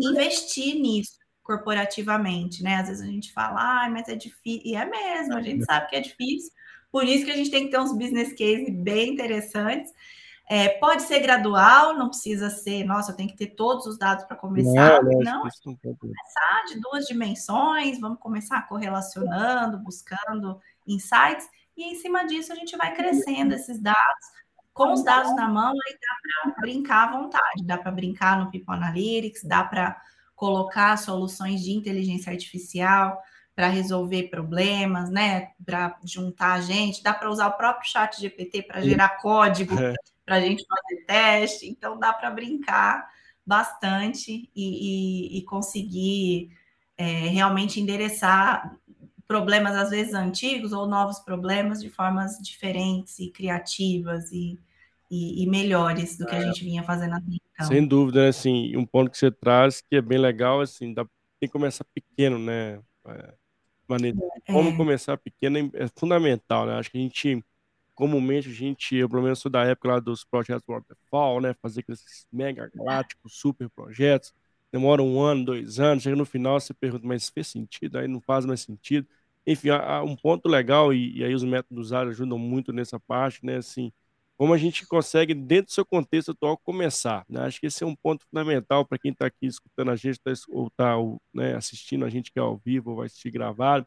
investir 0.00 0.74
nisso 0.74 1.20
corporativamente, 1.42 2.62
né? 2.62 2.76
Às 2.76 2.88
vezes 2.88 3.02
a 3.02 3.10
gente 3.10 3.32
fala, 3.32 3.84
ah, 3.84 3.90
mas 3.90 4.08
é 4.08 4.14
difícil, 4.14 4.62
e 4.64 4.74
é 4.76 4.84
mesmo, 4.84 5.34
a 5.34 5.42
gente 5.42 5.64
sabe 5.64 5.88
que 5.88 5.96
é 5.96 6.00
difícil, 6.00 6.52
por 6.92 7.04
isso 7.04 7.24
que 7.24 7.30
a 7.30 7.36
gente 7.36 7.50
tem 7.50 7.64
que 7.64 7.70
ter 7.70 7.80
uns 7.80 7.92
business 7.92 8.30
cases 8.30 8.70
bem 8.70 9.12
interessantes. 9.12 9.92
É, 10.48 10.68
pode 10.68 11.02
ser 11.02 11.20
gradual, 11.20 11.96
não 11.96 12.08
precisa 12.08 12.50
ser, 12.50 12.82
nossa, 12.82 13.12
eu 13.12 13.16
tenho 13.16 13.28
que 13.28 13.36
ter 13.36 13.54
todos 13.54 13.86
os 13.86 13.96
dados 13.96 14.24
para 14.24 14.36
começar. 14.36 15.00
Não, 15.00 15.12
não, 15.20 15.44
não 15.44 15.96
começar 15.96 16.64
de 16.66 16.80
duas 16.80 17.04
dimensões, 17.06 18.00
vamos 18.00 18.18
começar 18.18 18.66
correlacionando, 18.68 19.78
buscando 19.78 20.60
insights, 20.94 21.48
e 21.76 21.84
em 21.84 21.94
cima 21.94 22.24
disso 22.26 22.52
a 22.52 22.56
gente 22.56 22.76
vai 22.76 22.94
crescendo 22.94 23.54
esses 23.54 23.80
dados. 23.80 24.40
Com 24.72 24.92
os 24.92 25.04
dados 25.04 25.34
na 25.34 25.48
mão, 25.48 25.72
aí 25.72 25.98
dá 26.00 26.52
para 26.52 26.60
brincar 26.60 27.08
à 27.08 27.12
vontade, 27.18 27.64
dá 27.64 27.76
para 27.76 27.90
brincar 27.90 28.38
no 28.38 28.50
People 28.50 28.74
Analytics, 28.74 29.44
dá 29.44 29.64
para 29.64 30.00
colocar 30.34 30.96
soluções 30.96 31.60
de 31.62 31.72
inteligência 31.72 32.32
artificial, 32.32 33.20
para 33.54 33.68
resolver 33.68 34.30
problemas, 34.30 35.10
né? 35.10 35.50
Para 35.66 35.98
juntar 36.02 36.54
a 36.54 36.60
gente, 36.62 37.02
dá 37.02 37.12
para 37.12 37.30
usar 37.30 37.48
o 37.48 37.58
próprio 37.58 37.90
chat 37.90 38.18
GPT 38.18 38.62
para 38.62 38.80
gerar 38.80 39.20
código 39.20 39.78
é. 39.78 39.94
para 40.24 40.36
a 40.36 40.40
gente 40.40 40.64
fazer 40.66 41.04
teste, 41.04 41.68
então 41.68 41.98
dá 41.98 42.12
para 42.12 42.30
brincar 42.30 43.06
bastante 43.44 44.50
e, 44.54 45.34
e, 45.34 45.38
e 45.38 45.42
conseguir 45.42 46.56
é, 46.96 47.04
realmente 47.28 47.80
endereçar 47.80 48.78
problemas 49.30 49.76
às 49.76 49.90
vezes 49.90 50.12
antigos 50.12 50.72
ou 50.72 50.88
novos 50.88 51.20
problemas 51.20 51.80
de 51.80 51.88
formas 51.88 52.36
diferentes 52.38 53.20
e 53.20 53.30
criativas 53.30 54.32
e, 54.32 54.58
e, 55.08 55.44
e 55.44 55.46
melhores 55.46 56.18
do 56.18 56.26
que 56.26 56.34
é. 56.34 56.38
a 56.38 56.42
gente 56.42 56.64
vinha 56.64 56.82
fazendo 56.82 57.14
até 57.14 57.26
então. 57.28 57.66
Sem 57.68 57.86
dúvida, 57.86 58.22
né? 58.22 58.28
assim, 58.28 58.76
um 58.76 58.84
ponto 58.84 59.08
que 59.08 59.16
você 59.16 59.30
traz 59.30 59.80
que 59.80 59.94
é 59.94 60.02
bem 60.02 60.18
legal, 60.18 60.60
assim, 60.60 60.92
dá, 60.92 61.04
tem 61.38 61.48
que 61.48 61.52
começar 61.52 61.84
pequeno, 61.94 62.40
né? 62.40 62.80
É, 63.06 63.34
maneira. 63.88 64.18
Como 64.48 64.70
é. 64.70 64.76
começar 64.76 65.16
pequeno 65.16 65.58
é, 65.58 65.84
é 65.84 65.88
fundamental, 65.96 66.66
né? 66.66 66.74
Acho 66.74 66.90
que 66.90 66.98
a 66.98 67.00
gente, 67.00 67.44
comumente, 67.94 68.48
a 68.48 68.52
gente, 68.52 68.96
eu 68.96 69.08
pelo 69.08 69.22
menos 69.22 69.38
sou 69.38 69.48
da 69.48 69.62
época 69.62 69.90
lá 69.90 70.00
dos 70.00 70.24
projetos 70.24 70.64
Waterfall, 70.66 71.40
né? 71.40 71.54
Fazer 71.62 71.82
aqueles 71.82 72.26
mega 72.32 72.68
galácticos, 72.74 73.34
super 73.36 73.70
projetos, 73.70 74.34
demora 74.72 75.00
um 75.00 75.20
ano, 75.20 75.44
dois 75.44 75.78
anos, 75.78 76.02
chega 76.02 76.16
no 76.16 76.26
final 76.26 76.58
você 76.58 76.74
pergunta, 76.74 77.06
mas 77.06 77.28
fez 77.28 77.46
sentido? 77.46 77.96
Aí 77.96 78.08
não 78.08 78.20
faz 78.20 78.44
mais 78.44 78.62
sentido. 78.62 79.06
Enfim, 79.46 79.70
há, 79.70 80.02
um 80.02 80.16
ponto 80.16 80.48
legal, 80.48 80.92
e, 80.92 81.18
e 81.18 81.24
aí 81.24 81.34
os 81.34 81.44
métodos 81.44 81.86
usados 81.86 82.14
ajudam 82.14 82.38
muito 82.38 82.72
nessa 82.72 83.00
parte, 83.00 83.44
né? 83.44 83.56
Assim, 83.56 83.92
como 84.36 84.54
a 84.54 84.58
gente 84.58 84.86
consegue, 84.86 85.34
dentro 85.34 85.66
do 85.66 85.72
seu 85.72 85.84
contexto 85.84 86.30
atual, 86.30 86.56
começar. 86.56 87.26
Né? 87.28 87.42
Acho 87.42 87.60
que 87.60 87.66
esse 87.66 87.84
é 87.84 87.86
um 87.86 87.94
ponto 87.94 88.24
fundamental 88.24 88.86
para 88.86 88.98
quem 88.98 89.12
está 89.12 89.26
aqui 89.26 89.46
escutando 89.46 89.90
a 89.90 89.96
gente, 89.96 90.18
tá, 90.18 90.32
ou 90.48 90.66
está 90.68 90.96
né, 91.34 91.54
assistindo 91.56 92.06
a 92.06 92.08
gente 92.08 92.32
que 92.32 92.38
é 92.38 92.42
ao 92.42 92.56
vivo, 92.56 92.90
ou 92.90 92.96
vai 92.96 93.06
assistir 93.06 93.30
gravado. 93.30 93.86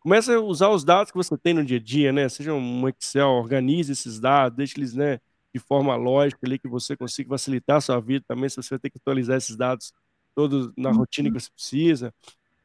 Comece 0.00 0.32
a 0.32 0.40
usar 0.40 0.68
os 0.68 0.84
dados 0.84 1.10
que 1.10 1.16
você 1.16 1.36
tem 1.38 1.54
no 1.54 1.64
dia 1.64 1.78
a 1.78 1.80
dia, 1.80 2.12
né? 2.12 2.28
Seja 2.28 2.52
um 2.52 2.88
Excel, 2.88 3.28
organize 3.30 3.90
esses 3.90 4.20
dados, 4.20 4.56
deixe 4.56 4.78
eles 4.78 4.94
né, 4.94 5.20
de 5.54 5.58
forma 5.58 5.96
lógica 5.96 6.40
ali, 6.46 6.58
que 6.58 6.68
você 6.68 6.96
consiga 6.96 7.30
facilitar 7.30 7.76
a 7.76 7.80
sua 7.80 8.00
vida 8.00 8.24
também, 8.28 8.48
se 8.48 8.56
você 8.56 8.70
vai 8.70 8.78
ter 8.78 8.90
que 8.90 8.98
atualizar 8.98 9.38
esses 9.38 9.56
dados 9.56 9.92
todos 10.34 10.70
na 10.76 10.92
rotina 10.92 11.28
que 11.28 11.34
uhum. 11.34 11.40
você 11.40 11.50
precisa. 11.50 12.14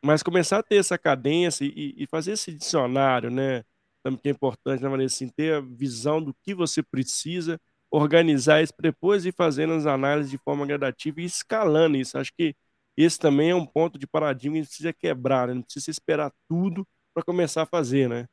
Mas 0.04 0.22
começar 0.22 0.60
a 0.60 0.64
ter 0.64 0.76
essa 0.76 0.98
cadência 0.98 1.66
e, 1.66 1.96
e 1.98 2.08
fazer 2.08 2.34
esse 2.34 2.52
dicionário, 2.52 3.32
né? 3.32 3.64
também 4.04 4.20
que 4.20 4.28
é 4.28 4.32
importante, 4.32 4.84
né, 4.84 5.06
assim, 5.06 5.30
ter 5.30 5.56
a 5.56 5.62
visão 5.62 6.22
do 6.22 6.34
que 6.44 6.54
você 6.54 6.84
precisa, 6.84 7.60
organizar 7.90 8.62
isso, 8.62 8.74
depois 8.80 9.26
e 9.26 9.32
fazendo 9.32 9.74
as 9.74 9.86
análises 9.86 10.30
de 10.30 10.38
forma 10.38 10.66
gradativa 10.66 11.22
e 11.22 11.26
escalando 11.26 11.96
isso. 11.96 12.18
Acho 12.18 12.34
que 12.38 12.54
esse 12.98 13.18
também 13.18 13.52
é 13.52 13.56
um 13.56 13.66
ponto 13.66 13.98
de 13.98 14.06
paradigma 14.06 14.58
que 14.58 14.66
precisa 14.66 14.92
quebrar, 14.92 15.48
né? 15.48 15.54
não 15.54 15.62
precisa 15.62 15.90
esperar 15.90 16.32
tudo 16.50 16.86
para 17.14 17.24
começar 17.24 17.64
a 17.64 17.66
fazer, 17.66 18.10
né? 18.10 18.26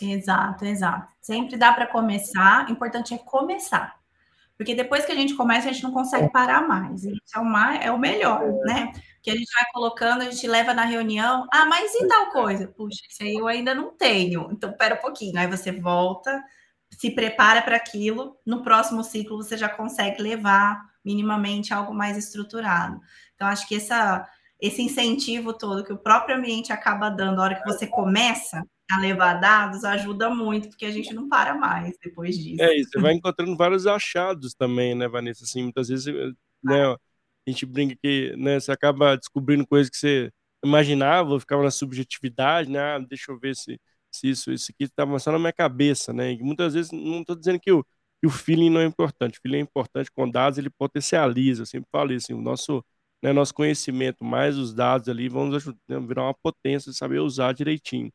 Exato, 0.00 0.64
exato. 0.64 1.12
Sempre 1.20 1.56
dá 1.56 1.72
para 1.72 1.86
começar, 1.86 2.68
o 2.68 2.72
importante 2.72 3.14
é 3.14 3.18
começar. 3.18 3.98
Porque 4.58 4.74
depois 4.74 5.06
que 5.06 5.12
a 5.12 5.14
gente 5.14 5.34
começa, 5.34 5.68
a 5.68 5.72
gente 5.72 5.84
não 5.84 5.92
consegue 5.92 6.30
parar 6.32 6.66
mais. 6.66 7.04
Isso 7.04 7.20
é 7.36 7.38
o, 7.38 7.44
mais, 7.44 7.86
é 7.86 7.92
o 7.92 7.98
melhor, 7.98 8.42
né? 8.64 8.90
Que 9.22 9.30
a 9.30 9.36
gente 9.36 9.48
vai 9.54 9.64
colocando, 9.72 10.22
a 10.22 10.24
gente 10.24 10.46
leva 10.48 10.74
na 10.74 10.84
reunião. 10.84 11.46
Ah, 11.52 11.64
mas 11.64 11.94
e 11.94 12.08
tal 12.08 12.30
coisa? 12.30 12.66
Puxa, 12.66 13.00
isso 13.08 13.22
aí 13.22 13.34
eu 13.34 13.46
ainda 13.46 13.72
não 13.72 13.96
tenho. 13.96 14.48
Então, 14.50 14.72
pera 14.72 14.96
um 14.96 14.98
pouquinho. 14.98 15.38
Aí 15.38 15.46
você 15.46 15.70
volta, 15.70 16.42
se 16.90 17.12
prepara 17.12 17.62
para 17.62 17.76
aquilo. 17.76 18.36
No 18.44 18.60
próximo 18.64 19.04
ciclo, 19.04 19.36
você 19.36 19.56
já 19.56 19.68
consegue 19.68 20.20
levar 20.20 20.82
minimamente 21.04 21.72
algo 21.72 21.94
mais 21.94 22.18
estruturado. 22.18 23.00
Então, 23.36 23.46
acho 23.46 23.66
que 23.68 23.76
essa, 23.76 24.28
esse 24.60 24.82
incentivo 24.82 25.52
todo 25.52 25.84
que 25.84 25.92
o 25.92 25.98
próprio 25.98 26.36
ambiente 26.36 26.72
acaba 26.72 27.08
dando 27.08 27.36
na 27.36 27.42
hora 27.44 27.54
que 27.54 27.64
você 27.64 27.86
começa, 27.86 28.60
a 28.90 28.98
levar 28.98 29.34
dados 29.34 29.84
ajuda 29.84 30.30
muito, 30.30 30.68
porque 30.68 30.86
a 30.86 30.90
gente 30.90 31.12
não 31.12 31.28
para 31.28 31.54
mais 31.54 31.96
depois 32.02 32.36
disso. 32.38 32.62
É, 32.62 32.78
e 32.78 32.84
você 32.84 32.98
vai 33.00 33.12
encontrando 33.12 33.56
vários 33.56 33.86
achados 33.86 34.54
também, 34.54 34.94
né, 34.94 35.06
Vanessa? 35.06 35.44
Assim, 35.44 35.62
muitas 35.62 35.88
vezes, 35.88 36.06
né, 36.62 36.86
a 36.86 36.98
gente 37.46 37.66
brinca 37.66 37.94
que, 38.02 38.34
né, 38.36 38.58
você 38.58 38.72
acaba 38.72 39.16
descobrindo 39.16 39.66
coisas 39.66 39.90
que 39.90 39.96
você 39.98 40.32
imaginava, 40.64 41.38
ficava 41.38 41.62
na 41.62 41.70
subjetividade, 41.70 42.70
né, 42.70 42.80
ah, 42.80 42.98
deixa 42.98 43.30
eu 43.30 43.38
ver 43.38 43.54
se, 43.54 43.78
se 44.10 44.30
isso, 44.30 44.50
isso 44.52 44.72
aqui 44.72 44.84
estava 44.84 45.18
só 45.18 45.32
na 45.32 45.38
minha 45.38 45.52
cabeça, 45.52 46.12
né, 46.12 46.32
e 46.32 46.42
muitas 46.42 46.74
vezes, 46.74 46.90
não 46.90 47.20
estou 47.20 47.36
dizendo 47.36 47.60
que 47.60 47.70
o, 47.70 47.84
que 48.20 48.26
o 48.26 48.30
feeling 48.30 48.70
não 48.70 48.80
é 48.80 48.84
importante, 48.86 49.38
o 49.38 49.42
feeling 49.42 49.58
é 49.58 49.60
importante 49.60 50.10
com 50.10 50.28
dados, 50.28 50.58
ele 50.58 50.70
potencializa, 50.70 51.62
eu 51.62 51.66
sempre 51.66 51.88
falo 51.92 52.12
isso, 52.12 52.26
assim, 52.32 52.34
o 52.34 52.42
nosso, 52.42 52.84
né, 53.22 53.32
nosso 53.32 53.52
conhecimento, 53.54 54.24
mais 54.24 54.56
os 54.56 54.72
dados 54.74 55.08
ali, 55.08 55.28
vão 55.28 55.46
nos 55.46 55.56
ajudar, 55.56 55.78
né, 55.88 56.00
virar 56.00 56.22
uma 56.24 56.34
potência, 56.34 56.92
saber 56.92 57.20
usar 57.20 57.52
direitinho. 57.52 58.10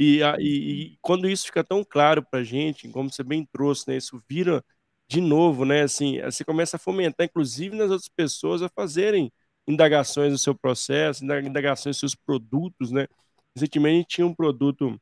E, 0.00 0.22
a, 0.22 0.36
e, 0.40 0.94
e, 0.94 0.98
quando 1.02 1.28
isso 1.28 1.44
fica 1.44 1.62
tão 1.62 1.84
claro 1.84 2.24
para 2.24 2.40
a 2.40 2.44
gente, 2.44 2.88
como 2.88 3.12
você 3.12 3.22
bem 3.22 3.44
trouxe, 3.52 3.86
né, 3.86 3.98
isso 3.98 4.22
vira 4.26 4.64
de 5.06 5.20
novo, 5.20 5.66
né, 5.66 5.82
assim, 5.82 6.18
você 6.22 6.42
começa 6.42 6.76
a 6.76 6.78
fomentar, 6.80 7.26
inclusive 7.26 7.76
nas 7.76 7.90
outras 7.90 8.08
pessoas, 8.08 8.62
a 8.62 8.68
fazerem 8.70 9.30
indagações 9.68 10.32
no 10.32 10.38
seu 10.38 10.54
processo, 10.54 11.22
indagações 11.24 11.96
nos 11.96 12.00
seus 12.00 12.14
produtos, 12.14 12.90
né. 12.90 13.06
Recentemente 13.54 14.08
tinha 14.08 14.26
um 14.26 14.34
produto 14.34 14.98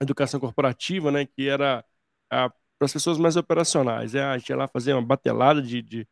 educação 0.00 0.38
corporativa, 0.40 1.10
né, 1.10 1.26
que 1.26 1.48
era 1.48 1.84
para 2.28 2.52
as 2.82 2.92
pessoas 2.92 3.18
mais 3.18 3.36
operacionais. 3.36 4.14
É, 4.14 4.22
a 4.22 4.38
gente 4.38 4.48
ia 4.50 4.56
lá 4.56 4.68
fazer 4.68 4.92
uma 4.92 5.02
batelada 5.02 5.60
de, 5.62 5.82
de, 5.82 6.08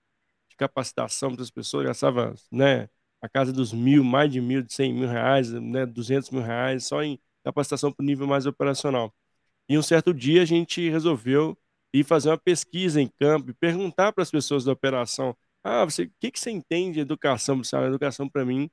de 0.49 0.57
capacitação 0.57 1.33
para 1.35 1.43
as 1.43 1.51
pessoas, 1.51 1.87
gastava, 1.87 2.35
né, 2.51 2.89
a 3.21 3.29
casa 3.29 3.53
dos 3.53 3.73
mil, 3.73 4.03
mais 4.05 4.33
de 4.33 4.41
mil, 4.41 4.63
de 4.63 4.73
cem 4.75 4.93
mil 4.93 5.09
reais, 5.09 5.53
né, 5.53 5.87
duzentos 5.87 6.31
mil 6.31 6.43
reais, 6.43 6.87
só 6.87 7.03
em 7.03 7.21
capacitação 7.45 7.93
para 7.93 8.03
o 8.03 8.07
nível 8.07 8.27
mais 8.27 8.47
operacional. 8.47 9.15
E 9.69 9.79
um 9.79 9.83
certo 9.83 10.15
dia 10.15 10.43
a 10.43 10.45
gente 10.45 10.89
resolveu 10.91 11.59
ir 11.93 12.05
fazer 12.05 12.31
uma 12.31 12.39
pesquisa 12.39 13.01
em 13.01 13.09
campo 13.21 13.51
e 13.51 13.55
perguntar 13.55 14.13
para 14.13 14.23
as 14.23 14.31
pessoas 14.31 14.65
da 14.65 14.73
operação: 14.73 15.37
ah, 15.65 15.85
você, 15.85 16.05
o 16.05 16.13
que, 16.21 16.31
que 16.31 16.41
você 16.41 16.51
entende 16.51 16.95
de 16.95 17.01
educação? 17.01 17.59
Você, 17.63 17.77
a 17.77 17.87
educação 17.87 18.29
para 18.29 18.45
mim 18.45 18.71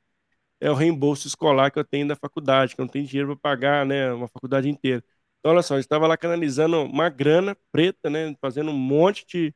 é 0.60 0.70
o 0.72 0.74
reembolso 0.76 1.28
escolar 1.28 1.72
que 1.72 1.80
eu 1.80 1.86
tenho 1.86 2.08
da 2.08 2.16
faculdade, 2.16 2.76
que 2.76 2.82
eu 2.82 2.86
não 2.86 2.92
tenho 2.92 3.06
dinheiro 3.06 3.38
para 3.38 3.52
pagar, 3.52 3.86
né, 3.86 4.12
uma 4.14 4.28
faculdade 4.28 4.70
inteira. 4.70 5.04
Então, 5.40 5.52
olha 5.52 5.62
só, 5.62 5.76
eu 5.76 5.80
estava 5.80 6.08
lá 6.08 6.18
canalizando 6.18 6.82
uma 6.84 7.10
grana 7.10 7.56
preta, 7.72 8.10
né, 8.10 8.36
fazendo 8.42 8.72
um 8.72 8.78
monte 8.78 9.26
de 9.28 9.56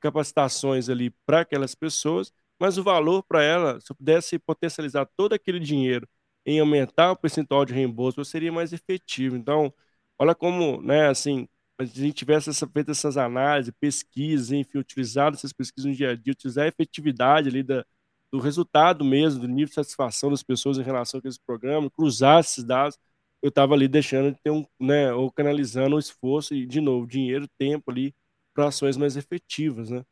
capacitações 0.00 0.88
ali 0.88 1.10
para 1.26 1.40
aquelas 1.40 1.74
pessoas, 1.74 2.32
mas 2.60 2.78
o 2.78 2.82
valor 2.82 3.22
para 3.22 3.42
ela, 3.42 3.80
se 3.80 3.90
eu 3.92 3.96
pudesse 3.96 4.38
potencializar 4.38 5.06
todo 5.16 5.32
aquele 5.32 5.60
dinheiro 5.60 6.08
em 6.46 6.60
aumentar 6.60 7.12
o 7.12 7.16
percentual 7.16 7.64
de 7.64 7.72
reembolso, 7.74 8.24
seria 8.24 8.52
mais 8.52 8.72
efetivo. 8.72 9.36
Então, 9.36 9.72
olha 10.18 10.34
como, 10.34 10.82
né, 10.82 11.08
assim, 11.08 11.48
a 11.78 11.84
gente 11.84 12.12
tivesse 12.14 12.50
essa, 12.50 12.66
feito 12.66 12.90
essas 12.90 13.16
análises, 13.16 13.72
pesquisas, 13.80 14.52
enfim, 14.52 14.78
utilizado 14.78 15.36
essas 15.36 15.52
pesquisas 15.52 15.90
no 15.90 15.96
dia 15.96 16.10
a 16.10 16.16
dia, 16.16 16.32
utilizar 16.32 16.64
a 16.64 16.68
efetividade 16.68 17.48
ali 17.48 17.62
da, 17.62 17.84
do 18.32 18.38
resultado 18.40 19.04
mesmo, 19.04 19.40
do 19.42 19.48
nível 19.48 19.68
de 19.68 19.74
satisfação 19.74 20.30
das 20.30 20.42
pessoas 20.42 20.78
em 20.78 20.82
relação 20.82 21.20
a 21.24 21.28
esse 21.28 21.40
programa, 21.40 21.90
cruzar 21.90 22.40
esses 22.40 22.64
dados, 22.64 22.98
eu 23.42 23.48
estava 23.48 23.74
ali 23.74 23.88
deixando 23.88 24.32
de 24.32 24.40
ter 24.40 24.50
um, 24.50 24.64
né, 24.80 25.12
ou 25.12 25.30
canalizando 25.30 25.96
o 25.96 25.98
esforço 25.98 26.54
e, 26.54 26.66
de 26.66 26.80
novo, 26.80 27.06
dinheiro, 27.06 27.48
tempo 27.58 27.90
ali 27.90 28.14
para 28.54 28.68
ações 28.68 28.96
mais 28.96 29.16
efetivas, 29.16 29.90
né? 29.90 30.04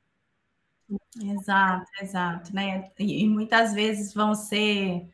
Exato, 1.22 1.86
exato, 2.02 2.54
né? 2.54 2.90
E, 2.98 3.28
muitas 3.28 3.72
vezes 3.72 4.12
vão 4.12 4.34
ser 4.34 5.08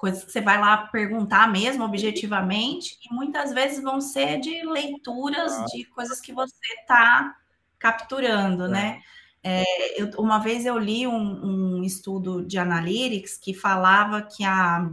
coisas 0.00 0.24
que 0.24 0.32
você 0.32 0.40
vai 0.40 0.58
lá 0.58 0.78
perguntar 0.78 1.46
mesmo, 1.46 1.84
objetivamente, 1.84 2.98
e 3.04 3.14
muitas 3.14 3.52
vezes 3.52 3.82
vão 3.82 4.00
ser 4.00 4.40
de 4.40 4.64
leituras 4.64 5.52
ah. 5.52 5.64
de 5.66 5.84
coisas 5.84 6.22
que 6.22 6.32
você 6.32 6.72
está 6.80 7.36
capturando, 7.78 8.64
é. 8.64 8.68
né? 8.68 9.02
É, 9.44 10.00
eu, 10.00 10.08
uma 10.18 10.38
vez 10.38 10.64
eu 10.64 10.78
li 10.78 11.06
um, 11.06 11.78
um, 11.78 11.84
estudo 11.84 12.44
de 12.44 12.58
analytics 12.58 13.36
que 13.36 13.52
falava 13.52 14.22
que 14.22 14.42
a, 14.42 14.90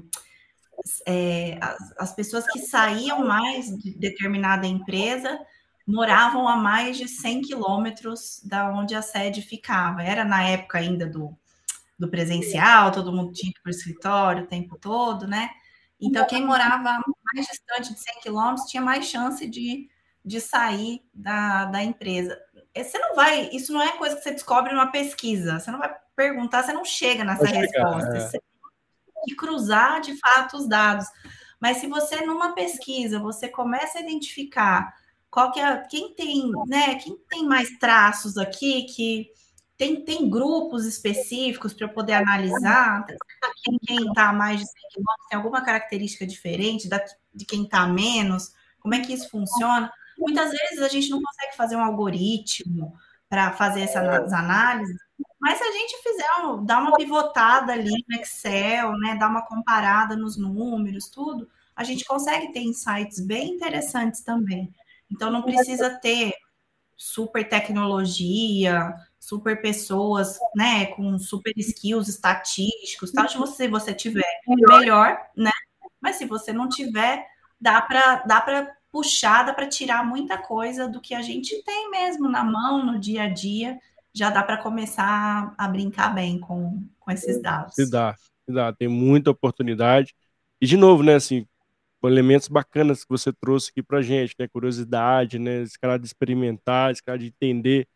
é, 1.05 1.57
as, 1.61 1.93
as 1.97 2.15
pessoas 2.15 2.45
que 2.45 2.59
saíam 2.59 3.25
mais 3.25 3.67
de 3.77 3.97
determinada 3.97 4.67
empresa 4.67 5.39
moravam 5.85 6.47
a 6.49 6.57
mais 6.57 6.97
de 6.97 7.07
100 7.07 7.41
quilômetros 7.43 8.41
da 8.43 8.69
onde 8.69 8.93
a 8.93 9.01
sede 9.01 9.41
ficava. 9.41 10.03
Era 10.03 10.25
na 10.25 10.43
época 10.43 10.79
ainda 10.79 11.05
do, 11.05 11.37
do 11.97 12.09
presencial, 12.09 12.91
todo 12.91 13.11
mundo 13.11 13.31
tinha 13.31 13.51
que 13.51 13.59
ir 13.59 13.61
para 13.61 13.69
o 13.69 13.75
escritório 13.75 14.43
o 14.43 14.47
tempo 14.47 14.77
todo, 14.79 15.27
né? 15.27 15.49
Então, 15.99 16.25
quem 16.27 16.45
morava 16.45 16.99
mais 17.33 17.47
distante 17.47 17.93
de 17.93 17.99
100 17.99 18.21
quilômetros 18.21 18.69
tinha 18.69 18.81
mais 18.81 19.05
chance 19.05 19.47
de, 19.47 19.89
de 20.23 20.39
sair 20.39 21.01
da, 21.11 21.65
da 21.65 21.83
empresa. 21.83 22.37
É, 22.73 22.83
você 22.83 22.99
não 22.99 23.15
vai, 23.15 23.49
isso 23.51 23.73
não 23.73 23.81
é 23.81 23.97
coisa 23.97 24.15
que 24.15 24.21
você 24.21 24.31
descobre 24.31 24.71
numa 24.73 24.91
pesquisa. 24.91 25.59
Você 25.59 25.71
não 25.71 25.79
vai 25.79 25.95
perguntar, 26.15 26.63
você 26.63 26.73
não 26.73 26.85
chega 26.85 27.23
nessa 27.23 27.45
resposta. 27.45 28.15
É. 28.15 28.19
Você 28.19 28.39
tem 28.39 29.23
que 29.25 29.35
cruzar 29.35 29.99
de 30.01 30.15
fato 30.19 30.57
os 30.57 30.67
dados. 30.67 31.07
Mas 31.59 31.77
se 31.77 31.87
você, 31.87 32.23
numa 32.23 32.53
pesquisa, 32.53 33.19
você 33.19 33.47
começa 33.47 33.97
a 33.97 34.01
identificar 34.01 34.93
qual 35.31 35.51
que 35.51 35.59
é, 35.59 35.77
quem 35.89 36.13
tem, 36.13 36.51
né, 36.67 36.95
quem 36.95 37.17
tem 37.27 37.43
mais 37.45 37.69
traços 37.79 38.37
aqui, 38.37 38.83
que 38.83 39.31
tem, 39.77 40.03
tem 40.03 40.29
grupos 40.29 40.85
específicos 40.85 41.73
para 41.73 41.85
eu 41.85 41.93
poder 41.93 42.13
analisar, 42.13 43.05
quem 43.85 44.07
está 44.07 44.33
mais 44.33 44.59
de 44.59 44.65
100 44.65 44.73
quilômetros 44.91 45.27
tem 45.29 45.37
alguma 45.37 45.61
característica 45.61 46.25
diferente 46.25 46.89
da, 46.89 47.03
de 47.33 47.45
quem 47.45 47.63
está 47.63 47.85
menos, 47.85 48.53
como 48.79 48.95
é 48.95 48.99
que 49.01 49.13
isso 49.13 49.29
funciona? 49.29 49.91
Muitas 50.17 50.51
vezes 50.51 50.81
a 50.81 50.87
gente 50.87 51.09
não 51.09 51.21
consegue 51.21 51.55
fazer 51.55 51.75
um 51.75 51.83
algoritmo 51.83 52.95
para 53.29 53.51
fazer 53.53 53.81
essas 53.81 54.33
análises, 54.33 54.97
mas 55.39 55.59
se 55.59 55.63
a 55.63 55.71
gente 55.71 56.01
fizer, 56.01 56.27
um, 56.43 56.65
dar 56.65 56.81
uma 56.81 56.95
pivotada 56.95 57.73
ali 57.73 57.91
no 58.09 58.19
Excel, 58.19 58.91
né, 58.97 59.15
dar 59.15 59.29
uma 59.29 59.45
comparada 59.45 60.15
nos 60.15 60.37
números, 60.37 61.07
tudo, 61.09 61.47
a 61.75 61.83
gente 61.83 62.03
consegue 62.05 62.51
ter 62.51 62.61
insights 62.61 63.19
bem 63.19 63.51
interessantes 63.51 64.21
também. 64.21 64.73
Então 65.11 65.29
não 65.29 65.43
precisa 65.43 65.99
ter 65.99 66.33
super 66.95 67.47
tecnologia, 67.47 68.91
super 69.27 69.61
pessoas, 69.61 70.39
né, 70.55 70.85
com 70.87 71.19
super 71.19 71.51
skills 71.57 72.07
estatísticos, 72.07 73.11
tal. 73.11 73.27
Se 73.27 73.37
você, 73.37 73.67
você 73.67 73.93
tiver, 73.93 74.23
melhor, 74.47 75.17
né? 75.35 75.51
Mas 75.99 76.15
se 76.15 76.25
você 76.25 76.53
não 76.53 76.69
tiver, 76.69 77.27
dá 77.59 77.81
para 77.81 78.23
dá 78.23 78.39
para 78.39 78.73
puxar, 78.89 79.43
dá 79.43 79.53
para 79.53 79.67
tirar 79.67 80.05
muita 80.05 80.37
coisa 80.37 80.87
do 80.87 81.01
que 81.01 81.13
a 81.13 81.21
gente 81.21 81.61
tem 81.63 81.91
mesmo 81.91 82.29
na 82.29 82.41
mão, 82.41 82.85
no 82.85 82.97
dia 82.97 83.23
a 83.23 83.29
dia. 83.29 83.77
Já 84.13 84.29
dá 84.29 84.41
para 84.41 84.57
começar 84.57 85.53
a 85.57 85.67
brincar 85.67 86.15
bem 86.15 86.39
com, 86.39 86.81
com 86.97 87.11
esses 87.11 87.41
dados. 87.41 87.75
Se 87.75 87.89
dá, 87.91 88.15
se 88.45 88.53
dá, 88.53 88.71
tem 88.71 88.87
muita 88.87 89.29
oportunidade. 89.29 90.15
E 90.61 90.65
de 90.65 90.77
novo, 90.77 91.03
né, 91.03 91.15
assim, 91.15 91.45
elementos 92.01 92.47
bacanas 92.47 93.03
que 93.03 93.09
você 93.09 93.33
trouxe 93.33 93.71
aqui 93.71 93.83
para 93.83 94.01
gente, 94.01 94.33
né, 94.39 94.47
curiosidade, 94.47 95.37
né, 95.37 95.63
esse 95.63 95.77
cara 95.77 95.97
de 95.97 96.05
experimentar, 96.05 96.91
esse 96.91 97.03
cara 97.03 97.19
de 97.19 97.27
entender, 97.27 97.87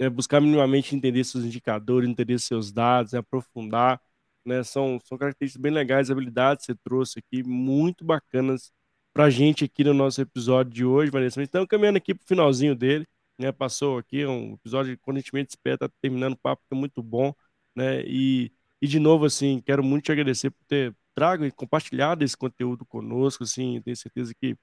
né, 0.00 0.08
buscar 0.10 0.40
minimamente 0.40 0.96
entender 0.96 1.24
seus 1.24 1.44
indicadores, 1.44 2.08
entender 2.08 2.38
seus 2.40 2.72
dados, 2.72 3.14
aprofundar, 3.14 4.00
né, 4.44 4.62
são, 4.64 4.98
são 5.04 5.18
características 5.18 5.60
bem 5.62 5.72
legais, 5.72 6.10
habilidades 6.10 6.66
que 6.66 6.72
você 6.72 6.78
trouxe 6.82 7.18
aqui, 7.20 7.42
muito 7.42 8.04
bacanas 8.04 8.72
para 9.12 9.24
a 9.24 9.30
gente 9.30 9.64
aqui 9.64 9.84
no 9.84 9.92
nosso 9.94 10.20
episódio 10.20 10.72
de 10.72 10.84
hoje, 10.84 11.10
Vanessa. 11.10 11.42
Estamos 11.42 11.68
caminhando 11.68 11.98
aqui 11.98 12.14
para 12.14 12.24
o 12.24 12.26
finalzinho 12.26 12.74
dele, 12.74 13.06
né? 13.38 13.52
Passou 13.52 13.98
aqui 13.98 14.24
um 14.24 14.54
episódio 14.54 14.96
quando 15.00 15.18
a 15.18 15.20
gente 15.20 15.50
espera, 15.50 15.78
tá 15.78 15.90
terminando 16.00 16.34
o 16.34 16.36
papo, 16.38 16.62
que 16.68 16.74
é 16.74 16.78
muito 16.78 17.02
bom, 17.02 17.34
né? 17.74 18.02
E, 18.06 18.52
e 18.80 18.86
de 18.86 18.98
novo, 18.98 19.24
assim, 19.26 19.60
quero 19.60 19.82
muito 19.82 20.04
te 20.04 20.12
agradecer 20.12 20.50
por 20.50 20.64
ter 20.66 20.94
trago 21.14 21.44
e 21.44 21.50
compartilhado 21.50 22.24
esse 22.24 22.36
conteúdo 22.36 22.84
conosco, 22.86 23.44
assim, 23.44 23.80
tenho 23.82 23.96
certeza 23.96 24.32
que 24.34 24.56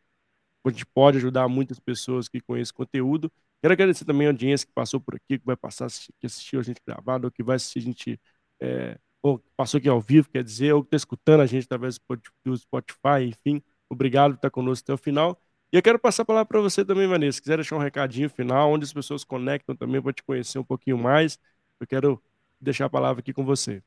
a 0.65 0.69
gente 0.69 0.85
pode 0.85 1.17
ajudar 1.17 1.47
muitas 1.47 1.79
pessoas 1.79 2.27
que 2.27 2.41
esse 2.57 2.73
conteúdo. 2.73 3.31
Quero 3.61 3.73
agradecer 3.73 4.05
também 4.05 4.27
a 4.27 4.29
audiência 4.29 4.67
que 4.67 4.73
passou 4.73 4.99
por 4.99 5.15
aqui, 5.15 5.39
que 5.39 5.45
vai 5.45 5.55
passar, 5.55 5.87
que 6.19 6.25
assistiu 6.25 6.59
a 6.59 6.63
gente 6.63 6.81
gravado, 6.85 7.27
ou 7.27 7.31
que 7.31 7.41
vai 7.41 7.55
assistir 7.55 7.79
a 7.79 7.81
gente, 7.81 8.19
é, 8.61 8.97
ou 9.21 9.39
passou 9.55 9.79
aqui 9.79 9.89
ao 9.89 9.99
vivo, 9.99 10.29
quer 10.29 10.43
dizer, 10.43 10.73
ou 10.73 10.83
que 10.83 10.87
está 10.87 10.97
escutando 10.97 11.41
a 11.41 11.45
gente 11.45 11.65
através 11.65 11.99
do 12.45 12.57
Spotify, 12.57 13.25
enfim. 13.27 13.61
Obrigado 13.89 14.31
por 14.33 14.37
estar 14.37 14.49
conosco 14.51 14.85
até 14.85 14.93
o 14.93 14.97
final. 14.97 15.41
E 15.71 15.75
eu 15.75 15.81
quero 15.81 15.99
passar 15.99 16.23
a 16.23 16.25
palavra 16.25 16.45
para 16.45 16.61
você 16.61 16.85
também, 16.85 17.07
Vanessa. 17.07 17.37
Se 17.37 17.41
quiser 17.41 17.57
deixar 17.57 17.75
um 17.75 17.79
recadinho 17.79 18.29
final, 18.29 18.71
onde 18.71 18.85
as 18.85 18.93
pessoas 18.93 19.23
conectam 19.23 19.75
também 19.75 20.01
para 20.01 20.13
te 20.13 20.23
conhecer 20.23 20.59
um 20.59 20.63
pouquinho 20.63 20.97
mais, 20.97 21.39
eu 21.79 21.87
quero 21.87 22.21
deixar 22.59 22.85
a 22.85 22.89
palavra 22.89 23.19
aqui 23.21 23.33
com 23.33 23.43
você. 23.43 23.83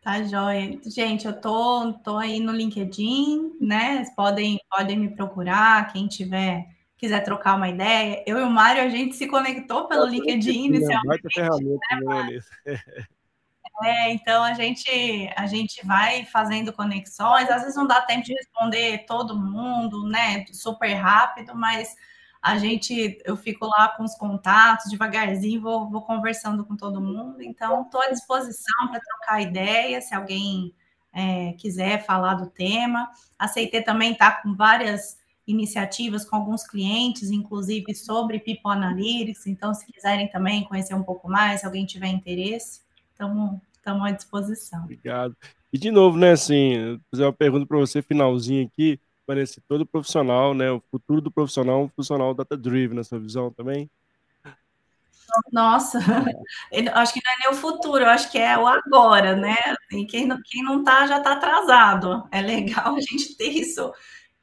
Tá 0.00 0.22
joia. 0.22 0.78
Gente, 0.86 1.26
eu 1.26 1.38
tô, 1.38 1.92
tô 1.94 2.16
aí 2.16 2.38
no 2.38 2.52
LinkedIn, 2.52 3.56
né? 3.60 3.96
Vocês 3.96 4.14
podem, 4.14 4.58
podem 4.70 4.96
me 4.96 5.08
procurar, 5.14 5.92
quem 5.92 6.06
tiver 6.06 6.75
quiser 6.96 7.20
trocar 7.20 7.56
uma 7.56 7.68
ideia. 7.68 8.22
Eu 8.26 8.38
e 8.38 8.42
o 8.42 8.50
Mário, 8.50 8.82
a 8.82 8.88
gente 8.88 9.14
se 9.14 9.26
conectou 9.26 9.86
pelo 9.86 10.06
LinkedIn 10.06 10.66
inicialmente. 10.66 11.22
Né, 11.36 11.48
é, 13.84 14.12
então 14.12 14.42
a 14.42 14.54
gente 14.54 15.30
a 15.36 15.46
gente 15.46 15.84
vai 15.86 16.24
fazendo 16.24 16.72
conexões, 16.72 17.50
às 17.50 17.62
vezes 17.62 17.76
não 17.76 17.86
dá 17.86 18.00
tempo 18.00 18.24
de 18.24 18.32
responder 18.32 19.04
todo 19.06 19.38
mundo, 19.38 20.08
né, 20.08 20.44
super 20.52 20.94
rápido, 20.94 21.54
mas 21.54 21.94
a 22.42 22.56
gente 22.58 23.18
eu 23.24 23.36
fico 23.36 23.66
lá 23.66 23.88
com 23.88 24.04
os 24.04 24.14
contatos 24.14 24.90
devagarzinho, 24.90 25.60
vou, 25.60 25.90
vou 25.90 26.02
conversando 26.02 26.64
com 26.64 26.76
todo 26.76 27.00
mundo, 27.00 27.42
então 27.42 27.82
estou 27.82 28.00
à 28.00 28.08
disposição 28.08 28.88
para 28.88 29.00
trocar 29.00 29.42
ideias, 29.42 30.04
se 30.04 30.14
alguém 30.14 30.74
é, 31.12 31.52
quiser 31.54 32.04
falar 32.04 32.34
do 32.34 32.46
tema. 32.50 33.10
Aceitei 33.38 33.82
também 33.82 34.12
estar 34.12 34.30
tá 34.32 34.42
com 34.42 34.54
várias 34.54 35.18
iniciativas 35.46 36.24
com 36.24 36.36
alguns 36.36 36.66
clientes, 36.66 37.30
inclusive 37.30 37.94
sobre 37.94 38.40
People 38.40 38.72
Analytics, 38.72 39.46
então 39.46 39.72
se 39.72 39.86
quiserem 39.90 40.28
também 40.28 40.64
conhecer 40.64 40.94
um 40.94 41.02
pouco 41.02 41.28
mais, 41.28 41.60
se 41.60 41.66
alguém 41.66 41.86
tiver 41.86 42.08
interesse, 42.08 42.80
estamos 43.12 43.60
à 43.84 44.10
disposição. 44.10 44.82
Obrigado. 44.82 45.36
E 45.72 45.78
de 45.78 45.90
novo, 45.90 46.16
né, 46.16 46.32
assim, 46.32 47.00
fazer 47.10 47.24
uma 47.24 47.32
pergunta 47.32 47.66
para 47.66 47.78
você, 47.78 48.02
finalzinho 48.02 48.66
aqui, 48.66 48.98
parece 49.26 49.60
todo 49.68 49.86
profissional, 49.86 50.54
né, 50.54 50.70
o 50.70 50.82
futuro 50.90 51.20
do 51.20 51.30
profissional, 51.30 51.82
um 51.82 51.88
profissional 51.88 52.34
data-driven, 52.34 52.96
na 52.96 53.04
sua 53.04 53.18
visão 53.18 53.50
também? 53.50 53.88
Nossa, 55.52 55.98
eu 56.72 56.94
acho 56.94 57.12
que 57.12 57.20
não 57.24 57.32
é 57.32 57.36
nem 57.40 57.50
o 57.50 57.60
futuro, 57.60 58.04
eu 58.04 58.08
acho 58.08 58.30
que 58.30 58.38
é 58.38 58.56
o 58.56 58.66
agora, 58.66 59.34
né? 59.36 59.56
E 59.92 60.06
quem 60.06 60.26
não, 60.26 60.40
quem 60.42 60.62
não 60.62 60.84
tá 60.84 61.06
já 61.06 61.18
está 61.18 61.32
atrasado. 61.32 62.26
É 62.30 62.40
legal 62.40 62.94
a 62.94 63.00
gente 63.00 63.36
ter 63.36 63.48
isso, 63.48 63.92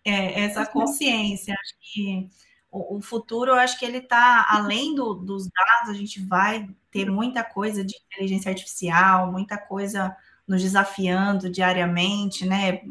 é, 0.04 0.42
essa 0.42 0.66
consciência. 0.66 1.54
Acho 1.54 1.76
que 1.80 2.30
o, 2.72 2.98
o 2.98 3.02
futuro, 3.02 3.52
eu 3.52 3.56
acho 3.56 3.78
que 3.78 3.86
ele 3.86 4.00
está 4.00 4.48
além 4.50 4.96
do, 4.96 5.14
dos 5.14 5.48
dados, 5.48 5.90
a 5.90 5.94
gente 5.94 6.22
vai 6.26 6.68
ter 6.92 7.10
muita 7.10 7.44
coisa 7.44 7.84
de 7.84 7.96
inteligência 8.08 8.50
artificial, 8.50 9.32
muita 9.32 9.58
coisa 9.58 10.16
nos 10.48 10.62
desafiando 10.62 11.50
diariamente, 11.50 12.46
né? 12.46 12.82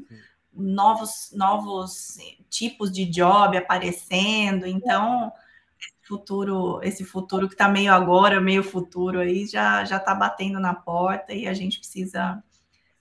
Novos, 0.55 1.31
novos 1.33 2.17
tipos 2.49 2.93
de 2.93 3.07
job 3.07 3.57
aparecendo, 3.57 4.67
então 4.67 5.33
esse 5.81 6.07
futuro, 6.07 6.81
esse 6.83 7.05
futuro 7.05 7.49
que 7.49 7.55
está 7.55 7.69
meio 7.69 7.93
agora, 7.93 8.41
meio 8.41 8.63
futuro 8.63 9.21
aí, 9.21 9.47
já 9.47 9.85
já 9.85 9.97
está 9.97 10.15
batendo 10.15 10.61
na 10.61 10.75
porta 10.75 11.33
e 11.33 11.47
a 11.49 11.55
gente 11.55 11.79
precisa 11.79 12.43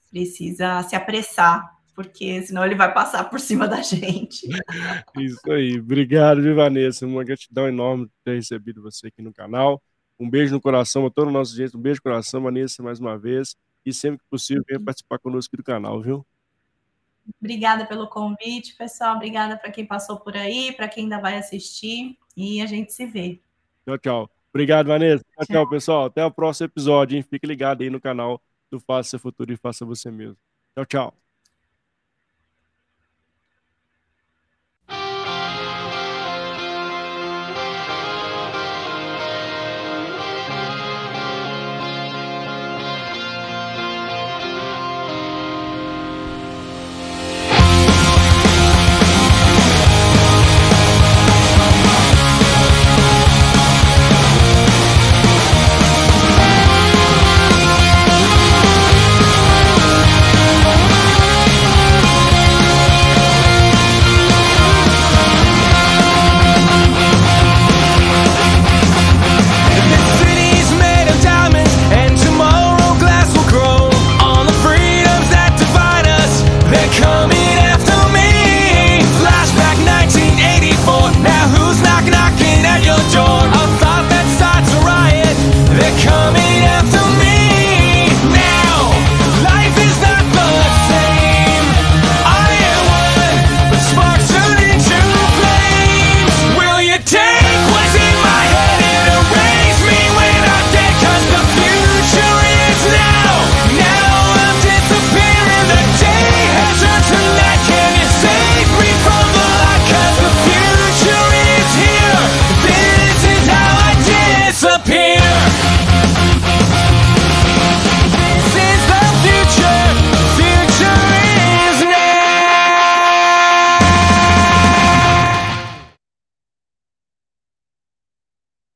precisa 0.10 0.84
se 0.84 0.96
apressar 0.96 1.81
porque 1.94 2.42
senão 2.42 2.66
ele 2.66 2.76
vai 2.76 2.94
passar 2.94 3.30
por 3.30 3.40
cima 3.40 3.68
da 3.68 3.82
gente. 3.82 4.48
Isso 5.18 5.52
aí. 5.52 5.80
Obrigado, 5.80 6.42
viu, 6.42 6.56
Vanessa? 6.56 7.06
Uma 7.06 7.24
gratidão 7.24 7.68
enorme 7.68 8.06
por 8.08 8.14
ter 8.24 8.36
recebido 8.36 8.82
você 8.82 9.08
aqui 9.08 9.22
no 9.22 9.34
canal. 9.34 9.82
Um 10.20 10.30
beijo 10.30 10.54
no 10.54 10.62
coração 10.62 11.06
a 11.06 11.10
todo 11.10 11.28
o 11.28 11.32
nosso 11.32 11.56
gente. 11.56 11.76
Um 11.76 11.82
beijo 11.82 12.00
no 12.00 12.04
coração, 12.04 12.42
Vanessa, 12.42 12.84
mais 12.84 13.00
uma 13.00 13.18
vez. 13.18 13.56
E 13.86 13.94
sempre 13.94 14.20
que 14.20 14.30
possível, 14.30 14.64
venha 14.68 14.80
participar 14.80 15.20
conosco 15.20 15.50
aqui 15.50 15.58
do 15.58 15.64
canal, 15.64 16.02
viu? 16.02 16.26
Obrigada 17.40 17.86
pelo 17.86 18.08
convite, 18.08 18.76
pessoal. 18.76 19.16
Obrigada 19.16 19.58
para 19.58 19.72
quem 19.72 19.86
passou 19.86 20.20
por 20.20 20.36
aí, 20.36 20.72
para 20.74 20.88
quem 20.88 21.04
ainda 21.04 21.20
vai 21.20 21.38
assistir. 21.38 22.18
E 22.36 22.62
a 22.62 22.66
gente 22.66 22.94
se 22.94 23.06
vê. 23.06 23.40
Tchau, 23.86 23.98
tchau. 23.98 24.32
Obrigado, 24.54 24.88
Vanessa. 24.88 25.24
Tchau, 25.34 25.46
tchau, 25.48 25.70
pessoal. 25.70 26.06
Até 26.06 26.26
o 26.26 26.32
próximo 26.32 26.68
episódio, 26.68 27.16
hein? 27.16 27.24
Fique 27.24 27.48
ligado 27.48 27.82
aí 27.82 27.90
no 27.90 28.02
canal 28.02 28.42
do 28.70 28.80
Faça 28.80 29.12
Seu 29.12 29.20
Futuro 29.20 29.52
e 29.52 29.58
Faça 29.58 29.86
Você 29.86 30.12
Mesmo. 30.12 30.38
Tchau, 30.76 30.86
tchau. 30.86 31.21